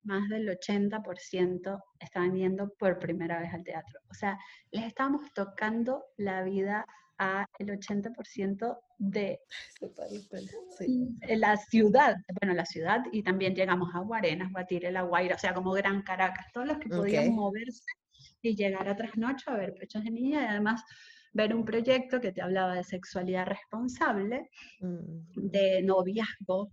Más 0.05 0.29
del 0.29 0.49
80% 0.49 1.83
estaban 1.99 2.37
yendo 2.37 2.73
por 2.79 3.01
primera 3.01 3.41
vez 3.41 3.53
al 3.53 3.65
teatro. 3.65 3.99
O 4.09 4.15
sea, 4.15 4.39
les 4.71 4.85
estábamos 4.85 5.23
tocando 5.35 6.05
la 6.19 6.45
vida 6.45 6.87
a 7.19 7.45
el 7.59 7.71
80% 7.71 8.79
de 8.99 9.41
la 11.37 11.57
ciudad, 11.57 12.15
bueno, 12.41 12.55
la 12.55 12.65
ciudad, 12.65 13.03
y 13.11 13.25
también 13.25 13.57
llegamos 13.57 13.93
a 13.93 13.99
Guarenas, 13.99 14.53
Guatire, 14.53 14.93
La 14.93 15.03
Guaira, 15.03 15.35
o 15.35 15.39
sea, 15.39 15.53
como 15.53 15.73
Gran 15.73 16.03
Caracas, 16.03 16.47
todos 16.55 16.69
los 16.69 16.79
que 16.79 16.89
podían 16.91 17.35
moverse 17.35 17.83
y 18.43 18.57
llegar 18.57 18.89
a 18.89 18.97
trasnocho 18.97 19.51
a 19.51 19.57
ver 19.57 19.75
pechos 19.75 20.05
de 20.05 20.11
niña 20.11 20.43
y 20.43 20.47
además 20.47 20.83
ver 21.33 21.55
un 21.55 21.65
proyecto 21.65 22.21
que 22.21 22.33
te 22.33 22.43
hablaba 22.43 22.75
de 22.75 22.85
sexualidad 22.85 23.47
responsable, 23.47 24.51
de 24.81 25.83
noviazgo 25.83 26.73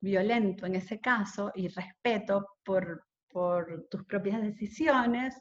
violento 0.00 0.66
en 0.66 0.76
ese 0.76 1.00
caso 1.00 1.50
y 1.54 1.68
respeto 1.68 2.46
por, 2.64 3.04
por 3.28 3.88
tus 3.90 4.04
propias 4.04 4.40
decisiones, 4.42 5.34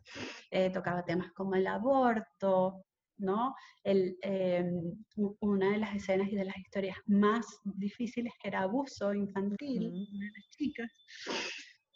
eh, 0.50 0.72
tocaba 0.72 1.06
temas 1.06 1.32
como 1.34 1.56
el 1.56 1.68
aborto, 1.68 2.84
¿no? 3.18 3.56
El, 3.84 4.18
em, 4.22 5.06
una 5.40 5.72
de 5.72 5.78
las 5.78 5.96
escenas 5.96 6.30
y 6.32 6.36
de 6.36 6.46
las 6.46 6.58
historias 6.58 6.98
más 7.06 7.46
difíciles 7.64 8.34
era 8.44 8.62
abuso 8.62 9.14
infantil 9.14 10.08
de 10.20 10.32
las 10.32 10.50
chicas. 10.50 10.92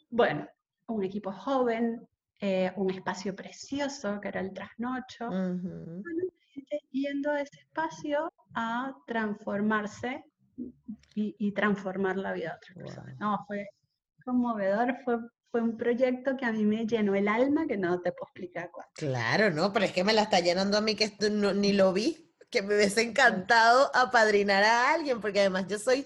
Bueno, 0.09 0.47
un 0.88 1.03
equipo 1.03 1.32
joven, 1.32 2.07
eh, 2.42 2.72
un 2.76 2.89
espacio 2.89 3.36
precioso 3.36 4.20
que 4.20 4.28
era 4.28 4.42
el 4.42 4.52
trasnocho. 4.52 5.30
yendo 6.92 7.32
a 7.32 7.42
ese 7.42 7.60
espacio 7.60 8.32
a 8.54 8.94
transformarse 9.08 10.24
y, 11.16 11.52
transformar 11.54 12.18
la 12.18 12.34
vida 12.34 12.50
de 12.50 12.56
otras 12.56 12.78
personas. 12.78 13.20
No, 13.20 13.44
fue 13.48 13.68
conmovedor, 14.24 14.98
fue 15.04 15.20
fue 15.52 15.62
un 15.62 15.78
proyecto 15.78 16.38
que 16.38 16.46
a 16.46 16.52
mí 16.52 16.64
me 16.64 16.88
llenó 16.88 17.14
el 17.14 17.28
alma 17.28 17.68
que 17.68 17.76
no 17.76 18.00
te 18.00 18.12
puedo 18.14 18.28
explicar 18.28 18.72
cuál. 18.72 18.88
Claro, 18.94 19.52
no, 19.52 19.74
pero 19.74 19.86
es 19.86 19.92
que 19.92 20.04
me 20.04 20.14
la 20.14 20.24
está 20.24 20.39
llenando 20.39 20.78
a 20.78 20.82
mí 20.82 20.96
que 20.96 21.04
esto 21.04 21.30
ni 21.30 21.74
lo 21.74 21.92
vi, 21.92 22.31
que 22.52 22.62
me 22.62 22.76
hubiese 22.76 23.02
encantado 23.02 23.89
apadrinar 23.95 24.64
a 24.64 24.93
alguien, 24.93 25.22
porque 25.22 25.39
además 25.39 25.66
yo 25.68 25.80
soy 25.80 26.06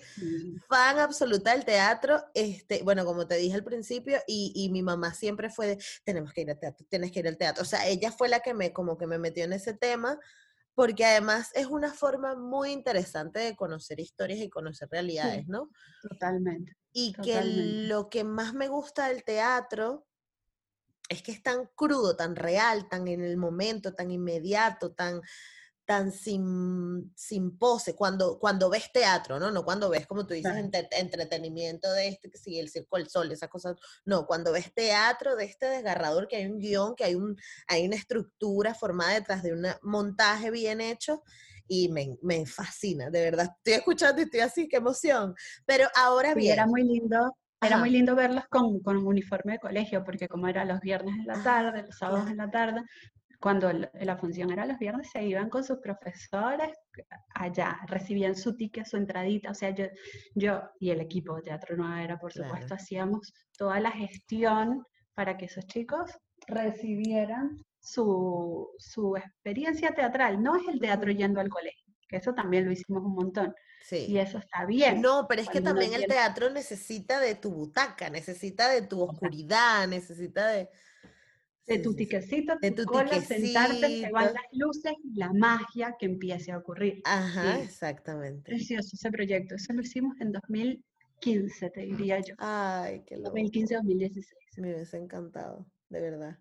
fan 0.70 1.00
absoluta 1.00 1.52
del 1.52 1.66
teatro, 1.66 2.24
este, 2.36 2.84
bueno, 2.84 3.04
como 3.04 3.28
te 3.28 3.36
dije 3.36 3.56
al 3.56 3.64
principio, 3.64 4.20
y, 4.28 4.54
y, 4.56 4.70
mi 4.70 4.84
mamá 4.84 5.14
siempre 5.14 5.50
fue 5.50 5.68
de, 5.68 5.84
tenemos 6.04 6.32
que 6.32 6.42
ir 6.42 6.52
al 6.52 6.60
teatro, 6.60 6.86
tienes 6.88 7.12
que 7.12 7.20
ir 7.20 7.28
al 7.28 7.38
teatro, 7.38 7.64
o 7.64 7.66
sea, 7.66 7.88
ella 7.88 8.12
fue 8.12 8.30
la 8.30 8.42
que 8.42 8.54
me, 8.54 8.72
como 8.72 8.98
que 8.98 9.08
me 9.08 9.18
metió 9.18 9.44
en 9.44 9.54
ese 9.54 9.74
tema, 9.74 10.20
porque 10.76 11.06
además 11.06 11.52
es 11.56 11.66
una 11.66 11.94
forma 11.94 12.36
muy 12.36 12.72
interesante 12.72 13.40
de 13.40 13.56
conocer 13.56 14.00
historias 14.00 14.40
y 14.40 14.50
conocer 14.50 14.90
realidades, 14.92 15.48
¿no? 15.48 15.70
Totalmente. 16.02 16.78
Y 16.92 17.14
que 17.14 17.42
lo 17.44 18.10
que 18.10 18.24
más 18.24 18.54
me 18.54 18.68
gusta 18.68 19.08
del 19.08 19.24
teatro 19.24 20.06
es 21.08 21.24
que 21.24 21.32
es 21.32 21.42
tan 21.42 21.70
crudo, 21.76 22.16
tan 22.16 22.36
real, 22.36 22.90
tan 22.90 23.08
en 23.08 23.24
el 23.24 23.38
momento, 23.38 23.94
tan 23.94 24.12
inmediato, 24.12 24.92
tan, 24.92 25.22
tan 25.86 26.12
sin, 26.12 27.14
sin 27.16 27.58
pose, 27.58 27.96
cuando, 27.96 28.40
cuando 28.40 28.70
ves 28.70 28.92
teatro, 28.92 29.40
¿no? 29.40 29.52
No 29.52 29.64
cuando 29.64 29.90
ves, 29.90 30.08
como 30.08 30.26
tú 30.26 30.34
dices, 30.34 30.52
entretenimiento 30.56 31.92
de 31.94 32.08
este, 32.08 32.30
que 32.30 32.38
sigue 32.38 32.60
el 32.60 32.70
circo 32.70 32.98
del 32.98 33.08
sol, 33.08 33.32
esas 33.32 33.50
cosas. 33.50 33.78
No, 34.04 34.26
cuando 34.26 34.52
ves 34.52 34.74
teatro 34.74 35.36
de 35.36 35.46
este 35.46 35.68
desgarrador, 35.68 36.28
que 36.28 36.38
hay 36.38 36.46
un 36.48 36.60
guion, 36.60 36.96
que 36.96 37.04
hay, 37.04 37.16
un, 37.16 37.38
hay 37.68 37.86
una 37.86 37.96
estructura 37.96 38.74
formada 38.74 39.14
detrás 39.14 39.44
de 39.44 39.54
un 39.54 39.66
montaje 39.84 40.50
bien 40.50 40.82
hecho, 40.82 41.24
y 41.68 41.90
me, 41.90 42.18
me, 42.22 42.46
fascina, 42.46 43.10
de 43.10 43.22
verdad. 43.22 43.56
Estoy 43.58 43.74
escuchando 43.74 44.22
y 44.22 44.26
estoy 44.26 44.40
así, 44.42 44.68
qué 44.68 44.78
emoción. 44.78 45.34
Pero 45.66 45.88
ahora 45.96 46.34
bien. 46.34 46.54
era 46.54 46.68
muy 46.68 46.84
lindo. 46.84 47.36
Era 47.62 47.78
muy 47.78 47.90
lindo 47.90 48.16
verlos 48.16 48.44
con, 48.48 48.80
con 48.82 48.98
un 48.98 49.08
uniforme 49.08 49.54
de 49.54 49.60
colegio, 49.60 50.04
porque 50.04 50.28
como 50.28 50.48
era 50.48 50.66
los 50.66 50.80
viernes 50.82 51.16
en 51.16 51.26
la 51.26 51.42
tarde, 51.42 51.82
los 51.82 51.98
sábados 51.98 52.30
en 52.30 52.38
la 52.38 52.52
tarde, 52.52 52.84
cuando 53.46 53.72
la 53.72 54.18
función 54.18 54.52
era 54.52 54.66
los 54.66 54.80
viernes, 54.80 55.12
se 55.12 55.24
iban 55.24 55.52
con 55.52 55.64
sus 55.64 55.78
profesores 55.78 56.76
allá, 57.36 57.78
recibían 57.86 58.36
su 58.36 58.58
ticket, 58.58 58.88
su 58.88 58.98
entradita, 58.98 59.52
o 59.52 59.54
sea, 59.54 59.70
yo, 59.70 59.86
yo 60.34 60.64
y 60.80 60.90
el 60.90 61.00
equipo 61.00 61.36
de 61.36 61.44
Teatro 61.44 61.78
Nueva 61.78 62.04
Era, 62.04 62.18
por 62.18 62.34
supuesto, 62.34 62.74
hacíamos 62.74 63.32
toda 63.56 63.80
la 63.80 63.92
gestión 63.92 64.84
para 65.14 65.38
que 65.38 65.46
esos 65.46 65.64
chicos 65.68 66.10
recibieran 66.48 67.64
su, 67.80 68.68
su, 68.80 69.16
experiencia 69.16 69.94
teatral, 69.94 70.42
no 70.42 70.56
es 70.56 70.68
el 70.68 70.80
teatro 70.80 71.12
yendo 71.12 71.40
al 71.40 71.50
colegio, 71.50 71.94
que 72.10 72.18
eso 72.18 72.34
también 72.34 72.66
lo 72.66 72.72
hicimos 72.72 73.04
un 73.04 73.14
montón. 73.14 73.54
Sí. 73.84 74.08
Y 74.10 74.18
eso 74.18 74.40
está 74.40 74.66
bien. 74.66 75.02
No, 75.02 75.28
pero 75.30 75.44
es 75.44 75.50
que 75.50 75.62
también 75.62 75.94
el 75.94 76.08
teatro 76.08 76.50
necesita 76.50 77.20
de 77.20 77.36
tu 77.36 77.52
butaca, 77.52 78.10
necesita 78.10 78.70
de 78.70 78.82
tu 78.82 79.04
oscuridad, 79.04 79.88
necesita 79.88 80.48
de 80.48 80.68
de 81.68 81.80
tu 81.80 81.96
tiquecito, 81.96 82.58
de 82.62 82.72
tu 82.72 82.86
cola, 82.86 83.22
sentarte, 83.22 84.02
se 84.02 84.12
van 84.12 84.34
las 84.34 84.46
luces 84.52 84.94
y 85.04 85.18
la 85.18 85.34
magia 85.34 85.96
que 86.00 86.06
empiece 86.06 86.52
a 86.52 86.58
ocurrir. 86.58 87.02
Ajá, 87.06 87.62
exactamente. 87.62 88.44
Precioso 88.44 88.92
ese 88.94 89.12
proyecto. 89.12 89.56
Eso 89.56 89.74
lo 89.74 89.82
hicimos 89.82 90.16
en 90.20 90.32
2015, 90.32 91.70
te 91.72 91.82
diría 91.82 92.20
yo. 92.20 92.36
Ay, 92.38 93.04
qué 93.06 93.18
loco. 93.18 93.36
2015-2016. 93.38 94.24
Me 94.58 94.74
hubiese 94.74 94.98
encantado, 94.98 95.66
de 95.90 96.02
verdad. 96.02 96.40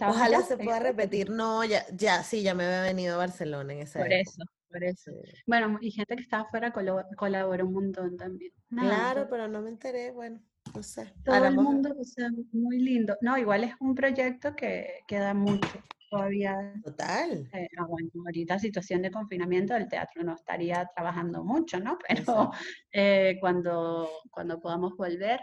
Ojalá 0.00 0.42
se 0.42 0.56
pueda 0.56 0.80
repetir. 0.80 1.30
No, 1.30 1.64
ya, 1.64 1.84
ya, 1.94 2.22
sí, 2.22 2.42
ya 2.42 2.54
me 2.54 2.64
había 2.64 2.82
venido 2.82 3.14
a 3.14 3.18
Barcelona 3.18 3.72
en 3.72 3.80
esa 3.80 4.00
Por 4.00 4.12
eso, 4.12 4.42
por 4.70 4.84
eso. 4.84 5.12
Bueno, 5.46 5.78
y 5.80 5.90
gente 5.90 6.16
que 6.16 6.22
estaba 6.22 6.44
afuera 6.44 6.72
colaboró 7.16 7.66
un 7.66 7.72
montón 7.72 8.16
también. 8.16 8.52
claro, 8.68 9.26
pero 9.28 9.48
no 9.48 9.60
me 9.60 9.70
enteré, 9.70 10.10
bueno. 10.10 10.40
No 10.74 10.82
sé. 10.82 11.12
Todo 11.24 11.44
el 11.44 11.54
mundo, 11.54 11.94
o 11.98 12.04
sea, 12.04 12.30
muy 12.52 12.78
lindo. 12.78 13.16
No, 13.20 13.36
igual 13.36 13.64
es 13.64 13.74
un 13.80 13.94
proyecto 13.94 14.54
que 14.56 15.00
queda 15.06 15.34
mucho 15.34 15.68
todavía. 16.12 16.74
Total. 16.84 17.48
Eh, 17.52 17.68
bueno, 17.88 18.10
ahorita 18.26 18.58
situación 18.58 19.02
de 19.02 19.10
confinamiento 19.10 19.74
del 19.74 19.88
teatro 19.88 20.22
no 20.22 20.34
estaría 20.34 20.88
trabajando 20.94 21.42
mucho, 21.42 21.80
¿no? 21.80 21.98
Pero 22.08 22.50
eh, 22.92 23.38
cuando, 23.40 24.08
cuando 24.30 24.60
podamos 24.60 24.96
volver, 24.96 25.40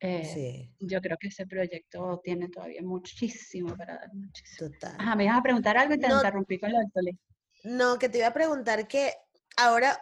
eh, 0.00 0.70
yo 0.78 1.00
creo 1.00 1.16
que 1.18 1.26
ese 1.26 1.46
proyecto 1.46 2.20
tiene 2.22 2.48
todavía 2.48 2.82
muchísimo 2.82 3.76
para 3.76 3.94
dar. 3.94 4.14
Muchísimo. 4.14 4.70
Total. 4.70 4.94
Ajá, 4.98 5.16
me 5.16 5.24
ibas 5.24 5.38
a 5.38 5.42
preguntar 5.42 5.76
algo 5.76 5.94
y 5.94 5.98
te 5.98 6.06
interrumpí 6.06 6.58
con 6.58 6.72
lo 6.72 6.78
del 6.78 7.18
No, 7.64 7.98
que 7.98 8.08
te 8.08 8.18
iba 8.18 8.28
a 8.28 8.32
preguntar 8.32 8.86
que 8.86 9.12
ahora 9.56 9.98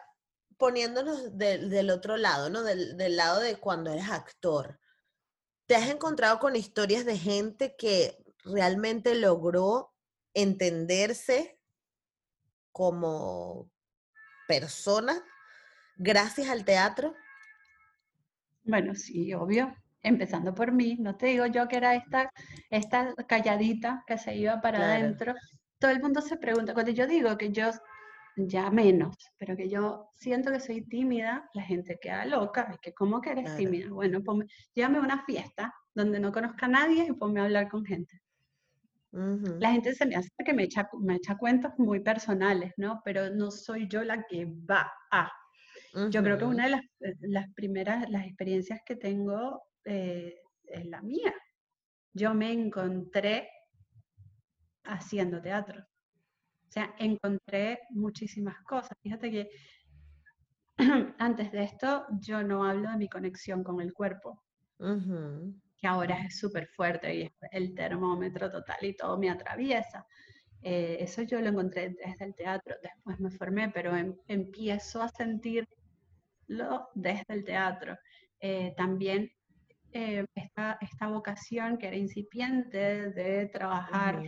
poniéndonos 0.58 1.36
del 1.36 1.90
otro 1.90 2.16
lado, 2.16 2.50
¿no? 2.50 2.62
Del, 2.62 2.96
del, 2.96 3.16
lado 3.16 3.40
de 3.40 3.56
cuando 3.56 3.92
eres 3.92 4.10
actor, 4.10 4.80
¿te 5.66 5.76
has 5.76 5.88
encontrado 5.90 6.38
con 6.38 6.56
historias 6.56 7.04
de 7.04 7.18
gente 7.18 7.76
que 7.76 8.16
realmente 8.44 9.14
logró 9.14 9.92
entenderse 10.34 11.58
como 12.72 13.70
persona 14.46 15.22
gracias 15.96 16.48
al 16.48 16.64
teatro? 16.64 17.14
Bueno, 18.64 18.94
sí, 18.94 19.32
obvio. 19.34 19.74
Empezando 20.02 20.54
por 20.54 20.72
mí, 20.72 20.96
no 21.00 21.16
te 21.16 21.26
digo 21.26 21.46
yo 21.46 21.66
que 21.66 21.76
era 21.76 21.94
esta, 21.94 22.30
esta 22.70 23.14
calladita 23.26 24.04
que 24.06 24.18
se 24.18 24.36
iba 24.36 24.60
para 24.60 24.78
adentro. 24.78 25.34
Todo 25.78 25.90
el 25.90 26.00
mundo 26.00 26.20
se 26.20 26.36
pregunta, 26.36 26.74
cuando 26.74 26.92
yo 26.92 27.06
digo 27.06 27.36
que 27.36 27.50
yo 27.50 27.70
ya 28.36 28.70
menos, 28.70 29.16
pero 29.38 29.56
que 29.56 29.68
yo 29.68 30.10
siento 30.14 30.52
que 30.52 30.60
soy 30.60 30.82
tímida, 30.82 31.48
la 31.54 31.62
gente 31.62 31.98
queda 32.00 32.24
loca, 32.26 32.68
es 32.70 32.78
que 32.78 32.92
¿cómo 32.92 33.20
que 33.20 33.30
eres 33.30 33.56
tímida? 33.56 33.88
Bueno, 33.90 34.22
ponme, 34.22 34.46
llévame 34.74 34.98
a 34.98 35.02
una 35.02 35.24
fiesta 35.24 35.74
donde 35.94 36.20
no 36.20 36.30
conozca 36.32 36.66
a 36.66 36.70
nadie 36.70 37.06
y 37.08 37.12
ponme 37.12 37.40
a 37.40 37.44
hablar 37.44 37.68
con 37.68 37.84
gente. 37.84 38.20
La 39.12 39.72
gente 39.72 39.94
se 39.94 40.04
me 40.04 40.14
hace 40.14 40.28
que 40.44 40.52
me 40.52 40.64
echa, 40.64 40.86
me 41.00 41.14
echa 41.16 41.38
cuentos 41.38 41.72
muy 41.78 42.00
personales, 42.00 42.74
¿no? 42.76 43.00
Pero 43.02 43.30
no 43.30 43.50
soy 43.50 43.88
yo 43.88 44.04
la 44.04 44.26
que 44.26 44.44
va 44.44 44.92
a. 45.10 45.32
Yo 46.10 46.22
creo 46.22 46.36
que 46.36 46.44
una 46.44 46.64
de 46.64 46.70
las, 46.70 46.82
eh, 47.00 47.14
las, 47.22 47.50
primeras, 47.54 48.10
las 48.10 48.26
experiencias 48.26 48.80
que 48.84 48.96
tengo 48.96 49.62
eh, 49.86 50.34
es 50.64 50.84
la 50.84 51.00
mía. 51.00 51.34
Yo 52.12 52.34
me 52.34 52.52
encontré 52.52 53.48
haciendo 54.84 55.40
teatro. 55.40 55.82
Sea, 56.76 56.94
encontré 56.98 57.80
muchísimas 57.88 58.62
cosas. 58.64 58.98
Fíjate 59.02 59.30
que 59.30 59.48
antes 61.18 61.50
de 61.50 61.62
esto 61.62 62.04
yo 62.20 62.42
no 62.42 62.64
hablo 62.64 62.90
de 62.90 62.98
mi 62.98 63.08
conexión 63.08 63.64
con 63.64 63.80
el 63.80 63.94
cuerpo, 63.94 64.44
que 64.78 65.86
ahora 65.86 66.26
es 66.26 66.38
súper 66.38 66.66
fuerte 66.66 67.14
y 67.14 67.22
es 67.22 67.32
el 67.50 67.74
termómetro 67.74 68.50
total 68.50 68.76
y 68.82 68.94
todo 68.94 69.16
me 69.16 69.30
atraviesa. 69.30 70.06
Eh, 70.60 70.98
eso 71.00 71.22
yo 71.22 71.40
lo 71.40 71.48
encontré 71.48 71.94
desde 71.94 72.26
el 72.26 72.34
teatro, 72.34 72.74
después 72.82 73.20
me 73.20 73.30
formé, 73.30 73.70
pero 73.70 73.96
em, 73.96 74.14
empiezo 74.28 75.00
a 75.00 75.08
sentirlo 75.08 75.70
desde 76.94 77.32
el 77.32 77.42
teatro. 77.42 77.96
Eh, 78.38 78.74
también 78.76 79.30
eh, 79.92 80.26
esta, 80.34 80.76
esta, 80.82 81.08
vocación 81.08 81.78
que 81.78 81.86
era 81.86 81.96
incipiente 81.96 83.12
de 83.12 83.46
trabajar 83.46 84.22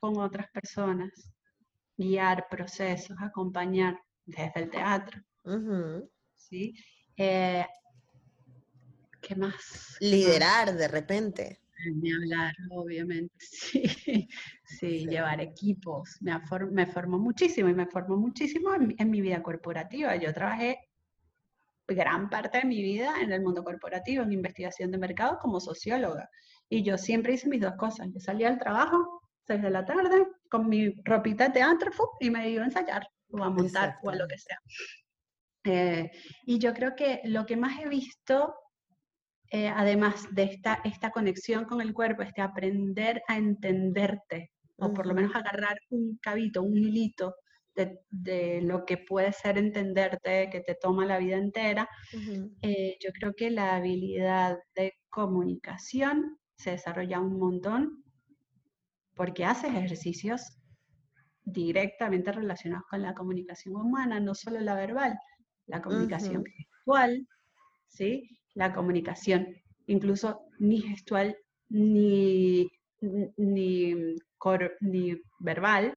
con 0.00 0.18
otras 0.18 0.50
personas 0.50 1.32
guiar 1.98 2.46
procesos, 2.48 3.16
acompañar, 3.20 4.00
desde 4.24 4.52
el 4.54 4.70
teatro. 4.70 5.20
¿sí? 6.34 6.74
Eh, 7.16 7.66
¿Qué 9.20 9.36
más? 9.36 9.96
Liderar 10.00 10.74
de 10.74 10.88
repente. 10.88 11.60
Ni 11.94 12.12
hablar, 12.12 12.54
obviamente, 12.70 13.34
sí. 13.38 14.28
Sí, 14.64 15.06
llevar 15.06 15.40
equipos. 15.40 16.18
Me, 16.20 16.38
me 16.70 16.86
formó 16.86 17.18
muchísimo 17.18 17.68
y 17.68 17.74
me 17.74 17.86
formó 17.86 18.16
muchísimo 18.16 18.70
en, 18.74 19.10
mi 19.10 19.20
vida 19.20 19.42
corporativa. 19.42 20.14
Yo 20.16 20.32
trabajé 20.34 20.78
gran 21.86 22.28
parte 22.28 22.58
de 22.58 22.64
mi 22.64 22.82
vida 22.82 23.14
en 23.20 23.32
el 23.32 23.40
mundo 23.40 23.64
corporativo, 23.64 24.22
en 24.22 24.32
investigación 24.32 24.90
de 24.90 24.98
mercado 24.98 25.38
como 25.40 25.58
socióloga. 25.58 26.28
Y 26.68 26.82
yo 26.82 26.98
siempre 26.98 27.32
hice 27.32 27.48
mis 27.48 27.62
dos 27.62 27.76
cosas. 27.76 28.08
Yo 28.12 28.20
salía 28.20 28.48
al 28.48 28.58
trabajo, 28.58 29.22
seis 29.48 29.62
de 29.62 29.70
la 29.70 29.84
tarde, 29.84 30.26
con 30.48 30.68
mi 30.68 30.90
ropita 31.02 31.48
de 31.48 31.54
teatro 31.54 31.90
y 32.20 32.30
me 32.30 32.48
iba 32.48 32.62
a 32.62 32.66
ensayar 32.66 33.08
o 33.30 33.42
a 33.42 33.50
montar 33.50 33.96
o 34.02 34.10
a 34.10 34.14
lo 34.14 34.28
que 34.28 34.38
sea. 34.38 34.58
Eh, 35.64 36.10
y 36.44 36.58
yo 36.58 36.72
creo 36.72 36.94
que 36.94 37.20
lo 37.24 37.44
que 37.44 37.56
más 37.56 37.80
he 37.80 37.88
visto 37.88 38.54
eh, 39.50 39.68
además 39.68 40.26
de 40.30 40.42
esta, 40.42 40.80
esta 40.84 41.10
conexión 41.10 41.64
con 41.64 41.80
el 41.80 41.94
cuerpo, 41.94 42.22
este 42.22 42.42
aprender 42.42 43.22
a 43.28 43.38
entenderte, 43.38 44.52
o 44.76 44.92
por 44.92 45.06
lo 45.06 45.14
menos 45.14 45.34
agarrar 45.34 45.78
un 45.88 46.18
cabito, 46.18 46.62
un 46.62 46.76
hilito 46.76 47.34
de, 47.74 48.60
lo 48.62 48.84
que 48.84 48.98
puede 48.98 49.32
ser 49.32 49.56
entenderte, 49.56 50.50
que 50.50 50.60
te 50.60 50.74
toma 50.74 51.06
la 51.06 51.18
vida 51.18 51.36
entera, 51.36 51.88
eh, 52.62 52.98
yo 53.00 53.10
creo 53.12 53.34
que 53.34 53.50
la 53.50 53.76
habilidad 53.76 54.58
de 54.74 54.94
comunicación 55.08 56.38
se 56.58 56.72
desarrolla 56.72 57.20
un 57.20 57.38
montón 57.38 58.04
porque 59.18 59.44
haces 59.44 59.74
ejercicios 59.74 60.56
directamente 61.44 62.30
relacionados 62.30 62.86
con 62.88 63.02
la 63.02 63.14
comunicación 63.14 63.74
humana, 63.74 64.20
no 64.20 64.32
solo 64.32 64.60
la 64.60 64.76
verbal, 64.76 65.18
la 65.66 65.82
comunicación 65.82 66.44
gestual, 66.46 67.26
¿sí? 67.88 68.38
la 68.54 68.72
comunicación, 68.72 69.48
incluso 69.86 70.42
ni 70.60 70.80
gestual 70.82 71.36
ni, 71.68 72.70
ni, 73.00 74.14
ni 74.80 75.22
verbal, 75.40 75.94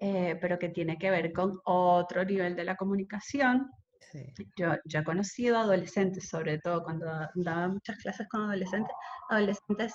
eh, 0.00 0.36
pero 0.40 0.58
que 0.58 0.70
tiene 0.70 0.98
que 0.98 1.10
ver 1.10 1.32
con 1.32 1.60
otro 1.64 2.24
nivel 2.24 2.56
de 2.56 2.64
la 2.64 2.74
comunicación. 2.74 3.70
Yo, 4.56 4.74
yo 4.84 5.00
he 5.00 5.04
conocido 5.04 5.58
adolescentes, 5.58 6.28
sobre 6.28 6.58
todo 6.58 6.82
cuando 6.82 7.06
daba 7.36 7.68
muchas 7.68 7.98
clases 7.98 8.26
con 8.28 8.40
adolescentes, 8.42 8.92
adolescentes 9.28 9.94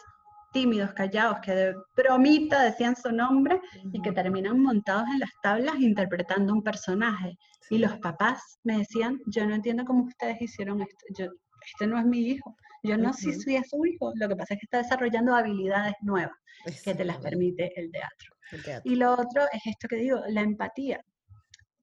tímidos, 0.53 0.93
callados, 0.93 1.39
que 1.41 1.51
de 1.53 1.75
bromita 1.95 2.63
decían 2.63 2.95
su 2.95 3.11
nombre 3.11 3.59
y 3.91 4.01
que 4.01 4.11
terminan 4.11 4.59
montados 4.61 5.05
en 5.13 5.19
las 5.19 5.31
tablas 5.41 5.75
interpretando 5.79 6.53
un 6.53 6.63
personaje. 6.63 7.37
Y 7.69 7.79
los 7.79 7.97
papás 7.99 8.59
me 8.63 8.77
decían, 8.77 9.19
yo 9.25 9.45
no 9.45 9.55
entiendo 9.55 9.83
cómo 9.83 10.03
ustedes 10.03 10.41
hicieron 10.41 10.81
esto. 10.81 11.05
Yo, 11.17 11.25
este 11.65 11.87
no 11.87 11.97
es 11.99 12.05
mi 12.05 12.19
hijo. 12.19 12.55
Yo 12.83 12.97
no 12.97 13.13
sé 13.13 13.33
si 13.33 13.55
es 13.55 13.69
su 13.69 13.85
hijo, 13.85 14.11
lo 14.15 14.27
que 14.27 14.35
pasa 14.35 14.53
es 14.53 14.59
que 14.59 14.65
está 14.65 14.77
desarrollando 14.79 15.33
habilidades 15.33 15.93
nuevas 16.01 16.35
que 16.83 16.93
te 16.93 17.05
las 17.05 17.17
permite 17.17 17.71
el 17.79 17.91
teatro. 17.91 18.81
Y 18.83 18.95
lo 18.95 19.13
otro 19.13 19.43
es 19.51 19.61
esto 19.65 19.87
que 19.87 19.95
digo, 19.97 20.21
la 20.27 20.41
empatía. 20.41 21.01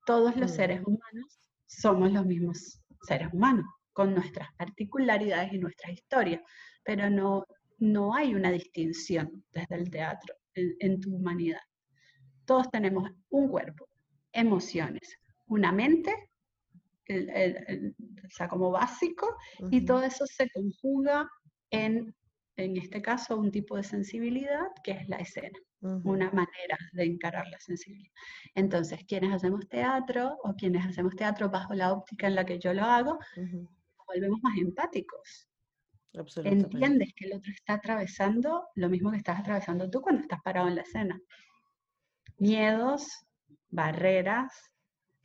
Todos 0.05 0.37
los 0.37 0.51
seres 0.51 0.81
mm. 0.81 0.85
humanos 0.87 1.41
somos 1.67 2.13
los 2.13 2.27
mismos 2.27 2.81
seres 3.03 3.29
humanos, 3.33 3.65
con 3.93 4.15
nuestras 4.15 4.49
particularidades 4.59 5.53
y 5.53 5.59
nuestras 5.59 5.93
historias, 5.93 6.43
pero 6.85 7.09
no, 7.09 7.45
no 7.81 8.15
hay 8.15 8.35
una 8.35 8.51
distinción 8.51 9.45
desde 9.53 9.75
el 9.75 9.91
teatro 9.91 10.35
en 10.55 11.01
tu 11.01 11.17
humanidad. 11.17 11.61
Todos 12.45 12.71
tenemos 12.71 13.11
un 13.31 13.49
cuerpo, 13.49 13.89
emociones, 14.33 15.19
una 15.47 15.73
mente 15.73 16.31
o 17.11 18.31
sea, 18.31 18.49
como 18.49 18.71
básico, 18.71 19.37
y 19.71 19.85
todo 19.85 20.03
eso 20.03 20.27
se 20.27 20.49
conjuga 20.51 21.29
en, 21.71 22.15
en 22.57 22.77
este 22.77 23.03
caso, 23.03 23.37
un 23.37 23.51
tipo 23.51 23.77
de 23.77 23.83
sensibilidad 23.83 24.69
que 24.85 24.93
es 24.93 25.09
la 25.09 25.17
escena, 25.17 25.59
una 25.81 26.31
manera 26.31 26.79
de 26.93 27.05
encarar 27.05 27.47
la 27.49 27.59
sensibilidad. 27.59 28.13
Entonces, 28.55 29.01
quienes 29.07 29.33
hacemos 29.33 29.69
teatro 29.69 30.37
o 30.45 30.55
quienes 30.55 30.87
hacemos 30.87 31.17
teatro 31.17 31.51
bajo 31.51 31.75
la 31.75 31.93
óptica 31.93 32.27
en 32.27 32.35
la 32.35 32.45
que 32.45 32.59
yo 32.59 32.73
lo 32.75 32.85
hago, 32.85 33.19
volvemos 34.07 34.39
más 34.43 34.57
empáticos. 34.59 35.49
Entiendes 36.13 37.13
que 37.15 37.27
el 37.27 37.35
otro 37.35 37.53
está 37.53 37.75
atravesando 37.75 38.69
lo 38.75 38.89
mismo 38.89 39.11
que 39.11 39.19
estás 39.19 39.41
atravesando 39.41 39.89
tú 39.89 40.01
cuando 40.01 40.23
estás 40.23 40.41
parado 40.43 40.69
en 40.69 40.75
la 40.77 40.83
escena. 40.83 41.21
Miedos, 42.39 43.07
barreras, 43.69 44.53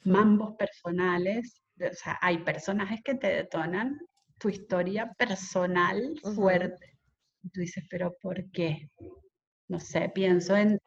mambos 0.03 0.55
personales, 0.55 1.61
o 1.79 1.93
sea, 1.93 2.17
hay 2.21 2.37
personajes 2.39 3.01
que 3.03 3.15
te 3.15 3.27
detonan 3.27 3.97
tu 4.37 4.49
historia 4.49 5.11
personal 5.13 6.15
fuerte. 6.35 6.97
Tú 7.53 7.61
dices, 7.61 7.83
pero 7.89 8.15
¿por 8.21 8.49
qué? 8.51 8.89
No 9.67 9.79
sé, 9.79 10.11
pienso 10.13 10.55
en, 10.55 10.79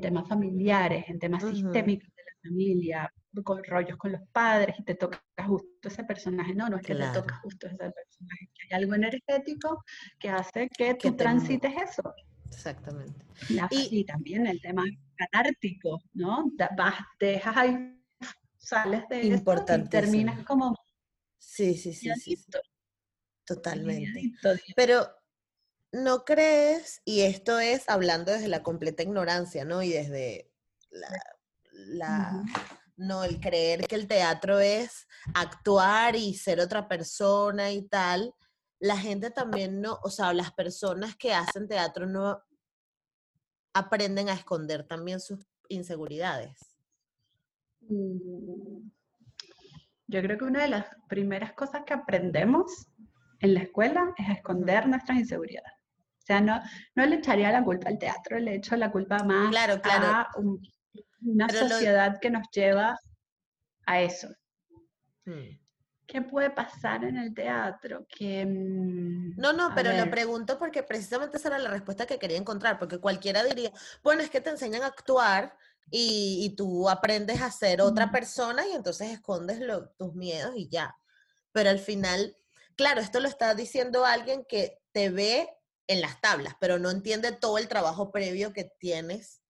temas 0.00 0.28
familiares, 0.28 1.04
en 1.08 1.18
temas 1.18 1.44
sistémicos 1.44 2.08
de 2.08 2.22
la 2.22 2.48
familia, 2.48 3.12
con 3.42 3.62
rollos 3.64 3.96
con 3.96 4.12
los 4.12 4.20
padres 4.32 4.76
y 4.78 4.84
te 4.84 4.94
toca 4.94 5.20
justo 5.46 5.88
ese 5.88 6.04
personaje. 6.04 6.54
No, 6.54 6.68
no 6.68 6.76
es 6.76 6.82
que 6.82 6.94
te 6.94 7.08
toca 7.12 7.36
justo 7.36 7.66
ese 7.66 7.76
personaje, 7.76 8.50
que 8.54 8.62
hay 8.74 8.82
algo 8.82 8.94
energético 8.94 9.84
que 10.18 10.28
hace 10.28 10.68
que 10.68 10.94
tú 10.94 11.16
transites 11.16 11.72
eso. 11.82 12.14
Exactamente. 12.46 13.24
Y, 13.70 14.04
también 14.04 14.46
el 14.46 14.60
tema 14.60 14.84
catártico, 15.16 16.02
¿no? 16.12 16.50
Vas, 16.76 16.94
dejas 17.18 17.56
ahí 17.56 18.00
sales 18.56 19.02
de 19.08 19.22
y 19.22 19.88
terminas 19.88 20.44
como... 20.44 20.76
Sí, 21.38 21.74
sí, 21.74 21.92
sí, 21.92 22.10
sí. 22.16 22.38
Totalmente. 23.44 24.32
Pero 24.74 25.06
no 25.92 26.24
crees, 26.24 27.02
y 27.04 27.20
esto 27.20 27.58
es 27.58 27.88
hablando 27.88 28.32
desde 28.32 28.48
la 28.48 28.62
completa 28.62 29.02
ignorancia, 29.02 29.64
¿no? 29.64 29.82
Y 29.82 29.90
desde 29.90 30.50
la, 30.90 32.42
no, 32.96 33.24
el 33.24 33.40
creer 33.40 33.86
que 33.86 33.96
el 33.96 34.06
teatro 34.06 34.58
es 34.58 35.06
actuar 35.34 36.16
y 36.16 36.34
ser 36.34 36.60
otra 36.60 36.88
persona 36.88 37.72
y 37.72 37.82
tal, 37.88 38.34
la 38.78 38.96
gente 38.96 39.30
también 39.30 39.80
no, 39.80 39.98
o 40.02 40.10
sea, 40.10 40.32
las 40.32 40.52
personas 40.52 41.16
que 41.16 41.32
hacen 41.32 41.68
teatro 41.68 42.06
no 42.06 42.42
aprenden 43.72 44.28
a 44.28 44.34
esconder 44.34 44.86
también 44.86 45.20
sus 45.20 45.40
inseguridades. 45.68 46.58
Mm, 47.80 48.90
yo 50.06 50.22
creo 50.22 50.38
que 50.38 50.44
una 50.44 50.62
de 50.62 50.68
las 50.68 50.86
primeras 51.08 51.52
cosas 51.54 51.82
que 51.84 51.94
aprendemos 51.94 52.86
en 53.40 53.54
la 53.54 53.60
escuela 53.60 54.14
es 54.16 54.28
esconder 54.36 54.86
nuestras 54.86 55.18
inseguridades. 55.18 55.72
O 56.24 56.26
sea, 56.26 56.40
no, 56.40 56.60
no 56.94 57.04
le 57.04 57.16
echaría 57.16 57.50
la 57.50 57.64
culpa 57.64 57.88
al 57.88 57.98
teatro, 57.98 58.38
le 58.38 58.54
echo 58.54 58.76
la 58.76 58.90
culpa 58.90 59.22
más 59.24 59.50
claro, 59.50 59.80
claro. 59.82 60.06
a 60.06 60.30
una 61.24 61.48
sociedad 61.48 62.18
que 62.20 62.30
nos 62.30 62.48
lleva 62.50 62.98
a 63.86 64.00
eso. 64.00 64.28
Hmm. 65.24 65.58
¿Qué 66.06 66.20
puede 66.20 66.50
pasar 66.50 67.02
en 67.04 67.16
el 67.16 67.34
teatro? 67.34 68.06
Que, 68.08 68.44
mm, 68.44 69.36
no, 69.36 69.52
no, 69.54 69.72
pero 69.74 69.92
lo 69.92 70.10
pregunto 70.10 70.58
porque 70.58 70.82
precisamente 70.82 71.38
esa 71.38 71.48
era 71.48 71.58
la 71.58 71.70
respuesta 71.70 72.06
que 72.06 72.18
quería 72.18 72.36
encontrar, 72.36 72.78
porque 72.78 72.98
cualquiera 72.98 73.42
diría, 73.42 73.72
bueno, 74.02 74.22
es 74.22 74.28
que 74.28 74.42
te 74.42 74.50
enseñan 74.50 74.82
a 74.82 74.88
actuar 74.88 75.56
y, 75.90 76.54
tú 76.56 76.88
aprendes 76.88 77.40
a 77.40 77.50
ser 77.50 77.80
otra 77.80 78.10
persona 78.10 78.66
y 78.66 78.72
entonces 78.72 79.10
escondes 79.10 79.60
tus 79.98 80.14
miedos 80.14 80.54
y 80.56 80.68
ya. 80.68 80.94
Pero 81.52 81.70
al 81.70 81.78
final, 81.78 82.36
claro, 82.76 83.00
esto 83.00 83.20
lo 83.20 83.28
está 83.28 83.54
diciendo 83.54 84.04
alguien 84.04 84.44
que 84.48 84.80
te 84.92 85.10
ve 85.10 85.48
en 85.86 86.00
las 86.00 86.20
tablas, 86.20 86.54
pero 86.60 86.78
no 86.78 86.90
entiende 86.90 87.32
todo 87.32 87.58
el 87.58 87.68
trabajo 87.68 88.10
previo 88.10 88.52
que 88.52 88.64
tienes 88.78 89.43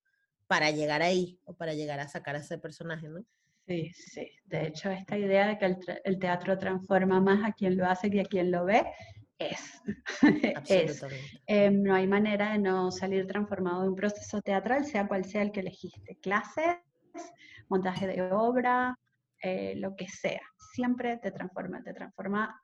para 0.54 0.70
llegar 0.70 1.02
ahí 1.02 1.36
o 1.46 1.54
para 1.54 1.74
llegar 1.74 1.98
a 1.98 2.06
sacar 2.06 2.36
a 2.36 2.38
ese 2.38 2.58
personaje, 2.58 3.08
¿no? 3.08 3.24
Sí, 3.66 3.90
sí. 3.92 4.30
De 4.44 4.68
hecho, 4.68 4.88
esta 4.88 5.18
idea 5.18 5.48
de 5.48 5.58
que 5.58 5.76
el, 6.04 6.18
teatro 6.20 6.56
transforma 6.56 7.20
más 7.20 7.42
a 7.44 7.52
quien 7.52 7.76
lo 7.76 7.84
hace 7.86 8.08
que 8.08 8.20
a 8.20 8.24
quien 8.24 8.52
lo 8.52 8.64
ve 8.64 8.84
es. 9.36 9.82
es. 10.68 11.04
Em, 11.48 11.82
no 11.82 11.92
hay 11.92 12.06
manera 12.06 12.52
de 12.52 12.60
no 12.60 12.92
salir 12.92 13.26
transformado 13.26 13.82
de 13.82 13.88
un 13.88 13.96
proceso 13.96 14.40
teatral, 14.42 14.84
sea 14.84 15.08
cual 15.08 15.24
sea 15.24 15.42
el 15.42 15.50
que 15.50 15.58
elegiste. 15.58 16.18
Clases, 16.22 16.76
montaje 17.68 18.06
de 18.06 18.22
obra, 18.30 18.96
eh, 19.42 19.74
lo 19.74 19.96
que 19.96 20.06
sea. 20.06 20.42
Siempre 20.72 21.16
te 21.16 21.32
transforma, 21.32 21.82
te 21.82 21.94
transforma, 21.94 22.62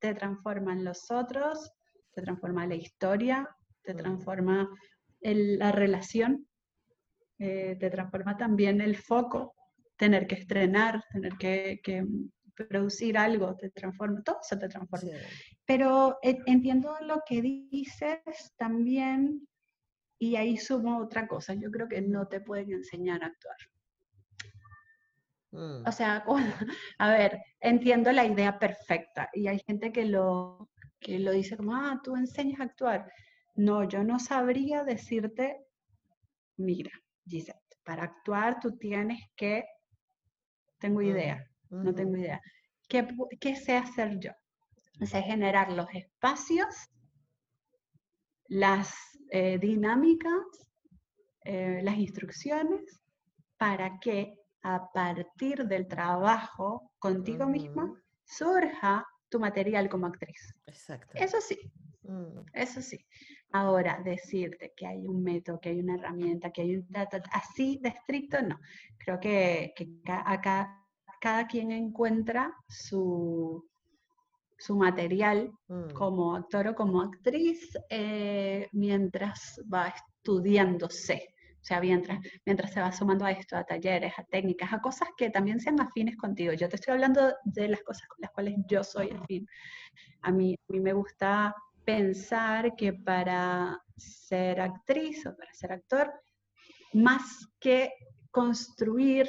te 0.00 0.14
transforman 0.14 0.82
los 0.82 1.12
otros, 1.12 1.70
te 2.12 2.22
transforma 2.22 2.66
la 2.66 2.74
historia, 2.74 3.48
te 3.84 3.94
transforma 3.94 4.68
la 5.20 5.70
relación, 5.70 6.49
eh, 7.40 7.76
te 7.80 7.90
transforma 7.90 8.36
también 8.36 8.80
el 8.80 8.94
foco, 8.96 9.56
tener 9.96 10.28
que 10.28 10.36
estrenar, 10.36 11.02
tener 11.12 11.36
que 11.36 11.80
producir 12.68 13.16
algo 13.16 13.56
te 13.56 13.70
transforma, 13.70 14.22
todo 14.22 14.38
eso 14.42 14.58
te 14.58 14.68
transforma. 14.68 15.10
Pero 15.64 16.18
eh, 16.22 16.38
entiendo 16.46 16.96
lo 17.02 17.22
que 17.26 17.42
dices 17.42 18.20
también 18.56 19.46
y 20.18 20.36
ahí 20.36 20.56
sumo 20.56 20.98
otra 20.98 21.26
cosa, 21.26 21.54
yo 21.54 21.70
creo 21.70 21.88
que 21.88 22.02
no 22.02 22.28
te 22.28 22.40
pueden 22.40 22.72
enseñar 22.72 23.22
a 23.22 23.28
actuar. 23.28 23.56
Mm. 25.52 25.86
O 25.86 25.92
sea, 25.92 26.24
a 26.98 27.10
ver, 27.10 27.42
entiendo 27.60 28.12
la 28.12 28.24
idea 28.24 28.58
perfecta 28.58 29.30
y 29.32 29.46
hay 29.48 29.60
gente 29.60 29.92
que 29.92 30.04
lo, 30.04 30.70
que 30.98 31.18
lo 31.18 31.32
dice 31.32 31.56
como, 31.56 31.74
ah, 31.74 32.00
tú 32.02 32.16
enseñas 32.16 32.60
a 32.60 32.64
actuar. 32.64 33.12
No, 33.54 33.88
yo 33.88 34.04
no 34.04 34.18
sabría 34.18 34.84
decirte, 34.84 35.64
mira, 36.56 36.92
Gisette, 37.30 37.76
para 37.84 38.04
actuar 38.04 38.60
tú 38.60 38.76
tienes 38.76 39.20
que, 39.36 39.64
tengo 40.78 41.00
idea, 41.02 41.46
no 41.70 41.94
tengo 41.94 42.16
idea. 42.16 42.40
¿Qué, 42.88 43.06
¿Qué, 43.38 43.54
sé 43.54 43.76
hacer 43.76 44.18
yo? 44.18 44.32
Sé 45.06 45.22
generar 45.22 45.72
los 45.72 45.86
espacios, 45.94 46.74
las 48.48 48.92
eh, 49.30 49.58
dinámicas, 49.58 50.42
eh, 51.44 51.80
las 51.82 51.96
instrucciones, 51.96 53.00
para 53.56 53.98
que 54.00 54.34
a 54.62 54.90
partir 54.92 55.64
del 55.66 55.86
trabajo 55.86 56.90
contigo 56.98 57.46
misma 57.46 57.92
surja 58.24 59.06
tu 59.28 59.38
material 59.38 59.88
como 59.88 60.06
actriz. 60.06 60.54
Exacto. 60.66 61.12
Eso 61.14 61.40
sí, 61.40 61.58
mm. 62.02 62.46
eso 62.54 62.82
sí. 62.82 63.04
Ahora, 63.52 64.00
decirte 64.04 64.72
que 64.76 64.86
hay 64.86 65.06
un 65.06 65.22
método, 65.22 65.58
que 65.60 65.70
hay 65.70 65.80
una 65.80 65.94
herramienta, 65.94 66.50
que 66.50 66.62
hay 66.62 66.76
un... 66.76 66.86
Así 67.32 67.80
de 67.82 67.88
estricto, 67.88 68.40
no. 68.42 68.58
Creo 68.98 69.18
que, 69.18 69.74
acá 70.06 70.76
cada 71.20 71.46
quien 71.46 71.70
encuentra 71.70 72.54
su, 72.68 73.68
su 74.58 74.76
material 74.76 75.52
mm. 75.68 75.90
como 75.90 76.34
actor 76.34 76.68
o 76.68 76.74
como 76.74 77.02
actriz 77.02 77.76
eh, 77.90 78.68
mientras 78.72 79.60
va 79.72 79.88
estudiándose. 79.88 81.34
O 81.60 81.64
sea, 81.64 81.78
mientras, 81.80 82.20
mientras 82.46 82.72
se 82.72 82.80
va 82.80 82.90
sumando 82.90 83.26
a 83.26 83.32
esto, 83.32 83.56
a 83.56 83.64
talleres, 83.64 84.14
a 84.16 84.24
técnicas, 84.24 84.72
a 84.72 84.80
cosas 84.80 85.08
que 85.16 85.28
también 85.28 85.60
sean 85.60 85.78
afines 85.78 86.16
contigo. 86.16 86.54
Yo 86.54 86.68
te 86.70 86.76
estoy 86.76 86.92
hablando 86.92 87.34
de 87.44 87.68
las 87.68 87.82
cosas 87.82 88.08
con 88.08 88.18
las 88.20 88.30
cuales 88.30 88.54
yo 88.66 88.82
soy 88.82 89.10
afín. 89.10 89.46
A 90.22 90.32
mí, 90.32 90.54
a 90.54 90.72
mí 90.72 90.80
me 90.80 90.94
gusta 90.94 91.54
pensar 91.90 92.76
que 92.76 92.92
para 92.92 93.80
ser 93.96 94.60
actriz 94.60 95.26
o 95.26 95.36
para 95.36 95.52
ser 95.52 95.72
actor, 95.72 96.12
más 96.92 97.22
que 97.58 97.92
construir 98.30 99.28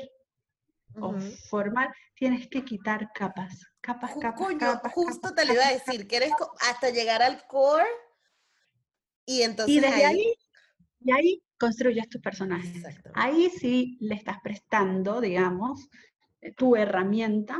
o 0.99 1.13
formar, 1.49 1.93
tienes 2.15 2.47
que 2.49 2.63
quitar 2.63 3.11
capas, 3.13 3.65
capas, 3.79 4.13
capas, 4.19 4.55
capas. 4.59 4.93
Justo 4.93 5.33
te 5.33 5.45
lo 5.45 5.53
iba 5.53 5.67
a 5.67 5.73
decir, 5.73 6.07
que 6.07 6.17
eres 6.17 6.31
hasta 6.69 6.89
llegar 6.89 7.21
al 7.21 7.45
core 7.47 7.87
y 9.25 9.43
entonces 9.43 9.75
y 9.75 9.79
desde 9.79 10.05
ahí, 10.05 10.33
y 10.99 11.11
ahí 11.11 11.43
construyes 11.57 12.09
tus 12.09 12.21
personajes. 12.21 12.83
Ahí 13.13 13.49
sí 13.49 13.97
le 14.01 14.15
estás 14.15 14.37
prestando, 14.43 15.21
digamos, 15.21 15.89
tu 16.57 16.75
herramienta, 16.75 17.57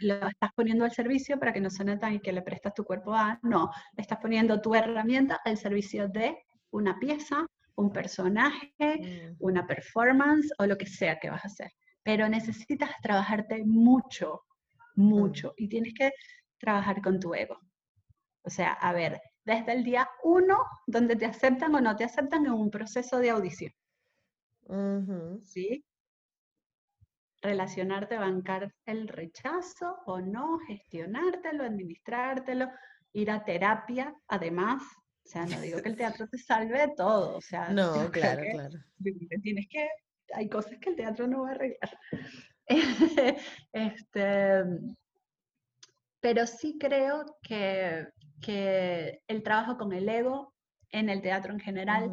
lo 0.00 0.28
estás 0.28 0.50
poniendo 0.54 0.84
al 0.84 0.92
servicio 0.92 1.38
para 1.38 1.52
que 1.52 1.60
no 1.60 1.70
suene 1.70 1.96
tan 1.96 2.14
y 2.14 2.20
que 2.20 2.32
le 2.32 2.42
prestas 2.42 2.74
tu 2.74 2.84
cuerpo 2.84 3.14
a, 3.14 3.38
no, 3.42 3.70
le 3.96 4.02
estás 4.02 4.18
poniendo 4.18 4.60
tu 4.60 4.74
herramienta 4.74 5.40
al 5.44 5.56
servicio 5.56 6.08
de 6.08 6.36
una 6.70 6.98
pieza, 6.98 7.46
un 7.76 7.92
personaje, 7.92 8.72
mm. 8.78 9.36
una 9.38 9.66
performance 9.66 10.52
o 10.58 10.66
lo 10.66 10.76
que 10.76 10.86
sea 10.86 11.18
que 11.18 11.30
vas 11.30 11.44
a 11.44 11.48
hacer. 11.48 11.70
Pero 12.02 12.28
necesitas 12.28 12.90
trabajarte 13.02 13.64
mucho, 13.64 14.42
mucho, 14.94 15.48
mm. 15.48 15.54
y 15.56 15.68
tienes 15.68 15.94
que 15.94 16.10
trabajar 16.58 17.02
con 17.02 17.20
tu 17.20 17.34
ego. 17.34 17.58
O 18.42 18.50
sea, 18.50 18.72
a 18.72 18.92
ver, 18.92 19.20
desde 19.44 19.72
el 19.72 19.84
día 19.84 20.08
uno, 20.22 20.58
donde 20.86 21.16
te 21.16 21.26
aceptan 21.26 21.74
o 21.74 21.80
no 21.80 21.96
te 21.96 22.04
aceptan 22.04 22.46
en 22.46 22.52
un 22.52 22.70
proceso 22.70 23.18
de 23.18 23.30
audición. 23.30 23.72
¿Sí? 25.42 25.84
Relacionarte, 27.42 28.16
bancar 28.16 28.72
el 28.86 29.08
rechazo 29.08 29.98
o 30.06 30.20
no, 30.20 30.58
gestionártelo, 30.66 31.64
administrártelo, 31.64 32.68
ir 33.12 33.30
a 33.30 33.44
terapia, 33.44 34.14
además. 34.28 34.82
O 35.24 35.28
sea, 35.28 35.44
no 35.46 35.60
digo 35.60 35.82
que 35.82 35.88
el 35.88 35.96
teatro 35.96 36.28
te 36.28 36.38
salve 36.38 36.78
de 36.78 36.94
todo. 36.96 37.36
O 37.36 37.40
sea, 37.40 37.68
no, 37.70 38.10
claro, 38.10 38.42
claro. 38.50 38.78
Tienes 39.42 39.66
que, 39.68 39.88
hay 40.34 40.48
cosas 40.48 40.78
que 40.80 40.90
el 40.90 40.96
teatro 40.96 41.26
no 41.26 41.42
va 41.42 41.50
a 41.50 41.52
arreglar. 41.52 41.98
este, 43.72 44.64
pero 46.20 46.46
sí 46.46 46.76
creo 46.80 47.24
que 47.42 48.06
que 48.40 49.22
el 49.26 49.42
trabajo 49.42 49.76
con 49.76 49.92
el 49.92 50.08
ego 50.08 50.54
en 50.90 51.08
el 51.08 51.22
teatro 51.22 51.52
en 51.52 51.60
general, 51.60 52.10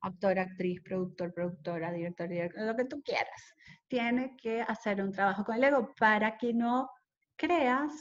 actor, 0.00 0.38
actriz, 0.38 0.80
productor, 0.82 1.32
productora, 1.32 1.92
director, 1.92 2.28
director, 2.28 2.62
lo 2.62 2.76
que 2.76 2.84
tú 2.84 3.02
quieras, 3.02 3.54
tiene 3.92 4.34
que 4.38 4.62
hacer 4.62 5.02
un 5.02 5.12
trabajo 5.12 5.44
con 5.44 5.56
el 5.56 5.64
ego 5.64 5.92
para 5.98 6.38
que 6.38 6.54
no 6.54 6.88
creas 7.36 7.92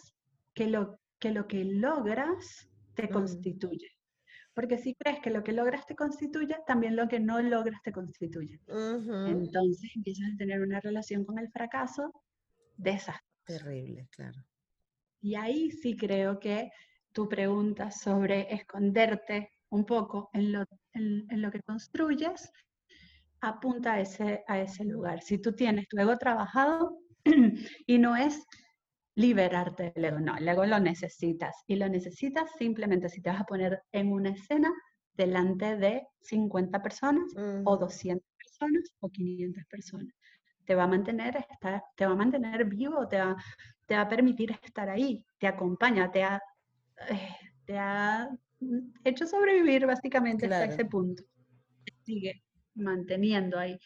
que 0.53 0.67
lo 0.67 0.97
que, 1.19 1.31
lo 1.31 1.49
que 1.49 1.65
logras 1.65 2.69
te 2.93 3.09
constituye. 3.09 3.89
Porque 4.53 4.77
si 4.77 4.95
crees 4.95 5.19
que 5.19 5.29
lo 5.31 5.43
que 5.43 5.51
logras 5.51 5.85
te 5.85 5.97
constituye, 5.97 6.55
también 6.65 6.95
lo 6.95 7.09
que 7.09 7.19
no 7.19 7.41
logras 7.41 7.81
te 7.81 7.91
constituye. 7.91 8.61
Entonces 8.69 9.91
empiezas 9.93 10.31
a 10.33 10.37
tener 10.37 10.61
una 10.61 10.79
relación 10.79 11.25
con 11.25 11.37
el 11.39 11.51
fracaso 11.51 12.23
desastrosa. 12.77 13.21
Terrible, 13.43 14.07
claro. 14.11 14.41
Y 15.19 15.35
ahí 15.35 15.71
sí 15.71 15.97
creo 15.97 16.39
que 16.39 16.71
tu 17.11 17.27
pregunta 17.27 17.91
sobre 17.91 18.47
esconderte 18.53 19.51
un 19.71 19.85
poco 19.85 20.29
en 20.31 20.53
lo, 20.53 20.63
en, 20.93 21.41
lo 21.41 21.51
que 21.51 21.61
construyes, 21.63 22.49
apunta 23.41 23.93
a 23.93 23.99
ese, 23.99 24.43
a 24.47 24.59
ese 24.59 24.85
lugar. 24.85 25.21
Si 25.21 25.39
tú 25.39 25.53
tienes 25.53 25.87
tu 25.87 25.97
ego 25.97 26.17
trabajado 26.17 26.99
y 27.87 27.97
no 27.97 28.15
es 28.15 28.45
liberarte 29.15 29.91
del 29.93 30.05
ego, 30.05 30.19
no, 30.19 30.37
el 30.37 30.47
ego 30.47 30.65
lo 30.65 30.79
necesitas 30.79 31.55
y 31.67 31.75
lo 31.75 31.89
necesitas 31.89 32.49
simplemente 32.57 33.09
si 33.09 33.21
te 33.21 33.29
vas 33.29 33.41
a 33.41 33.45
poner 33.45 33.81
en 33.91 34.11
una 34.11 34.29
escena 34.29 34.71
delante 35.13 35.75
de 35.75 36.07
50 36.21 36.81
personas 36.81 37.33
o 37.65 37.77
200 37.77 38.25
personas 38.37 38.93
o 38.99 39.09
500 39.09 39.65
personas. 39.65 40.13
Te 40.65 40.75
va 40.75 40.83
a 40.83 40.87
mantener, 40.87 41.35
estar, 41.49 41.83
te 41.95 42.05
va 42.05 42.13
a 42.13 42.15
mantener 42.15 42.63
vivo, 42.65 43.07
te 43.07 43.17
va, 43.17 43.35
te 43.85 43.95
va 43.95 44.01
a 44.01 44.07
permitir 44.07 44.57
estar 44.63 44.89
ahí, 44.89 45.25
te 45.39 45.47
acompaña, 45.47 46.09
te, 46.11 46.21
eh, 46.21 47.35
te 47.65 47.77
ha 47.77 48.29
hecho 49.03 49.25
sobrevivir 49.25 49.85
básicamente 49.85 50.45
hasta 50.45 50.65
ese 50.65 50.85
punto. 50.85 51.23
Sigue 52.03 52.41
manteniendo 52.75 53.57
ahí. 53.59 53.79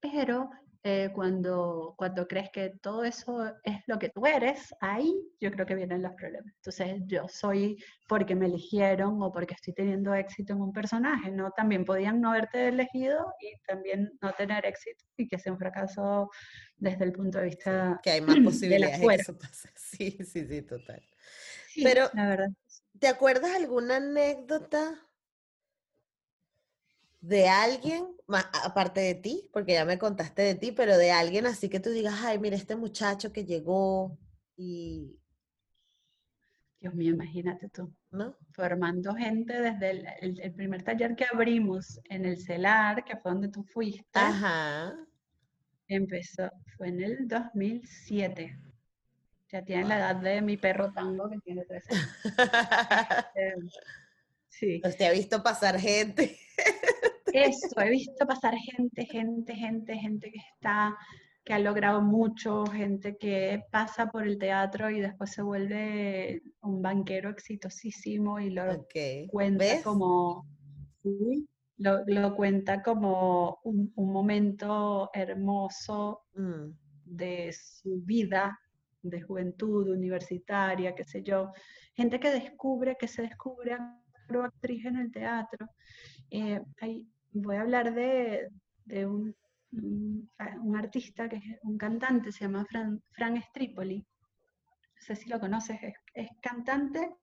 Pero 0.00 0.50
eh, 0.82 1.10
cuando, 1.14 1.94
cuando 1.98 2.26
crees 2.26 2.48
que 2.50 2.72
todo 2.80 3.04
eso 3.04 3.52
es 3.64 3.76
lo 3.86 3.98
que 3.98 4.08
tú 4.08 4.24
eres, 4.24 4.74
ahí 4.80 5.14
yo 5.38 5.50
creo 5.50 5.66
que 5.66 5.74
vienen 5.74 6.00
los 6.00 6.14
problemas. 6.14 6.54
Entonces 6.56 7.02
yo 7.06 7.28
soy 7.28 7.76
porque 8.08 8.34
me 8.34 8.46
eligieron 8.46 9.22
o 9.22 9.30
porque 9.30 9.52
estoy 9.54 9.74
teniendo 9.74 10.14
éxito 10.14 10.54
en 10.54 10.62
un 10.62 10.72
personaje, 10.72 11.30
¿no? 11.30 11.50
También 11.50 11.84
podían 11.84 12.22
no 12.22 12.30
haberte 12.30 12.68
elegido 12.68 13.30
y 13.40 13.52
también 13.66 14.10
no 14.22 14.32
tener 14.32 14.64
éxito 14.64 15.04
y 15.18 15.28
que 15.28 15.38
sea 15.38 15.52
un 15.52 15.58
fracaso 15.58 16.30
desde 16.78 17.04
el 17.04 17.12
punto 17.12 17.38
de 17.38 17.44
vista 17.44 18.00
que 18.02 18.12
hay 18.12 18.22
más 18.22 18.36
posibilidades 18.44 19.00
de, 19.00 19.06
que 19.06 19.14
eso 19.16 19.38
pase. 19.38 19.68
Sí, 19.76 20.16
sí, 20.24 20.46
sí, 20.46 20.62
total. 20.62 21.02
Pero, 21.82 22.08
la 22.14 22.26
verdad. 22.26 22.48
¿te 22.98 23.08
acuerdas 23.08 23.54
alguna 23.54 23.96
anécdota 23.96 24.94
de 27.20 27.48
alguien, 27.48 28.06
aparte 28.64 29.00
de 29.00 29.14
ti, 29.14 29.48
porque 29.52 29.74
ya 29.74 29.84
me 29.84 29.98
contaste 29.98 30.42
de 30.42 30.54
ti, 30.54 30.72
pero 30.72 30.96
de 30.96 31.10
alguien 31.10 31.46
así 31.46 31.68
que 31.68 31.80
tú 31.80 31.90
digas, 31.90 32.14
ay, 32.22 32.38
mira, 32.38 32.56
este 32.56 32.76
muchacho 32.76 33.32
que 33.32 33.44
llegó 33.44 34.18
y... 34.56 35.16
Dios 36.80 36.94
mío, 36.94 37.12
imagínate 37.12 37.68
tú. 37.68 37.92
¿No? 38.10 38.36
Formando 38.52 39.14
gente 39.14 39.60
desde 39.60 40.18
el, 40.20 40.52
primer 40.54 40.82
taller 40.82 41.14
que 41.14 41.26
abrimos 41.30 42.00
en 42.08 42.24
el 42.24 42.42
CELAR, 42.42 43.04
que 43.04 43.16
fue 43.16 43.32
donde 43.32 43.48
tú 43.48 43.62
fuiste. 43.62 44.18
Ajá. 44.18 44.96
Empezó, 45.86 46.50
fue 46.76 46.88
en 46.88 47.02
el 47.02 47.28
2007. 47.28 48.58
Ya 49.52 49.64
tiene 49.64 49.84
la 49.84 49.98
edad 49.98 50.16
de 50.16 50.40
mi 50.40 50.56
perro 50.56 50.90
tango 50.92 51.28
que 51.28 51.38
tiene 51.38 51.64
13 51.64 51.94
años. 51.94 52.08
Este, 54.52 54.90
sí. 54.92 54.96
Te 54.98 55.06
ha 55.06 55.12
visto 55.12 55.42
pasar 55.42 55.78
gente. 55.78 56.38
Eso, 57.32 57.80
he 57.80 57.90
visto 57.90 58.26
pasar 58.26 58.54
gente, 58.54 59.06
gente, 59.06 59.54
gente, 59.54 59.94
gente 59.96 60.30
que 60.30 60.40
está, 60.54 60.96
que 61.44 61.52
ha 61.52 61.58
logrado 61.58 62.00
mucho, 62.02 62.64
gente 62.66 63.16
que 63.16 63.62
pasa 63.70 64.10
por 64.10 64.26
el 64.26 64.38
teatro 64.38 64.90
y 64.90 65.00
después 65.00 65.30
se 65.30 65.42
vuelve 65.42 66.42
un 66.62 66.82
banquero 66.82 67.30
exitosísimo 67.30 68.38
y 68.40 68.50
lo 68.50 68.86
cuenta 69.30 69.82
como, 69.82 70.46
lo, 71.78 72.36
cuenta 72.36 72.82
como 72.82 73.58
un, 73.64 73.92
momento 73.96 75.10
hermoso 75.12 76.22
mm. 76.34 76.70
de 77.04 77.52
su 77.52 78.00
vida 78.02 78.58
de 79.02 79.22
juventud 79.22 79.88
universitaria, 79.88 80.94
qué 80.94 81.04
sé 81.04 81.22
yo, 81.22 81.52
gente 81.94 82.20
que 82.20 82.30
descubre, 82.30 82.96
que 83.00 83.08
se 83.08 83.22
descubre 83.22 83.78
actriz 84.38 84.84
en 84.84 84.96
el 84.96 85.10
teatro. 85.10 85.66
Eh, 86.30 86.60
voy 87.32 87.56
a 87.56 87.62
hablar 87.62 87.94
de, 87.94 88.48
un 89.06 89.34
un, 89.72 90.76
artista, 90.76 91.28
que 91.28 91.36
es 91.36 91.58
un 91.62 91.78
cantante, 91.78 92.32
se 92.32 92.44
llama 92.44 92.64
Fran, 92.66 93.02
Frank 93.12 93.42
Stripoli. 93.48 93.98
No 93.98 95.02
sé 95.02 95.16
si 95.16 95.28
lo 95.28 95.40
conoces, 95.40 95.78
es, 96.14 96.28
cantante 96.40 97.14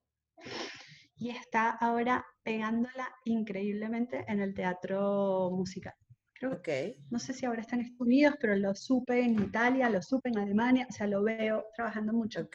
y 1.17 1.29
está 1.29 1.71
ahora 1.71 2.25
pegándola 2.43 3.09
increíblemente 3.25 4.23
en 4.27 4.39
el 4.39 4.53
teatro 4.53 5.49
musical. 5.51 5.93
Creo, 6.33 6.61
No 7.09 7.17
sé 7.17 7.33
si 7.33 7.47
ahora 7.47 7.61
está 7.61 7.75
en 7.75 7.81
Estados 7.81 8.01
Unidos, 8.01 8.35
pero 8.39 8.55
lo 8.55 8.75
supe 8.75 9.21
en 9.21 9.41
Italia, 9.41 9.89
lo 9.89 10.01
supe 10.03 10.29
en 10.29 10.37
Alemania, 10.37 10.85
o 10.87 10.93
sea, 10.93 11.07
lo 11.07 11.23
veo 11.23 11.65
trabajando 11.75 12.13
mucho. 12.13 12.47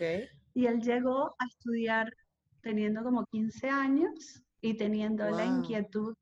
Y 0.55 0.67
él 0.67 0.81
llegó 0.81 1.35
a 1.39 1.47
estudiar 1.47 2.13
teniendo 2.61 3.03
como 3.03 3.27
15 3.27 3.69
años 3.69 4.45
y 4.61 4.75
teniendo 4.75 5.29
la 5.31 5.45
inquietud 5.45 6.15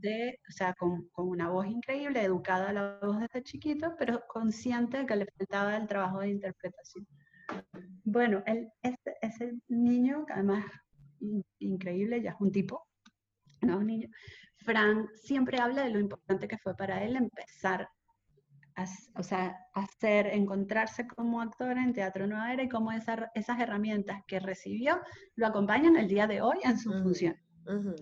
de, 0.00 0.38
o 0.48 0.52
sea, 0.52 0.74
con, 0.74 1.08
con, 1.10 1.28
una 1.28 1.48
voz 1.48 1.66
increíble, 1.66 2.22
educada 2.22 2.70
a 2.70 2.72
la 2.72 2.98
voz 3.02 3.20
desde 3.20 3.42
chiquito, 3.42 3.94
pero 3.98 4.22
consciente 4.28 4.98
de 4.98 5.06
que 5.06 5.16
le 5.16 5.26
faltaba 5.36 5.76
el 5.76 5.86
trabajo 5.86 6.20
de 6.20 6.30
interpretación. 6.30 7.06
Bueno, 8.04 8.42
él, 8.46 8.68
ese, 8.82 9.16
ese 9.22 9.54
niño, 9.68 10.24
que 10.26 10.32
además 10.34 10.64
increíble, 11.58 12.22
ya 12.22 12.30
es 12.30 12.36
un 12.40 12.50
tipo, 12.50 12.86
no 13.62 13.78
un 13.78 13.86
niño, 13.86 14.08
Frank 14.56 15.10
siempre 15.14 15.58
habla 15.58 15.84
de 15.84 15.90
lo 15.90 16.00
importante 16.00 16.48
que 16.48 16.58
fue 16.58 16.76
para 16.76 17.02
él 17.02 17.16
empezar 17.16 17.88
a, 18.76 18.84
o 19.16 19.22
sea, 19.22 19.56
hacer, 19.74 20.28
encontrarse 20.28 21.06
como 21.06 21.40
actor 21.40 21.76
en 21.76 21.92
Teatro 21.92 22.26
Nueva 22.26 22.52
Era 22.52 22.62
y 22.62 22.68
cómo 22.68 22.92
esas 22.92 23.60
herramientas 23.60 24.22
que 24.26 24.40
recibió 24.40 25.00
lo 25.34 25.46
acompañan 25.46 25.96
el 25.96 26.08
día 26.08 26.26
de 26.26 26.40
hoy 26.40 26.58
en 26.62 26.78
su 26.78 26.92
función. 26.92 27.36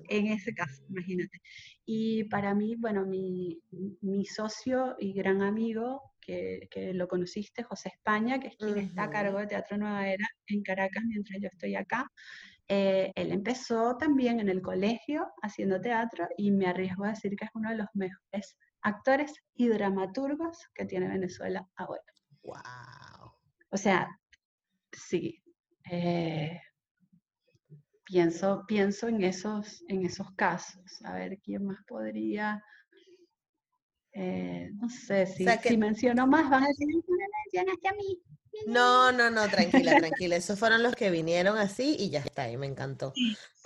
En 0.08 0.26
ese 0.28 0.54
caso, 0.54 0.82
imagínate. 0.88 1.40
Y 1.84 2.24
para 2.24 2.54
mí, 2.54 2.76
bueno, 2.76 3.06
mi, 3.06 3.60
mi 4.00 4.24
socio 4.24 4.96
y 4.98 5.12
gran 5.12 5.42
amigo, 5.42 6.02
que, 6.20 6.68
que, 6.70 6.92
lo 6.92 7.08
conociste, 7.08 7.62
José 7.62 7.90
España, 7.94 8.38
que 8.38 8.48
es 8.48 8.56
quien 8.56 8.78
está 8.78 9.04
a 9.04 9.10
cargo 9.10 9.38
de 9.38 9.46
Teatro 9.46 9.78
Nueva 9.78 10.08
Era 10.08 10.28
en 10.46 10.62
Caracas 10.62 11.02
mientras 11.06 11.40
yo 11.40 11.48
estoy 11.48 11.74
acá, 11.74 12.10
eh, 12.70 13.12
él 13.14 13.32
empezó 13.32 13.96
también 13.96 14.40
en 14.40 14.50
el 14.50 14.60
colegio 14.60 15.26
haciendo 15.42 15.80
teatro 15.80 16.28
y 16.36 16.50
me 16.50 16.66
arriesgo 16.66 17.04
a 17.04 17.10
decir 17.10 17.34
que 17.34 17.46
es 17.46 17.50
uno 17.54 17.70
de 17.70 17.76
los 17.76 17.86
mejores 17.94 18.58
actores 18.82 19.32
y 19.54 19.68
dramaturgos 19.68 20.58
que 20.74 20.84
tiene 20.84 21.08
Venezuela 21.08 21.66
ahora. 21.76 22.02
¡Wow! 22.42 23.32
O 23.70 23.76
sea, 23.78 24.08
sí. 24.92 25.42
Eh, 25.90 26.60
pienso, 28.08 28.64
pienso 28.66 29.06
en 29.08 29.22
esos, 29.22 29.84
en 29.88 30.06
esos 30.06 30.30
casos. 30.32 30.82
A 31.04 31.12
ver, 31.14 31.38
¿quién 31.44 31.66
más 31.66 31.78
podría? 31.86 32.62
Eh, 34.12 34.70
no 34.74 34.88
sé, 34.88 35.26
si, 35.26 35.46
si 35.46 35.76
menciono 35.76 36.26
más, 36.26 36.48
vas 36.50 36.64
a 36.64 36.68
decir, 36.68 36.88
no 36.88 37.02
me 37.06 37.26
mencionaste 37.44 37.88
a 37.88 37.92
mí. 37.92 38.18
No, 38.66 39.12
no, 39.12 39.30
no, 39.30 39.48
tranquila, 39.48 39.96
tranquila. 39.96 40.36
Esos 40.36 40.58
fueron 40.58 40.82
los 40.82 40.94
que 40.94 41.10
vinieron 41.10 41.56
así 41.58 41.96
y 41.98 42.10
ya 42.10 42.20
está, 42.20 42.50
y 42.50 42.56
me 42.56 42.66
encantó. 42.66 43.12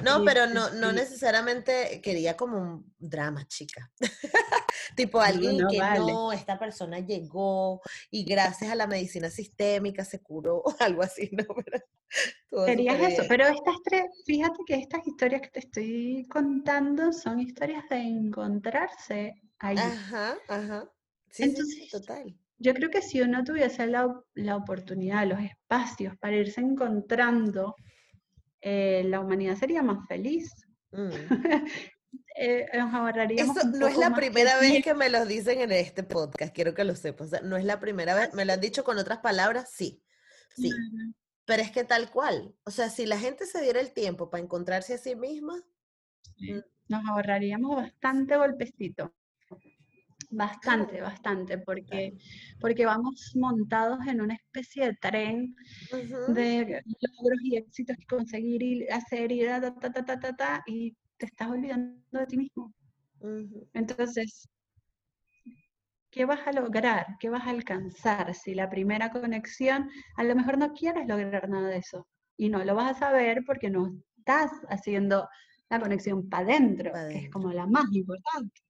No, 0.03 0.25
pero 0.25 0.47
no, 0.47 0.71
no 0.71 0.93
necesariamente 0.93 2.01
quería 2.03 2.37
como 2.37 2.59
un 2.59 2.95
drama, 2.99 3.47
chica. 3.47 3.91
tipo 4.97 5.21
alguien 5.21 5.59
que 5.69 5.79
no, 5.79 6.33
esta 6.33 6.59
persona 6.59 6.99
llegó 7.01 7.81
y 8.11 8.25
gracias 8.25 8.71
a 8.71 8.75
la 8.75 8.87
medicina 8.87 9.31
sistémica 9.31 10.05
se 10.05 10.21
curó, 10.21 10.63
algo 10.81 11.03
así, 11.03 11.31
¿no? 11.33 11.45
Querías 12.67 13.01
eso, 13.01 13.23
pero 13.29 13.47
estas 13.47 13.77
tres, 13.85 14.05
fíjate 14.27 14.59
que 14.67 14.75
estas 14.75 15.07
historias 15.07 15.43
que 15.43 15.49
te 15.49 15.59
estoy 15.61 16.27
contando 16.31 17.13
son 17.13 17.41
historias 17.41 17.89
de 17.89 17.97
encontrarse 17.97 19.35
ahí. 19.59 19.79
Ajá, 19.79 20.37
ajá. 20.49 20.91
Sí, 21.31 21.51
sí, 21.57 21.89
total. 21.91 22.37
Yo 22.59 22.75
creo 22.75 22.91
que 22.91 23.03
si 23.03 23.21
uno 23.21 23.43
tuviese 23.45 23.87
la, 23.87 24.15
la 24.35 24.57
oportunidad, 24.57 25.27
los 25.27 25.41
espacios 25.41 26.17
para 26.19 26.37
irse 26.37 26.61
encontrando, 26.61 27.75
eh, 28.61 29.03
la 29.07 29.21
humanidad 29.21 29.57
sería 29.57 29.83
más 29.83 30.07
feliz. 30.07 30.53
Mm. 30.93 31.11
eh, 32.37 32.67
nos 32.75 32.95
ahorraríamos. 32.95 33.57
Eso 33.57 33.69
no 33.69 33.89
es 33.89 33.97
la 33.97 34.15
primera 34.15 34.59
vez 34.59 34.83
que 34.85 34.95
me 34.95 35.09
lo 35.11 35.27
dicen 35.27 35.61
en 35.61 35.73
este 35.73 36.05
podcast, 36.05 36.55
quiero 36.55 36.73
que 36.75 36.85
lo 36.85 36.95
sepas. 36.95 37.43
no 37.43 37.57
es 37.57 37.65
la 37.65 37.81
primera 37.81 38.15
vez, 38.15 38.33
me 38.35 38.45
lo 38.45 38.53
han 38.53 38.61
dicho 38.61 38.85
con 38.85 38.99
otras 38.99 39.19
palabras, 39.19 39.71
sí. 39.73 40.03
Sí. 40.55 40.71
Pero 41.45 41.63
es 41.63 41.73
que 41.73 41.85
tal 41.85 42.11
cual. 42.11 42.55
O 42.65 42.71
sea, 42.71 42.89
si 42.89 43.07
la 43.07 43.19
gente 43.19 43.47
se 43.47 43.61
diera 43.61 43.81
el 43.81 43.93
tiempo 43.93 44.31
para 44.31 44.43
encontrarse 44.43 44.95
a 44.95 44.99
sí 44.99 45.17
misma. 45.17 45.63
Mm. 46.39 46.61
Nos 46.89 47.05
ahorraríamos 47.09 47.77
bastante 47.77 48.37
golpecito. 48.37 49.15
Bastante, 50.35 51.01
bastante, 51.03 51.59
porque, 51.59 52.15
porque 52.59 52.87
vamos 52.87 53.33
montados 53.37 53.99
en 54.07 54.23
una 54.23 54.35
especie 54.35 54.87
de 54.87 54.95
tren 54.95 55.55
de 56.27 56.83
logros 56.87 57.41
y 57.45 57.57
éxitos 57.57 57.97
que 57.99 58.07
conseguir 58.07 58.63
y 58.63 58.89
hacer 58.89 59.31
y 59.31 59.45
ta, 59.45 59.61
ta, 59.61 59.93
ta, 59.93 60.19
ta, 60.21 60.33
ta, 60.35 60.63
y 60.67 60.97
te 61.19 61.27
estás 61.27 61.51
olvidando 61.51 62.01
de 62.13 62.27
ti 62.27 62.39
mismo. 62.39 62.73
Entonces, 63.75 64.49
¿qué 66.11 66.25
vas 66.25 66.47
a 66.47 66.53
lograr? 66.53 67.07
¿Qué 67.21 67.29
vas 67.29 67.47
a 67.47 67.51
alcanzar? 67.51 68.35
Si 68.35 68.55
la 68.55 68.71
primera 68.71 69.11
conexión, 69.11 69.91
a 70.17 70.25
lo 70.25 70.35
mejor 70.35 70.57
no 70.57 70.73
quieres 70.73 71.07
lograr 71.07 71.47
nada 71.51 71.69
de 71.69 71.77
eso 71.79 72.07
y 72.39 72.49
no 72.49 72.65
lo 72.65 72.75
vas 72.75 72.97
a 72.97 72.99
saber 72.99 73.43
porque 73.47 73.69
no 73.71 73.93
estás 74.17 74.51
haciendo 74.71 75.29
la 75.69 75.79
conexión 75.81 76.29
para 76.31 76.45
adentro, 76.45 76.93
que 77.09 77.19
es 77.19 77.31
como 77.31 77.53
la 77.53 77.67
más 77.67 77.85
importante. 77.93 78.63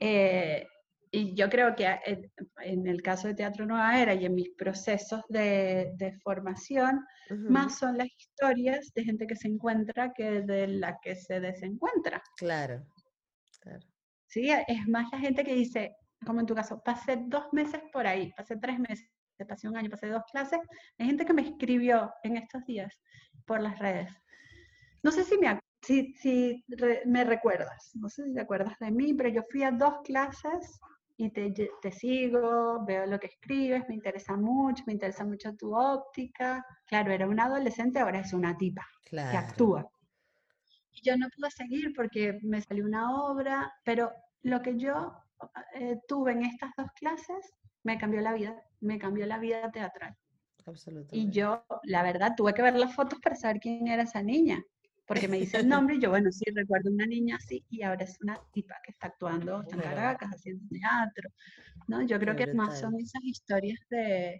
Eh, 0.00 0.66
y 1.12 1.34
yo 1.34 1.50
creo 1.50 1.74
que 1.74 1.86
eh, 1.86 2.30
en, 2.62 2.86
el 2.86 3.02
caso 3.02 3.28
de 3.28 3.34
Teatro 3.34 3.66
Nueva 3.66 4.00
Era 4.00 4.14
y 4.14 4.24
en 4.24 4.34
mis 4.34 4.50
procesos 4.50 5.22
de, 5.28 5.92
de 5.96 6.12
formación, 6.20 7.04
más 7.48 7.78
son 7.78 7.96
las 7.96 8.08
historias 8.18 8.92
de 8.94 9.04
gente 9.04 9.26
que 9.26 9.36
se 9.36 9.46
encuentra 9.46 10.12
que 10.12 10.42
de 10.42 10.66
la 10.66 10.98
que 11.00 11.14
se 11.14 11.38
desencuentra. 11.38 12.22
Claro, 12.36 12.84
claro. 13.60 13.86
Sí, 14.26 14.50
es 14.50 14.88
más 14.88 15.10
la 15.12 15.18
gente 15.18 15.44
que 15.44 15.54
dice, 15.54 15.96
como 16.24 16.40
en 16.40 16.46
tu 16.46 16.54
caso, 16.54 16.80
pasé 16.84 17.18
dos 17.26 17.52
meses 17.52 17.80
por 17.92 18.06
ahí, 18.06 18.32
pasé 18.36 18.56
tres 18.56 18.78
meses, 18.78 19.08
pasé 19.46 19.68
un 19.68 19.76
año, 19.76 19.90
pasé 19.90 20.08
dos 20.08 20.24
clases. 20.30 20.60
Hay 20.98 21.06
gente 21.06 21.24
que 21.24 21.32
me 21.32 21.42
escribió 21.42 22.12
en 22.22 22.36
estos 22.36 22.64
días 22.66 23.00
por 23.46 23.60
las 23.60 23.78
redes. 23.78 24.10
No 25.02 25.10
sé 25.10 25.24
si 25.24 25.38
me, 25.38 25.58
si, 25.82 26.12
si 26.14 26.64
me 27.06 27.24
recuerdas, 27.24 27.90
no 27.94 28.08
sé 28.08 28.24
si 28.24 28.34
te 28.34 28.40
acuerdas 28.40 28.78
de 28.78 28.90
mí, 28.90 29.14
pero 29.14 29.28
yo 29.30 29.42
fui 29.50 29.62
a 29.62 29.70
dos 29.70 29.94
clases 30.04 30.80
y 31.16 31.30
te, 31.30 31.52
te, 31.82 31.92
sigo, 31.92 32.84
veo 32.86 33.06
lo 33.06 33.18
que 33.20 33.26
escribes, 33.26 33.86
me 33.88 33.94
interesa 33.94 34.36
mucho, 34.36 34.84
me 34.86 34.94
interesa 34.94 35.24
mucho 35.24 35.54
tu 35.54 35.74
óptica. 35.74 36.64
Claro, 36.86 37.12
era 37.12 37.28
una 37.28 37.44
adolescente, 37.44 37.98
ahora 37.98 38.20
es 38.20 38.32
una 38.32 38.56
tipa 38.56 38.86
que 39.10 39.18
actúa. 39.18 39.90
Y 40.92 41.02
yo 41.02 41.16
no 41.16 41.28
pude 41.36 41.50
seguir 41.50 41.92
porque 41.94 42.38
me 42.42 42.62
salió 42.62 42.84
una 42.84 43.22
obra, 43.24 43.72
pero 43.84 44.10
lo 44.42 44.62
que 44.62 44.76
yo 44.76 45.12
eh, 45.74 45.98
tuve 46.08 46.32
en 46.32 46.44
estas 46.44 46.70
dos 46.76 46.88
clases 46.98 47.52
me 47.82 47.98
cambió 47.98 48.20
la 48.22 48.32
vida, 48.32 48.62
me 48.80 48.98
cambió 48.98 49.26
la 49.26 49.38
vida 49.38 49.70
teatral. 49.70 50.16
Absolutamente. 50.64 51.16
Y 51.16 51.30
yo, 51.30 51.64
la 51.84 52.02
verdad, 52.02 52.32
tuve 52.36 52.54
que 52.54 52.62
ver 52.62 52.76
las 52.76 52.94
fotos 52.94 53.18
para 53.20 53.36
saber 53.36 53.60
quién 53.60 53.88
era 53.88 54.04
esa 54.04 54.22
niña 54.22 54.62
porque 55.10 55.26
me 55.26 55.38
dice 55.38 55.56
el 55.56 55.68
nombre 55.68 55.96
y 55.96 55.98
yo, 55.98 56.10
bueno, 56.10 56.30
sí, 56.30 56.44
recuerdo 56.54 56.88
una 56.88 57.04
niña 57.04 57.34
así 57.34 57.64
y 57.68 57.82
ahora 57.82 58.04
es 58.04 58.16
una 58.22 58.38
tipa 58.52 58.76
que 58.84 58.92
está 58.92 59.08
actuando 59.08 59.64
en 59.68 59.80
Caracas, 59.80 60.30
haciendo 60.30 60.62
teatro, 60.70 61.30
¿no? 61.88 62.02
Yo 62.02 62.20
creo 62.20 62.36
que 62.36 62.54
más 62.54 62.78
son 62.78 62.94
esas 62.94 63.24
historias 63.24 63.80
de, 63.90 64.38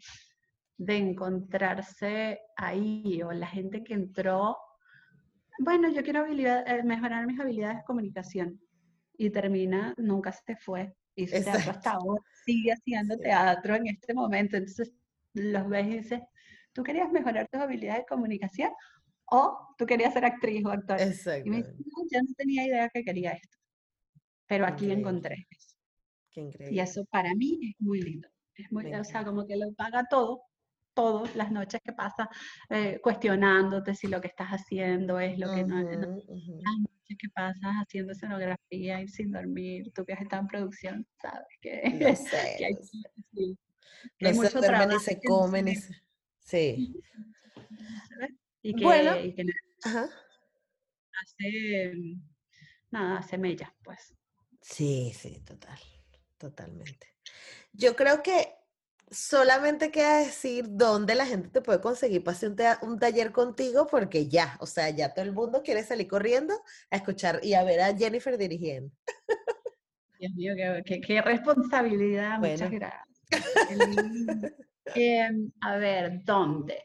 de 0.77 0.97
encontrarse 0.97 2.39
ahí 2.57 3.21
o 3.21 3.33
la 3.33 3.49
gente 3.49 3.83
que 3.83 3.95
entró, 3.95 4.57
bueno, 5.59 5.91
yo 5.91 6.05
quiero 6.05 6.25
eh, 6.25 6.83
mejorar 6.85 7.27
mis 7.27 7.41
habilidades 7.41 7.79
de 7.79 7.85
comunicación 7.85 8.61
y 9.18 9.29
termina, 9.29 9.93
nunca 9.97 10.31
se 10.31 10.55
fue, 10.55 10.95
hizo 11.16 11.33
teatro 11.43 11.73
hasta 11.73 11.91
ahora, 11.95 12.23
sigue 12.45 12.71
haciendo 12.71 13.18
teatro 13.18 13.75
en 13.75 13.89
este 13.89 14.14
momento, 14.14 14.57
entonces 14.57 14.93
los 15.35 15.68
ves 15.68 15.87
y 15.89 15.99
dices, 15.99 16.21
¿tú 16.73 16.85
querías 16.85 17.11
mejorar 17.11 17.49
tus 17.49 17.61
habilidades 17.61 18.03
de 18.03 18.07
comunicación 18.07 18.71
o 19.31 19.74
tú 19.78 19.87
querías 19.87 20.12
ser 20.12 20.24
actriz 20.24 20.64
o 20.64 20.70
actor. 20.70 21.01
Exacto. 21.01 21.47
Y 21.47 21.51
me 21.51 21.57
dice, 21.59 21.72
no, 21.72 22.05
yo 22.11 22.20
no 22.20 22.35
tenía 22.37 22.66
idea 22.66 22.89
que 22.89 23.03
quería 23.03 23.33
esto, 23.33 23.57
pero 24.47 24.66
aquí 24.66 24.91
encontré 24.91 25.47
eso. 25.51 25.74
Qué 26.31 26.41
increíble. 26.43 26.76
Y 26.76 26.81
eso 26.81 27.05
para 27.07 27.35
mí 27.35 27.59
es 27.62 27.74
muy 27.81 28.03
lindo. 28.03 28.28
Es 28.55 28.70
muy, 28.70 28.93
o 28.93 29.05
sea, 29.05 29.24
como 29.24 29.47
que 29.47 29.57
lo 29.57 29.72
paga 29.72 30.05
todo, 30.09 30.43
todas 30.95 31.35
las 31.35 31.51
noches 31.51 31.81
que 31.83 31.93
pasa 31.93 32.28
eh, 32.68 33.01
cuestionándote 33.03 33.95
si 33.95 34.07
lo 34.07 34.20
que 34.20 34.28
estás 34.28 34.49
haciendo 34.49 35.18
es 35.18 35.39
lo 35.39 35.55
que 35.55 35.64
no, 35.64 35.78
es. 35.78 35.99
Las 35.99 36.78
noches 36.78 37.18
que 37.18 37.28
pasas 37.35 37.72
haciendo 37.83 38.12
escenografía 38.12 39.01
y 39.01 39.09
sin 39.09 39.33
dormir, 39.33 39.93
tú 39.95 40.05
que 40.05 40.12
has 40.12 40.20
estado 40.20 40.43
en 40.43 40.49
producción, 40.49 41.07
sabes 41.22 41.47
que, 41.61 41.83
no 42.01 42.16
sé, 42.16 42.57
que 42.59 42.66
hay, 42.66 42.74
sí, 42.83 43.59
que 44.18 44.28
hay 44.28 44.35
mucho 44.35 44.61
trabajo. 44.61 44.97
Y 44.97 45.01
se 45.01 45.20
comen. 45.20 45.68
Y 45.68 45.76
se... 45.76 45.95
Sí. 46.41 46.95
Y 48.62 48.74
que, 48.74 48.84
bueno, 48.84 49.12
hace, 51.22 51.92
nada, 52.90 53.18
hace 53.18 53.38
mella, 53.38 53.74
pues. 53.82 54.14
Sí, 54.61 55.12
sí, 55.14 55.40
total, 55.40 55.78
totalmente. 56.36 57.14
Yo 57.72 57.96
creo 57.96 58.22
que 58.22 58.54
solamente 59.11 59.90
queda 59.90 60.18
decir 60.18 60.66
dónde 60.68 61.14
la 61.14 61.26
gente 61.26 61.48
te 61.48 61.62
puede 61.62 61.80
conseguir 61.80 62.22
para 62.22 62.36
hacer 62.36 62.54
un, 62.82 62.98
taller 62.98 63.32
contigo, 63.32 63.86
porque 63.86 64.28
ya, 64.28 64.56
o 64.61 64.66
sea, 64.66 64.90
ya 64.90 65.12
todo 65.12 65.24
el 65.24 65.32
mundo 65.32 65.62
quiere 65.62 65.82
salir 65.82 66.06
corriendo 66.06 66.54
a 66.90 66.96
escuchar 66.96 67.40
y 67.42 67.54
a 67.54 67.64
ver 67.64 67.80
a 67.80 67.96
Jennifer 67.96 68.36
dirigiendo. 68.38 68.94
Dios 70.18 70.32
mío, 70.34 70.54
qué, 70.84 71.22
responsabilidad, 71.22 72.38
muchas 72.38 72.70
gracias. 72.70 73.08
Em, 74.94 75.52
a 75.61 75.76
ver, 75.76 76.24
¿dónde? 76.24 76.82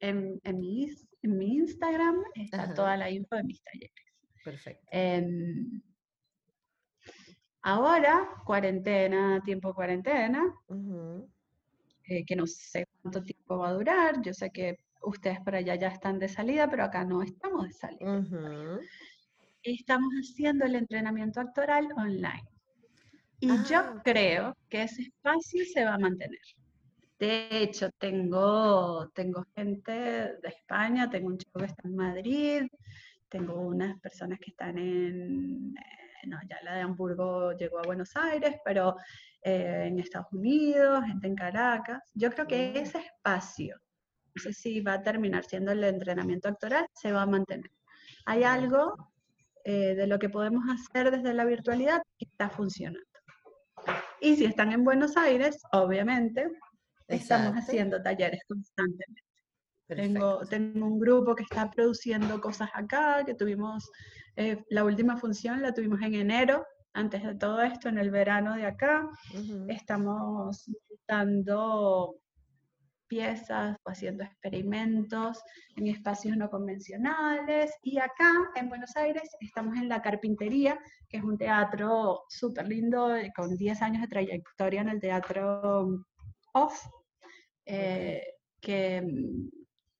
En, 0.00 0.40
mi, 0.54 0.88
Instagram 1.26 2.22
está 2.34 2.72
toda 2.74 2.96
la 2.96 3.10
info 3.10 3.36
de 3.36 3.44
mis 3.44 3.62
talleres. 3.62 4.04
Perfecto. 4.44 4.86
Em, 4.90 5.82
ahora, 7.62 8.28
cuarentena, 8.44 9.42
tiempo 9.44 9.74
cuarentena, 9.74 10.42
eh, 12.04 12.24
que 12.24 12.36
no 12.36 12.46
sé 12.46 12.86
cuánto 13.02 13.22
tiempo 13.24 13.58
va 13.58 13.68
a 13.68 13.72
durar. 13.72 14.22
Yo 14.22 14.32
sé 14.32 14.50
que 14.50 14.78
ustedes 15.02 15.40
por 15.40 15.54
allá 15.54 15.74
ya 15.74 15.88
están 15.88 16.18
de 16.18 16.28
salida, 16.28 16.68
pero 16.70 16.84
acá 16.84 17.04
no 17.04 17.22
estamos 17.22 17.66
de 17.66 17.72
salida. 17.72 18.22
Estamos 19.62 20.12
haciendo 20.14 20.64
el 20.64 20.76
entrenamiento 20.76 21.40
actoral 21.40 21.88
online. 21.96 22.48
Y 23.40 23.48
yo 23.64 23.78
ah, 23.78 24.02
creo 24.04 24.56
que 24.68 24.82
ese 24.84 25.02
espacio 25.02 25.64
se 25.64 25.84
va 25.84 25.94
a 25.94 25.98
mantener. 25.98 26.40
De 27.18 27.48
hecho, 27.50 27.90
tengo, 27.98 29.08
tengo 29.14 29.46
gente 29.54 29.92
de 29.92 30.48
España, 30.48 31.08
tengo 31.08 31.28
un 31.28 31.38
chico 31.38 31.60
que 31.60 31.66
está 31.66 31.82
en 31.88 31.96
Madrid, 31.96 32.62
tengo 33.28 33.54
unas 33.54 33.98
personas 34.00 34.38
que 34.38 34.50
están 34.50 34.76
en, 34.78 35.74
eh, 35.76 36.26
no, 36.26 36.38
ya 36.48 36.58
la 36.62 36.74
de 36.74 36.82
Hamburgo 36.82 37.52
llegó 37.52 37.78
a 37.78 37.86
Buenos 37.86 38.14
Aires, 38.16 38.56
pero 38.64 38.96
eh, 39.42 39.84
en 39.86 39.98
Estados 39.98 40.32
Unidos, 40.32 41.04
gente 41.06 41.26
en 41.26 41.36
Caracas. 41.36 42.02
Yo 42.14 42.30
creo 42.30 42.46
que 42.46 42.72
mm. 42.72 42.76
ese 42.76 42.98
espacio, 42.98 43.76
no 44.34 44.42
sé 44.42 44.52
si 44.52 44.80
va 44.80 44.94
a 44.94 45.02
terminar 45.02 45.44
siendo 45.44 45.72
el 45.72 45.84
entrenamiento 45.84 46.48
actoral, 46.48 46.86
se 46.92 47.12
va 47.12 47.22
a 47.22 47.26
mantener. 47.26 47.70
Hay 48.26 48.42
algo 48.42 49.10
eh, 49.64 49.94
de 49.94 50.06
lo 50.06 50.18
que 50.18 50.28
podemos 50.28 50.64
hacer 50.68 51.10
desde 51.10 51.32
la 51.32 51.44
virtualidad 51.44 52.02
que 52.18 52.26
está 52.26 52.50
funcionando. 52.50 53.00
Y 54.20 54.36
si 54.36 54.44
están 54.44 54.72
en 54.72 54.84
Buenos 54.84 55.16
Aires, 55.16 55.62
obviamente, 55.72 56.48
estamos 57.08 57.54
haciendo 57.54 58.02
talleres 58.02 58.40
constantemente. 58.48 59.22
Tengo, 59.88 60.40
tengo, 60.46 60.86
un 60.86 60.98
grupo 60.98 61.34
que 61.34 61.44
está 61.44 61.70
produciendo 61.70 62.40
cosas 62.40 62.70
acá, 62.74 63.24
que 63.24 63.34
tuvimos, 63.34 63.88
eh, 64.34 64.64
la 64.70 64.84
última 64.84 65.16
función 65.16 65.62
la 65.62 65.72
tuvimos 65.72 66.02
en 66.02 66.14
enero, 66.14 66.66
antes 66.92 67.22
de 67.22 67.34
todo 67.36 67.62
esto, 67.62 67.88
en 67.88 67.98
el 67.98 68.10
verano 68.10 68.54
de 68.54 68.66
acá. 68.66 69.08
Estamos 69.68 70.68
dando 71.06 72.16
piezas 73.06 73.76
o 73.84 73.90
haciendo 73.90 74.24
experimentos 74.24 75.40
en 75.76 75.86
espacios 75.86 76.36
no 76.36 76.50
convencionales. 76.50 77.72
Y 77.82 77.98
acá 77.98 78.32
en 78.56 78.68
Buenos 78.68 78.96
Aires 78.96 79.36
estamos 79.40 79.76
en 79.76 79.88
La 79.88 80.02
Carpintería, 80.02 80.78
que 81.08 81.18
es 81.18 81.22
un 81.22 81.38
teatro 81.38 82.24
súper 82.28 82.66
lindo, 82.66 83.14
eh, 83.14 83.32
con 83.36 83.56
10 83.56 83.82
años 83.82 84.02
de 84.02 84.08
trayectoria 84.08 84.80
en 84.80 84.88
el 84.88 85.00
teatro 85.00 86.04
off, 86.56 86.86
eh, 87.64 88.22
que, 88.60 89.02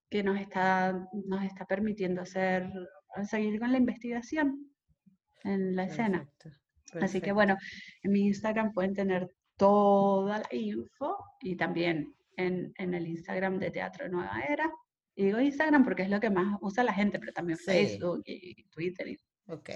que 0.09 0.23
nos, 0.23 0.41
está, 0.41 1.09
nos 1.27 1.45
está 1.45 1.65
permitiendo 1.67 2.23
hacer, 2.23 2.71
seguir 3.29 3.59
con 3.61 3.73
la 3.73 3.79
investigación 3.79 4.71
en 5.45 5.77
la 5.77 5.85
escena. 5.85 6.29
Así 7.01 7.21
que 7.21 7.33
bueno, 7.33 7.57
en 8.03 8.13
mi 8.13 8.27
Instagram 8.27 8.73
pueden 8.73 8.95
tener 8.95 9.29
toda 9.57 10.39
la 10.39 10.49
info 10.57 11.17
y 11.41 11.57
también 11.57 12.15
en, 12.37 12.73
el 12.79 13.07
Instagram 13.07 13.59
de 13.59 13.71
Teatro 13.71 14.09
Nueva 14.09 14.41
Era. 14.49 14.71
Y 15.15 15.27
digo 15.27 15.41
Instagram 15.41 15.85
porque 15.85 16.03
es 16.03 16.11
lo 16.11 16.21
que 16.21 16.31
más 16.31 16.59
usa 16.61 16.85
la 16.85 16.93
gente, 16.93 17.19
pero 17.19 17.33
también 17.33 17.59
Facebook 17.59 18.23
y 18.27 18.65
Twitter. 18.69 19.09
Ok. 19.49 19.71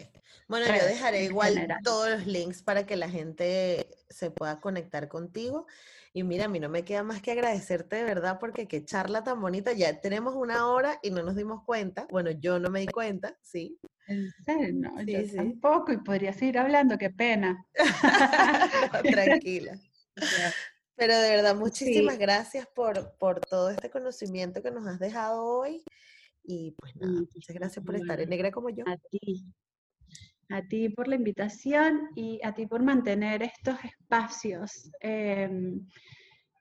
Bueno, 0.48 0.66
yo 0.66 0.84
dejaré 0.86 1.24
igual 1.24 1.68
todos 1.84 2.10
los 2.10 2.26
links 2.26 2.62
para 2.62 2.86
que 2.86 2.96
la 2.96 3.08
gente 3.08 3.88
se 4.08 4.30
pueda 4.30 4.60
conectar 4.60 5.08
contigo. 5.08 5.66
Y 6.12 6.24
mira, 6.24 6.46
a 6.46 6.48
mí 6.48 6.58
no 6.58 6.68
me 6.68 6.84
queda 6.84 7.04
más 7.04 7.22
que 7.22 7.30
agradecerte 7.30 7.96
de 7.96 8.04
verdad 8.04 8.38
porque 8.40 8.66
qué 8.66 8.84
charla 8.84 9.22
tan 9.22 9.40
bonita. 9.40 9.72
Ya 9.72 10.00
tenemos 10.00 10.34
una 10.34 10.66
hora 10.66 10.98
y 11.02 11.10
no 11.10 11.22
nos 11.22 11.36
dimos 11.36 11.62
cuenta. 11.64 12.08
Bueno, 12.10 12.32
yo 12.32 12.58
no 12.58 12.68
me 12.68 12.80
di 12.80 12.88
cuenta, 12.88 13.36
sí. 13.42 13.78
En 14.08 14.28
serio, 14.44 14.72
no, 14.74 14.98
sí, 15.04 15.36
tampoco 15.36 15.92
y 15.92 15.98
podría 15.98 16.32
seguir 16.32 16.58
hablando, 16.58 16.98
qué 16.98 17.10
pena. 17.10 17.64
tranquila. 19.14 19.78
Pero 20.96 21.16
de 21.16 21.30
verdad, 21.30 21.54
muchísimas 21.54 22.18
gracias 22.18 22.66
por, 22.74 23.16
por 23.16 23.40
todo 23.40 23.70
este 23.70 23.88
conocimiento 23.88 24.62
que 24.62 24.70
nos 24.70 24.86
has 24.86 24.98
dejado 24.98 25.44
hoy. 25.44 25.82
Y 26.42 26.72
pues 26.72 26.96
nada, 26.96 27.20
muchas 27.34 27.54
gracias 27.54 27.84
por 27.84 27.96
estar 27.96 28.20
en 28.20 28.28
negra 28.28 28.50
como 28.50 28.70
yo. 28.70 28.84
A 28.86 28.96
ti. 28.96 29.44
A 30.48 30.62
ti 30.62 30.88
por 30.88 31.06
la 31.06 31.14
invitación 31.14 32.08
y 32.16 32.40
a 32.42 32.52
ti 32.52 32.66
por 32.66 32.82
mantener 32.82 33.42
estos 33.42 33.76
espacios 33.84 34.90
em, 35.00 35.86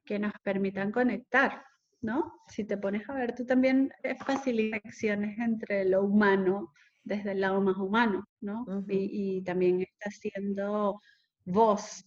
que 0.06 0.20
nos 0.20 0.34
permitan 0.44 0.92
conectar, 0.92 1.64
¿no? 2.02 2.42
Si 2.48 2.66
te 2.66 2.78
pones 2.78 3.10
a 3.10 3.14
ver, 3.14 3.34
tú 3.34 3.46
también 3.46 3.92
facilitas 4.26 4.82
acciones 4.86 5.40
entre 5.40 5.86
lo 5.86 6.04
humano 6.04 6.72
desde 7.04 7.32
el 7.32 7.42
lado 7.42 7.62
más 7.62 7.78
humano, 7.78 8.28
¿no? 8.42 8.66
y, 8.88 9.38
y, 9.38 9.42
también 9.42 9.82
está 9.82 10.12
siendo 10.12 11.02
voz 11.46 12.06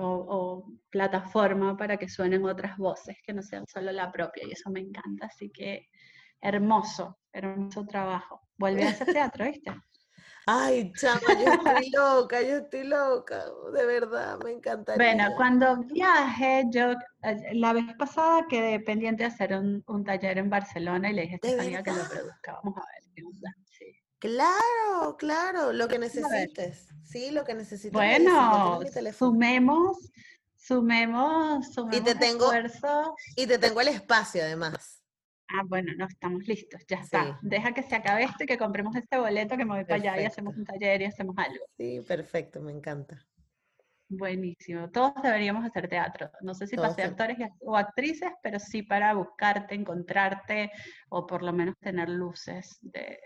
o, 0.00 0.64
plataforma 0.90 1.76
para 1.76 1.96
que 1.96 2.08
suenen 2.08 2.44
otras 2.44 2.76
voces 2.76 3.16
que 3.24 3.32
no 3.32 3.42
sean 3.42 3.66
solo 3.66 3.90
la 3.92 4.12
propia 4.12 4.44
y 4.46 4.52
eso 4.52 4.70
me 4.70 4.80
encanta. 4.80 5.26
Así 5.26 5.50
que 5.50 5.88
hermoso, 6.40 7.18
hermoso 7.32 7.86
trabajo. 7.86 8.40
Vuelve 8.56 8.84
a 8.84 8.90
hacer 8.90 9.12
teatro, 9.12 9.44
¿viste? 9.44 9.70
Ay, 10.50 10.92
chama, 10.94 11.20
yo 11.38 11.52
estoy 11.52 11.90
loca, 11.90 12.40
yo 12.40 12.56
estoy 12.56 12.84
loca, 12.84 13.44
de 13.74 13.84
verdad, 13.84 14.38
me 14.42 14.52
encantaría. 14.52 14.96
Bueno, 14.96 15.36
cuando 15.36 15.76
viaje, 15.76 16.64
yo 16.70 16.92
eh, 17.22 17.52
la 17.52 17.74
vez 17.74 17.84
pasada 17.98 18.46
quedé 18.48 18.80
pendiente 18.80 19.24
de 19.24 19.28
hacer 19.28 19.52
un, 19.52 20.04
taller 20.06 20.38
en 20.38 20.48
Barcelona 20.48 21.10
y 21.10 21.12
le 21.12 21.22
dije 21.22 21.34
a 21.34 21.36
Estefanía 21.36 21.82
que 21.82 21.90
lo 21.90 22.08
produzca. 22.08 22.60
Vamos 22.64 22.78
a 22.78 22.80
ver 22.80 23.14
qué 23.14 23.22
onda. 23.24 23.54
Claro, 24.18 25.16
claro, 25.16 25.72
lo 25.72 25.86
que 25.86 25.98
necesites. 25.98 26.88
Sí, 27.04 27.30
lo 27.30 27.44
que 27.44 27.54
necesites. 27.54 27.92
Bueno, 27.92 28.80
sumemos, 29.16 29.98
sumemos, 30.56 31.72
sumemos 31.72 31.96
y 31.96 32.00
te 32.00 32.14
tengo, 32.14 32.50
Y 33.36 33.46
te 33.46 33.58
tengo 33.58 33.80
el 33.80 33.88
espacio 33.88 34.42
además. 34.42 34.97
Ah, 35.50 35.62
bueno, 35.66 35.92
no, 35.96 36.06
estamos 36.06 36.46
listos, 36.46 36.84
ya 36.86 36.98
está. 36.98 37.38
Deja 37.42 37.72
que 37.72 37.82
se 37.82 37.94
acabe 37.94 38.24
esto 38.24 38.44
y 38.44 38.46
que 38.46 38.58
compremos 38.58 38.94
este 38.96 39.16
boleto 39.18 39.56
que 39.56 39.64
me 39.64 39.76
voy 39.76 39.84
para 39.84 39.96
allá 39.96 40.20
y 40.20 40.24
hacemos 40.26 40.56
un 40.56 40.64
taller 40.64 41.00
y 41.00 41.04
hacemos 41.06 41.36
algo. 41.38 41.64
Sí, 41.78 42.00
perfecto, 42.06 42.60
me 42.60 42.72
encanta. 42.72 43.24
Buenísimo. 44.10 44.90
Todos 44.90 45.12
deberíamos 45.22 45.64
hacer 45.64 45.88
teatro. 45.88 46.30
No 46.40 46.54
sé 46.54 46.66
si 46.66 46.76
para 46.76 46.94
ser 46.94 47.06
actores 47.06 47.36
o 47.60 47.76
actrices, 47.76 48.30
pero 48.42 48.58
sí 48.58 48.82
para 48.82 49.12
buscarte, 49.14 49.74
encontrarte 49.74 50.70
o 51.10 51.26
por 51.26 51.42
lo 51.42 51.52
menos 51.52 51.76
tener 51.78 52.08
luces 52.08 52.78
de, 52.80 53.18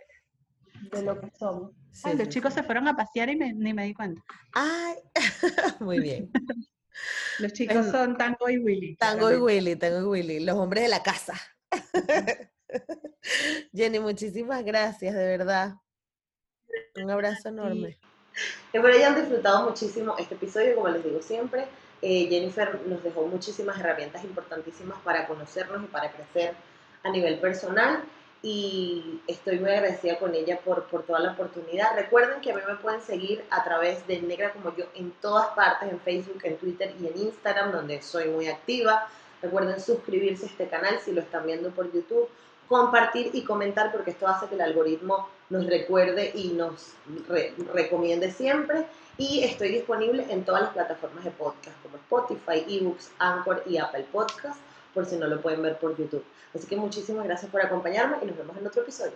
de 0.90 1.02
lo 1.02 1.20
que 1.20 1.30
somos. 1.38 1.72
los 2.16 2.28
chicos 2.28 2.54
se 2.54 2.62
fueron 2.62 2.88
a 2.88 2.96
pasear 2.96 3.30
y 3.30 3.36
ni 3.36 3.72
me 3.72 3.84
di 3.84 3.94
cuenta. 3.94 4.22
Ay, 4.52 4.96
muy 5.80 6.00
bien. 6.00 6.30
los 7.38 7.52
chicos 7.52 7.86
son 7.86 8.16
Tango 8.16 8.48
y 8.48 8.58
Willy. 8.58 8.96
Tango 8.96 9.30
y 9.30 9.36
Willy, 9.36 9.76
Tango 9.76 10.16
y 10.16 10.20
Willy, 10.20 10.40
los 10.44 10.56
hombres 10.56 10.84
de 10.84 10.88
la 10.88 11.02
casa. 11.02 11.34
Jenny, 13.74 14.00
muchísimas 14.00 14.64
gracias, 14.64 15.14
de 15.14 15.26
verdad. 15.26 15.74
Un 16.96 17.10
abrazo 17.10 17.48
enorme. 17.48 17.98
Espero 18.72 18.94
hayan 18.94 19.14
disfrutado 19.14 19.68
muchísimo 19.68 20.16
este 20.18 20.34
episodio, 20.34 20.74
como 20.74 20.88
les 20.88 21.04
digo 21.04 21.20
siempre. 21.20 21.66
Eh, 22.00 22.26
Jennifer 22.28 22.80
nos 22.86 23.02
dejó 23.02 23.26
muchísimas 23.26 23.78
herramientas 23.78 24.24
importantísimas 24.24 24.98
para 25.04 25.26
conocernos 25.26 25.84
y 25.84 25.86
para 25.86 26.10
crecer 26.10 26.54
a 27.02 27.10
nivel 27.10 27.38
personal 27.38 28.02
y 28.42 29.20
estoy 29.28 29.60
muy 29.60 29.70
agradecida 29.70 30.18
con 30.18 30.34
ella 30.34 30.58
por, 30.64 30.88
por 30.88 31.04
toda 31.04 31.20
la 31.20 31.32
oportunidad. 31.32 31.94
Recuerden 31.94 32.40
que 32.40 32.50
a 32.50 32.56
mí 32.56 32.60
me 32.66 32.74
pueden 32.74 33.00
seguir 33.00 33.44
a 33.50 33.62
través 33.62 34.04
de 34.08 34.20
Negra 34.20 34.52
como 34.52 34.76
yo 34.76 34.86
en 34.94 35.12
todas 35.12 35.48
partes, 35.54 35.90
en 35.90 36.00
Facebook, 36.00 36.40
en 36.42 36.56
Twitter 36.56 36.92
y 37.00 37.06
en 37.06 37.18
Instagram, 37.18 37.70
donde 37.70 38.02
soy 38.02 38.28
muy 38.28 38.48
activa. 38.48 39.08
Recuerden 39.42 39.80
suscribirse 39.80 40.46
a 40.46 40.48
este 40.48 40.68
canal 40.68 40.98
si 41.04 41.12
lo 41.12 41.20
están 41.20 41.46
viendo 41.46 41.70
por 41.70 41.92
YouTube, 41.92 42.28
compartir 42.68 43.30
y 43.32 43.42
comentar 43.44 43.92
porque 43.92 44.12
esto 44.12 44.26
hace 44.26 44.46
que 44.46 44.54
el 44.54 44.60
algoritmo 44.60 45.28
nos 45.50 45.66
recuerde 45.66 46.32
y 46.34 46.48
nos 46.52 46.94
recomiende 47.74 48.30
siempre. 48.30 48.86
Y 49.18 49.42
estoy 49.44 49.68
disponible 49.68 50.26
en 50.30 50.44
todas 50.44 50.62
las 50.62 50.70
plataformas 50.72 51.24
de 51.24 51.30
podcast 51.32 51.76
como 51.82 51.96
Spotify, 51.96 52.64
eBooks, 52.68 53.10
Anchor 53.18 53.62
y 53.66 53.76
Apple 53.78 54.06
Podcasts 54.10 54.60
por 54.94 55.06
si 55.06 55.16
no 55.16 55.26
lo 55.26 55.40
pueden 55.40 55.62
ver 55.62 55.78
por 55.78 55.96
YouTube. 55.96 56.24
Así 56.54 56.66
que 56.66 56.76
muchísimas 56.76 57.24
gracias 57.24 57.50
por 57.50 57.62
acompañarme 57.62 58.18
y 58.22 58.26
nos 58.26 58.36
vemos 58.36 58.56
en 58.56 58.66
otro 58.66 58.82
episodio. 58.82 59.12